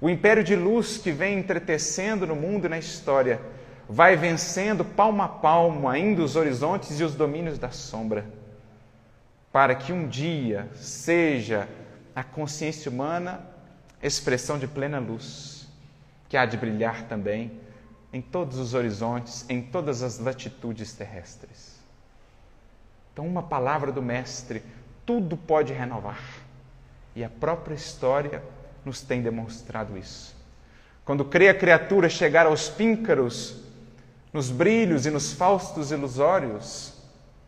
O 0.00 0.08
império 0.08 0.42
de 0.42 0.54
luz 0.54 0.96
que 0.96 1.10
vem 1.10 1.38
entretecendo 1.38 2.26
no 2.26 2.36
mundo 2.36 2.66
e 2.66 2.68
na 2.68 2.78
história, 2.78 3.40
vai 3.88 4.16
vencendo 4.16 4.84
palmo 4.84 5.22
a 5.22 5.28
palmo 5.28 5.88
ainda 5.88 6.22
os 6.22 6.36
horizontes 6.36 7.00
e 7.00 7.04
os 7.04 7.14
domínios 7.14 7.58
da 7.58 7.70
sombra 7.70 8.24
para 9.52 9.74
que 9.74 9.92
um 9.92 10.06
dia 10.06 10.68
seja 10.74 11.68
a 12.14 12.22
consciência 12.22 12.90
humana 12.90 13.40
expressão 14.02 14.58
de 14.58 14.66
plena 14.66 14.98
luz, 14.98 15.59
que 16.30 16.36
há 16.36 16.46
de 16.46 16.56
brilhar 16.56 17.08
também 17.08 17.60
em 18.12 18.22
todos 18.22 18.56
os 18.56 18.72
horizontes, 18.72 19.44
em 19.48 19.60
todas 19.60 20.00
as 20.00 20.20
latitudes 20.20 20.94
terrestres. 20.94 21.78
Então, 23.12 23.26
uma 23.26 23.42
palavra 23.42 23.90
do 23.90 24.00
Mestre, 24.00 24.62
tudo 25.04 25.36
pode 25.36 25.72
renovar. 25.72 26.22
E 27.16 27.24
a 27.24 27.28
própria 27.28 27.74
história 27.74 28.42
nos 28.84 29.02
tem 29.02 29.20
demonstrado 29.20 29.98
isso. 29.98 30.36
Quando 31.04 31.24
crê 31.24 31.48
a 31.48 31.54
criatura 31.54 32.08
chegar 32.08 32.46
aos 32.46 32.68
píncaros, 32.68 33.64
nos 34.32 34.50
brilhos 34.50 35.06
e 35.06 35.10
nos 35.10 35.32
faustos 35.32 35.90
ilusórios 35.90 36.94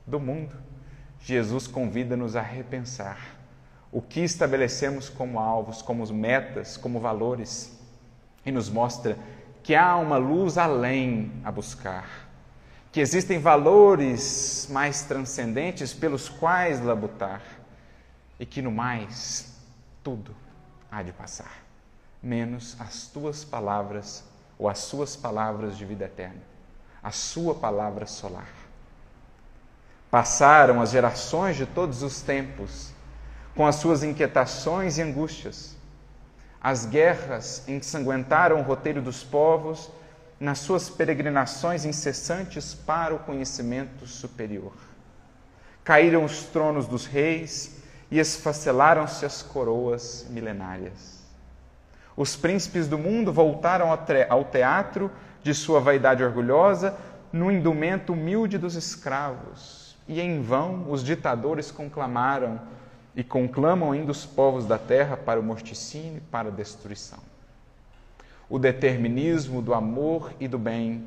do 0.05 0.19
mundo, 0.19 0.57
Jesus 1.21 1.69
convida-nos 1.69 2.35
a 2.35 2.43
repensar 2.43 3.37
o 3.93 4.03
que 4.03 4.21
estabelecemos 4.21 5.09
como 5.09 5.39
alvos, 5.39 5.81
como 5.83 6.05
metas, 6.13 6.77
como 6.77 6.99
valores, 6.99 7.81
e 8.45 8.51
nos 8.51 8.69
mostra 8.69 9.19
que 9.63 9.75
há 9.75 9.97
uma 9.97 10.17
luz 10.17 10.59
além 10.59 11.33
a 11.45 11.51
buscar, 11.51 12.29
que 12.91 13.01
existem 13.01 13.39
valores 13.39 14.69
mais 14.71 15.03
transcendentes 15.03 15.95
pelos 15.95 16.29
quais 16.29 16.81
labutar, 16.85 17.43
e 18.39 18.45
que 18.45 18.61
no 18.61 18.73
mais 18.73 19.55
tudo 20.03 20.35
há 20.91 21.03
de 21.03 21.13
passar, 21.13 21.63
menos 22.23 22.77
as 22.81 23.07
tuas 23.07 23.45
palavras 23.45 24.25
ou 24.59 24.69
as 24.69 24.79
suas 24.79 25.15
palavras 25.15 25.79
de 25.79 25.85
vida 25.85 26.05
eterna, 26.05 26.43
a 27.03 27.11
sua 27.11 27.55
palavra 27.55 28.07
solar. 28.07 28.49
Passaram 30.11 30.83
as 30.83 30.91
gerações 30.91 31.57
de 31.57 31.67
todos 31.67 32.03
os 32.03 32.21
tempos 32.21 32.93
com 33.55 33.67
as 33.67 33.77
suas 33.77 34.03
inquietações 34.03 34.99
e 34.99 35.03
angústias. 35.03 35.72
As 36.63 36.87
guerras 36.87 37.65
ensanguentaram 37.67 38.61
o 38.61 38.63
roteiro 38.63 39.03
dos 39.03 39.25
povos 39.25 39.91
nas 40.39 40.61
suas 40.61 40.89
peregrinações 40.89 41.85
incessantes 41.85 42.73
para 42.73 43.13
o 43.13 43.19
conhecimento 43.19 44.07
superior. 44.07 44.73
Caíram 45.83 46.25
os 46.25 46.45
tronos 46.45 46.87
dos 46.87 47.05
reis 47.05 47.83
e 48.13 48.21
esfacelaram-se 48.21 49.27
as 49.27 49.43
coroas 49.43 50.25
milenárias. 50.31 51.25
Os 52.17 52.37
príncipes 52.37 52.87
do 52.87 52.97
mundo 52.97 53.33
voltaram 53.33 53.89
ao 54.29 54.45
teatro 54.45 55.11
de 55.43 55.53
sua 55.55 55.81
vaidade 55.81 56.23
orgulhosa 56.23 56.97
no 57.33 57.51
indumento 57.51 58.13
humilde 58.13 58.57
dos 58.59 58.77
escravos 58.77 59.97
e 60.07 60.21
em 60.21 60.43
vão 60.43 60.91
os 60.91 61.03
ditadores 61.03 61.73
conclamaram 61.73 62.61
e 63.15 63.23
conclamam 63.23 63.93
ainda 63.93 64.11
os 64.11 64.25
povos 64.25 64.65
da 64.67 64.79
terra 64.79 65.17
para 65.17 65.39
o 65.39 65.43
morticínio 65.43 66.19
e 66.19 66.21
para 66.21 66.49
a 66.49 66.53
destruição. 66.53 67.19
O 68.49 68.59
determinismo 68.59 69.63
do 69.63 69.75
amor 69.75 70.33
e 70.39 70.49
do 70.49 70.59
bem 70.59 71.07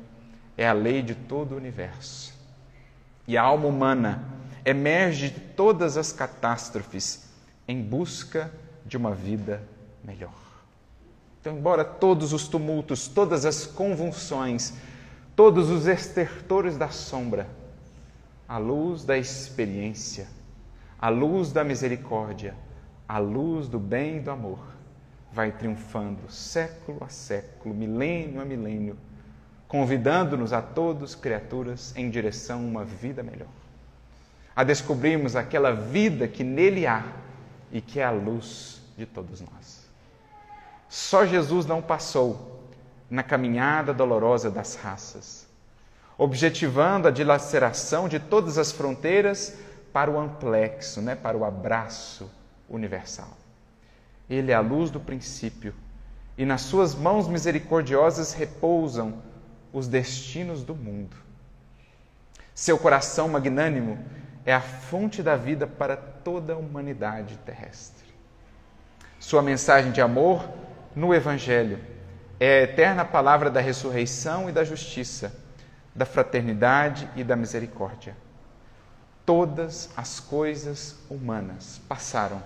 é 0.56 0.66
a 0.66 0.72
lei 0.72 1.02
de 1.02 1.14
todo 1.14 1.52
o 1.52 1.56
universo. 1.56 2.34
E 3.26 3.36
a 3.36 3.42
alma 3.42 3.66
humana 3.66 4.24
emerge 4.64 5.30
de 5.30 5.40
todas 5.40 5.96
as 5.96 6.12
catástrofes 6.12 7.28
em 7.68 7.82
busca 7.82 8.52
de 8.84 8.96
uma 8.96 9.14
vida 9.14 9.62
melhor. 10.02 10.32
Então, 11.40 11.56
embora 11.56 11.84
todos 11.84 12.32
os 12.32 12.48
tumultos, 12.48 13.06
todas 13.06 13.44
as 13.44 13.66
convulsões, 13.66 14.72
todos 15.34 15.70
os 15.70 15.86
estertores 15.86 16.76
da 16.76 16.88
sombra 16.88 17.48
a 18.48 18.58
luz 18.58 19.04
da 19.04 19.18
experiência, 19.18 20.28
a 21.00 21.08
luz 21.08 21.52
da 21.52 21.62
misericórdia, 21.62 22.54
a 23.08 23.18
luz 23.18 23.68
do 23.68 23.78
bem 23.78 24.16
e 24.16 24.20
do 24.20 24.30
amor, 24.30 24.58
vai 25.32 25.52
triunfando 25.52 26.30
século 26.30 26.98
a 27.04 27.08
século, 27.08 27.74
milênio 27.74 28.40
a 28.40 28.44
milênio, 28.44 28.96
convidando-nos 29.68 30.52
a 30.52 30.62
todos, 30.62 31.14
criaturas, 31.14 31.92
em 31.96 32.08
direção 32.08 32.60
a 32.60 32.62
uma 32.62 32.84
vida 32.84 33.22
melhor. 33.22 33.48
A 34.54 34.64
descobrirmos 34.64 35.36
aquela 35.36 35.72
vida 35.72 36.26
que 36.26 36.42
nele 36.42 36.86
há 36.86 37.04
e 37.70 37.80
que 37.80 38.00
é 38.00 38.04
a 38.04 38.10
luz 38.10 38.80
de 38.96 39.04
todos 39.04 39.40
nós. 39.40 39.86
Só 40.88 41.26
Jesus 41.26 41.66
não 41.66 41.82
passou 41.82 42.64
na 43.10 43.22
caminhada 43.22 43.92
dolorosa 43.92 44.50
das 44.50 44.76
raças 44.76 45.46
objetivando 46.18 47.08
a 47.08 47.10
dilaceração 47.10 48.08
de 48.08 48.18
todas 48.18 48.56
as 48.58 48.72
fronteiras 48.72 49.54
para 49.96 50.10
o 50.10 50.20
amplexo, 50.20 51.00
né, 51.00 51.14
para 51.14 51.38
o 51.38 51.42
abraço 51.42 52.30
universal. 52.68 53.30
Ele 54.28 54.52
é 54.52 54.54
a 54.54 54.60
luz 54.60 54.90
do 54.90 55.00
princípio, 55.00 55.74
e 56.36 56.44
nas 56.44 56.60
suas 56.60 56.94
mãos 56.94 57.26
misericordiosas 57.26 58.34
repousam 58.34 59.22
os 59.72 59.88
destinos 59.88 60.62
do 60.62 60.74
mundo. 60.74 61.16
Seu 62.54 62.76
coração 62.76 63.26
magnânimo 63.26 63.98
é 64.44 64.52
a 64.52 64.60
fonte 64.60 65.22
da 65.22 65.34
vida 65.34 65.66
para 65.66 65.96
toda 65.96 66.52
a 66.52 66.58
humanidade 66.58 67.38
terrestre. 67.38 68.04
Sua 69.18 69.40
mensagem 69.40 69.92
de 69.92 70.02
amor 70.02 70.46
no 70.94 71.14
Evangelho 71.14 71.78
é 72.38 72.58
a 72.58 72.62
eterna 72.64 73.02
palavra 73.02 73.50
da 73.50 73.62
ressurreição 73.62 74.46
e 74.46 74.52
da 74.52 74.62
justiça 74.62 75.32
da 75.94 76.04
fraternidade 76.04 77.08
e 77.16 77.24
da 77.24 77.34
misericórdia. 77.34 78.25
Todas 79.26 79.90
as 79.96 80.20
coisas 80.20 80.94
humanas 81.10 81.80
passaram, 81.88 82.40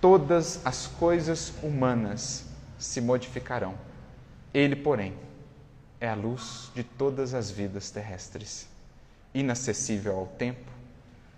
todas 0.00 0.64
as 0.64 0.86
coisas 0.86 1.52
humanas 1.62 2.46
se 2.78 3.00
modificarão. 3.00 3.74
Ele, 4.54 4.76
porém, 4.76 5.14
é 6.00 6.08
a 6.08 6.14
luz 6.14 6.70
de 6.74 6.82
todas 6.82 7.34
as 7.34 7.50
vidas 7.50 7.90
terrestres, 7.90 8.68
inacessível 9.34 10.16
ao 10.16 10.26
tempo 10.26 10.70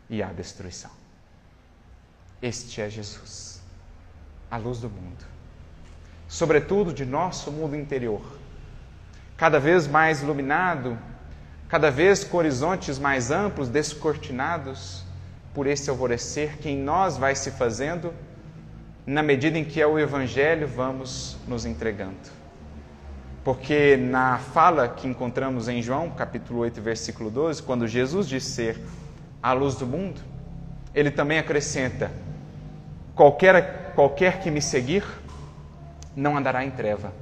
e 0.09 0.23
à 0.23 0.27
destruição. 0.27 0.91
Este 2.43 2.81
é 2.81 2.91
Jesus, 2.91 3.61
a 4.51 4.59
luz 4.59 4.81
do 4.81 4.91
mundo, 4.91 5.25
sobretudo 6.29 6.93
de 6.93 7.05
nosso 7.07 7.51
mundo 7.51 7.75
interior, 7.75 8.23
cada 9.37 9.59
vez 9.59 9.87
mais 9.87 10.23
iluminado 10.23 10.99
cada 11.73 11.91
vez 11.91 12.23
com 12.23 12.37
horizontes 12.37 12.99
mais 12.99 13.31
amplos, 13.31 13.67
descortinados 13.67 15.03
por 15.55 15.67
esse 15.67 15.89
alvorecer 15.89 16.59
que 16.59 16.69
em 16.69 16.77
nós 16.77 17.17
vai 17.17 17.35
se 17.35 17.51
fazendo 17.51 18.13
na 19.07 19.23
medida 19.23 19.57
em 19.57 19.65
que 19.65 19.81
é 19.81 19.87
o 19.87 19.99
Evangelho 19.99 20.69
vamos 20.69 21.39
nos 21.49 21.65
entregando. 21.65 22.29
Porque 23.43 23.97
na 23.97 24.37
fala 24.37 24.87
que 24.87 25.09
encontramos 25.09 25.67
em 25.67 25.81
João, 25.81 26.11
capítulo 26.11 26.59
8, 26.59 26.79
versículo 26.83 27.31
12, 27.31 27.63
quando 27.63 27.89
Jesus 27.89 28.29
diz 28.29 28.45
ser 28.45 28.79
a 29.43 29.55
luz 29.55 29.75
do 29.75 29.87
mundo, 29.87 30.21
ele 30.95 31.11
também 31.11 31.39
acrescenta: 31.39 32.11
qualquer, 33.15 33.95
qualquer 33.95 34.41
que 34.43 34.51
me 34.51 34.61
seguir 34.61 35.05
não 36.15 36.37
andará 36.37 36.63
em 36.67 36.71
treva, 36.71 37.15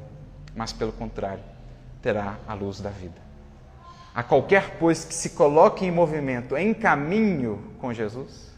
mas 0.57 0.73
pelo 0.73 0.91
contrário, 0.91 1.45
terá 2.03 2.37
a 2.49 2.53
luz 2.53 2.81
da 2.81 2.91
vida. 2.91 3.30
A 4.15 4.23
qualquer, 4.23 4.79
pois, 4.79 5.05
que 5.05 5.15
se 5.15 5.31
coloque 5.31 5.85
em 5.85 5.91
movimento, 5.91 6.57
em 6.57 6.75
caminho 6.75 7.73
com 7.79 7.93
Jesus, 7.93 8.51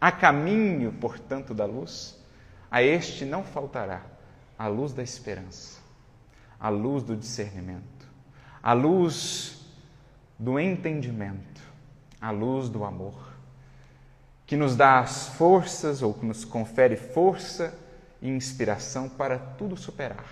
a 0.00 0.12
caminho, 0.12 0.92
portanto, 0.92 1.52
da 1.52 1.64
luz, 1.64 2.18
a 2.70 2.82
este 2.82 3.24
não 3.24 3.42
faltará 3.42 4.02
a 4.56 4.68
luz 4.68 4.92
da 4.92 5.02
esperança, 5.02 5.80
a 6.58 6.68
luz 6.68 7.02
do 7.02 7.16
discernimento, 7.16 8.06
a 8.62 8.72
luz 8.72 9.66
do 10.38 10.60
entendimento, 10.60 11.60
a 12.20 12.30
luz 12.30 12.68
do 12.68 12.84
amor, 12.84 13.32
que 14.46 14.56
nos 14.56 14.76
dá 14.76 15.00
as 15.00 15.28
forças 15.28 16.02
ou 16.02 16.14
que 16.14 16.24
nos 16.24 16.44
confere 16.44 16.96
força 16.96 17.74
e 18.22 18.28
inspiração 18.28 19.08
para 19.08 19.38
tudo 19.38 19.76
superar, 19.76 20.26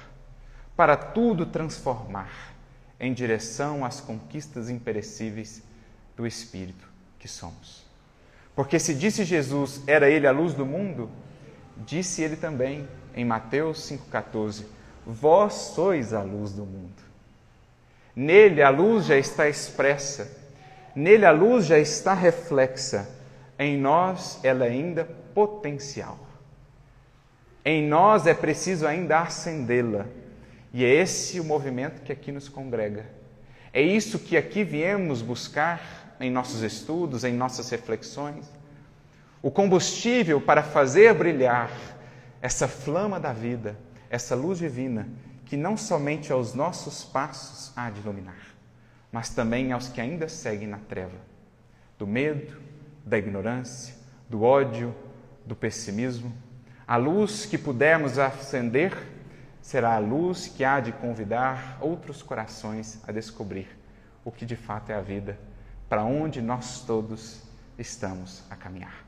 para 0.76 0.96
tudo 0.96 1.46
transformar 1.46 2.57
em 3.00 3.12
direção 3.12 3.84
às 3.84 4.00
conquistas 4.00 4.68
imperecíveis 4.68 5.62
do 6.16 6.26
Espírito 6.26 6.86
que 7.18 7.28
somos. 7.28 7.86
Porque 8.54 8.78
se 8.78 8.94
disse 8.94 9.24
Jesus 9.24 9.82
era 9.86 10.10
ele 10.10 10.26
a 10.26 10.32
luz 10.32 10.52
do 10.52 10.66
mundo, 10.66 11.08
disse 11.76 12.22
ele 12.22 12.36
também 12.36 12.88
em 13.14 13.24
Mateus 13.24 13.88
5,14: 13.90 14.64
Vós 15.06 15.54
sois 15.54 16.12
a 16.12 16.22
luz 16.22 16.52
do 16.52 16.64
mundo. 16.64 17.08
Nele 18.16 18.62
a 18.62 18.68
luz 18.68 19.06
já 19.06 19.16
está 19.16 19.48
expressa, 19.48 20.36
nele 20.94 21.24
a 21.24 21.30
luz 21.30 21.66
já 21.66 21.78
está 21.78 22.14
reflexa, 22.14 23.08
em 23.56 23.78
nós 23.78 24.40
ela 24.42 24.66
é 24.66 24.70
ainda 24.70 25.04
potencial. 25.32 26.18
Em 27.64 27.86
nós 27.86 28.26
é 28.26 28.34
preciso 28.34 28.86
ainda 28.86 29.20
acendê-la. 29.20 30.06
E 30.72 30.84
é 30.84 30.88
esse 30.88 31.40
o 31.40 31.44
movimento 31.44 32.02
que 32.02 32.12
aqui 32.12 32.30
nos 32.30 32.48
congrega. 32.48 33.06
É 33.72 33.80
isso 33.80 34.18
que 34.18 34.36
aqui 34.36 34.64
viemos 34.64 35.22
buscar 35.22 36.16
em 36.20 36.30
nossos 36.30 36.62
estudos, 36.62 37.24
em 37.24 37.32
nossas 37.32 37.68
reflexões. 37.70 38.50
O 39.42 39.50
combustível 39.50 40.40
para 40.40 40.62
fazer 40.62 41.14
brilhar 41.14 41.70
essa 42.40 42.66
flama 42.66 43.18
da 43.20 43.32
vida, 43.32 43.76
essa 44.10 44.34
luz 44.34 44.58
divina, 44.58 45.08
que 45.44 45.56
não 45.56 45.76
somente 45.76 46.32
aos 46.32 46.54
nossos 46.54 47.04
passos 47.04 47.72
há 47.76 47.88
de 47.88 48.00
iluminar, 48.00 48.54
mas 49.10 49.30
também 49.30 49.72
aos 49.72 49.88
que 49.88 50.00
ainda 50.00 50.28
seguem 50.28 50.68
na 50.68 50.78
treva 50.78 51.16
do 51.98 52.06
medo, 52.06 52.56
da 53.04 53.18
ignorância, 53.18 53.94
do 54.28 54.42
ódio, 54.42 54.94
do 55.46 55.56
pessimismo 55.56 56.32
a 56.88 56.96
luz 56.96 57.44
que 57.44 57.58
pudermos 57.58 58.18
acender 58.18 58.96
será 59.68 59.96
a 59.96 59.98
luz 59.98 60.46
que 60.48 60.64
há 60.64 60.80
de 60.80 60.92
convidar 60.92 61.76
outros 61.82 62.22
corações 62.22 63.02
a 63.06 63.12
descobrir 63.12 63.68
o 64.24 64.32
que 64.32 64.46
de 64.46 64.56
fato 64.56 64.88
é 64.88 64.94
a 64.94 65.02
vida, 65.02 65.38
para 65.90 66.02
onde 66.04 66.40
nós 66.40 66.86
todos 66.86 67.42
estamos 67.76 68.42
a 68.48 68.56
caminhar. 68.56 69.04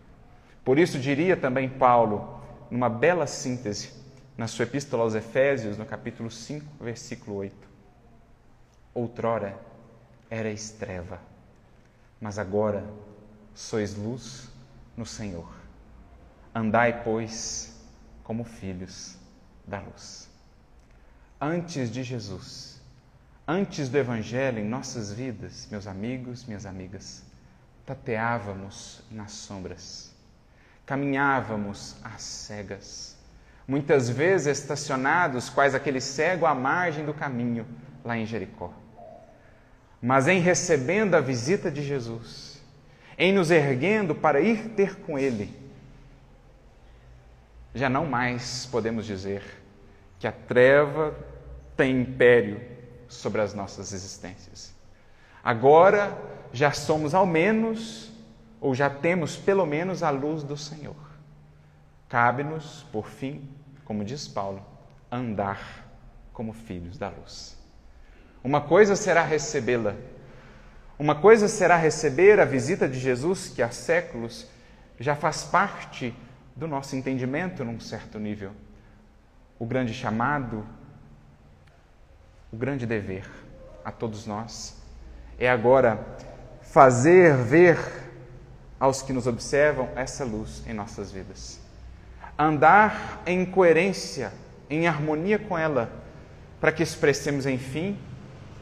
Por 0.62 0.78
isso, 0.78 0.98
diria 0.98 1.34
também 1.34 1.66
Paulo, 1.66 2.42
numa 2.70 2.90
bela 2.90 3.26
síntese, 3.26 3.90
na 4.36 4.46
sua 4.46 4.64
epístola 4.64 5.02
aos 5.02 5.14
Efésios, 5.14 5.78
no 5.78 5.86
capítulo 5.86 6.30
5, 6.30 6.66
versículo 6.78 7.36
8: 7.36 7.56
Outrora 8.92 9.58
erais 10.30 10.72
treva, 10.72 11.22
mas 12.20 12.38
agora 12.38 12.84
sois 13.54 13.96
luz 13.96 14.50
no 14.94 15.06
Senhor. 15.06 15.48
Andai, 16.54 17.02
pois, 17.02 17.80
como 18.22 18.44
filhos 18.44 19.16
da 19.66 19.80
luz. 19.80 20.29
Antes 21.42 21.90
de 21.90 22.02
Jesus, 22.02 22.78
antes 23.48 23.88
do 23.88 23.96
Evangelho 23.96 24.58
em 24.58 24.68
nossas 24.68 25.10
vidas, 25.10 25.66
meus 25.70 25.86
amigos, 25.86 26.44
minhas 26.44 26.66
amigas, 26.66 27.24
tateávamos 27.86 29.00
nas 29.10 29.32
sombras, 29.32 30.14
caminhávamos 30.84 31.96
às 32.04 32.20
cegas, 32.20 33.16
muitas 33.66 34.10
vezes 34.10 34.58
estacionados, 34.58 35.48
quais 35.48 35.74
aquele 35.74 35.98
cego 35.98 36.44
à 36.44 36.54
margem 36.54 37.06
do 37.06 37.14
caminho 37.14 37.66
lá 38.04 38.18
em 38.18 38.26
Jericó. 38.26 38.74
Mas 40.02 40.28
em 40.28 40.40
recebendo 40.40 41.14
a 41.14 41.20
visita 41.22 41.70
de 41.70 41.82
Jesus, 41.82 42.60
em 43.16 43.32
nos 43.32 43.50
erguendo 43.50 44.14
para 44.14 44.42
ir 44.42 44.74
ter 44.76 44.96
com 44.96 45.18
Ele, 45.18 45.58
já 47.74 47.88
não 47.88 48.04
mais 48.04 48.66
podemos 48.66 49.06
dizer 49.06 49.42
que 50.18 50.26
a 50.26 50.32
treva 50.32 51.29
tem 51.80 51.98
império 51.98 52.60
sobre 53.08 53.40
as 53.40 53.54
nossas 53.54 53.94
existências. 53.94 54.74
Agora 55.42 56.14
já 56.52 56.72
somos 56.72 57.14
ao 57.14 57.24
menos, 57.24 58.12
ou 58.60 58.74
já 58.74 58.90
temos 58.90 59.38
pelo 59.38 59.64
menos 59.64 60.02
a 60.02 60.10
luz 60.10 60.42
do 60.42 60.58
Senhor. 60.58 60.94
Cabe-nos, 62.06 62.84
por 62.92 63.08
fim, 63.08 63.48
como 63.86 64.04
diz 64.04 64.28
Paulo, 64.28 64.62
andar 65.10 65.86
como 66.34 66.52
filhos 66.52 66.98
da 66.98 67.08
luz. 67.08 67.56
Uma 68.44 68.60
coisa 68.60 68.94
será 68.94 69.22
recebê-la, 69.22 69.94
uma 70.98 71.14
coisa 71.14 71.48
será 71.48 71.76
receber 71.76 72.38
a 72.40 72.44
visita 72.44 72.86
de 72.86 73.00
Jesus, 73.00 73.48
que 73.48 73.62
há 73.62 73.70
séculos 73.70 74.46
já 74.98 75.16
faz 75.16 75.44
parte 75.44 76.14
do 76.54 76.68
nosso 76.68 76.94
entendimento 76.94 77.64
num 77.64 77.80
certo 77.80 78.18
nível. 78.18 78.52
O 79.58 79.64
grande 79.64 79.94
chamado, 79.94 80.66
o 82.52 82.56
grande 82.56 82.86
dever 82.86 83.28
a 83.84 83.90
todos 83.90 84.26
nós 84.26 84.76
é 85.38 85.48
agora 85.48 86.04
fazer 86.62 87.36
ver 87.36 87.78
aos 88.78 89.02
que 89.02 89.12
nos 89.12 89.26
observam 89.26 89.88
essa 89.96 90.24
luz 90.24 90.62
em 90.66 90.72
nossas 90.72 91.12
vidas. 91.12 91.60
Andar 92.38 93.22
em 93.26 93.44
coerência, 93.44 94.32
em 94.68 94.86
harmonia 94.86 95.38
com 95.38 95.58
ela, 95.58 95.90
para 96.60 96.72
que 96.72 96.82
expressemos, 96.82 97.46
enfim, 97.46 97.98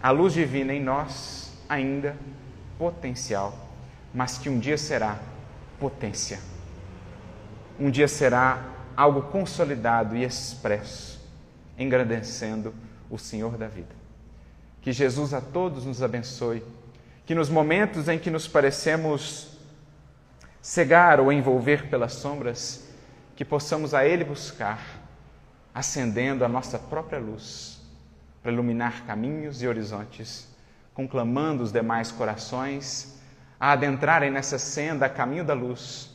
a 0.02 0.10
luz 0.10 0.32
divina 0.32 0.72
em 0.72 0.82
nós, 0.82 1.52
ainda 1.68 2.16
potencial, 2.78 3.56
mas 4.12 4.38
que 4.38 4.48
um 4.48 4.58
dia 4.58 4.78
será 4.78 5.18
potência 5.78 6.38
um 7.78 7.90
dia 7.90 8.08
será 8.08 8.62
algo 8.96 9.22
consolidado 9.22 10.16
e 10.16 10.24
expresso, 10.24 11.20
engrandecendo 11.78 12.74
o 13.10 13.18
Senhor 13.18 13.56
da 13.56 13.68
vida. 13.68 13.94
Que 14.80 14.92
Jesus 14.92 15.34
a 15.34 15.40
todos 15.40 15.84
nos 15.84 16.02
abençoe, 16.02 16.62
que 17.26 17.34
nos 17.34 17.48
momentos 17.48 18.08
em 18.08 18.18
que 18.18 18.30
nos 18.30 18.48
parecemos 18.48 19.58
cegar 20.62 21.20
ou 21.20 21.32
envolver 21.32 21.88
pelas 21.88 22.14
sombras, 22.14 22.88
que 23.36 23.44
possamos 23.44 23.94
a 23.94 24.04
Ele 24.04 24.24
buscar, 24.24 24.80
acendendo 25.74 26.44
a 26.44 26.48
nossa 26.48 26.78
própria 26.78 27.18
luz, 27.18 27.80
para 28.42 28.52
iluminar 28.52 29.04
caminhos 29.06 29.62
e 29.62 29.68
horizontes, 29.68 30.48
conclamando 30.94 31.62
os 31.62 31.72
demais 31.72 32.10
corações 32.10 33.18
a 33.60 33.72
adentrarem 33.72 34.30
nessa 34.30 34.58
senda 34.58 35.06
a 35.06 35.08
caminho 35.08 35.44
da 35.44 35.54
luz 35.54 36.10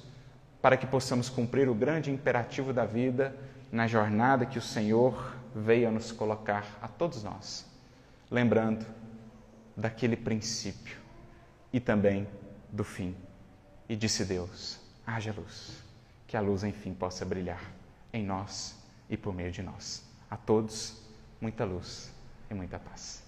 para 0.61 0.77
que 0.77 0.87
possamos 0.87 1.29
cumprir 1.29 1.67
o 1.67 1.75
grande 1.75 2.09
imperativo 2.09 2.71
da 2.71 2.85
vida 2.85 3.35
na 3.69 3.85
jornada 3.85 4.45
que 4.45 4.57
o 4.57 4.61
Senhor 4.61 5.35
veio 5.55 5.87
a 5.87 5.91
nos 5.91 6.11
colocar 6.11 6.77
a 6.81 6.87
todos 6.87 7.23
nós, 7.23 7.65
lembrando 8.29 8.85
daquele 9.75 10.15
princípio 10.15 10.97
e 11.71 11.79
também 11.79 12.27
do 12.71 12.83
fim. 12.83 13.15
E 13.87 13.95
disse 13.95 14.25
Deus: 14.25 14.79
haja 15.05 15.33
luz, 15.33 15.83
que 16.27 16.37
a 16.37 16.41
luz 16.41 16.63
enfim 16.63 16.93
possa 16.93 17.25
brilhar 17.25 17.71
em 18.11 18.25
nós 18.25 18.75
e 19.09 19.17
por 19.17 19.33
meio 19.33 19.51
de 19.51 19.61
nós. 19.61 20.03
A 20.29 20.37
todos, 20.37 21.01
muita 21.39 21.65
luz 21.65 22.11
e 22.49 22.53
muita 22.53 22.79
paz. 22.79 23.22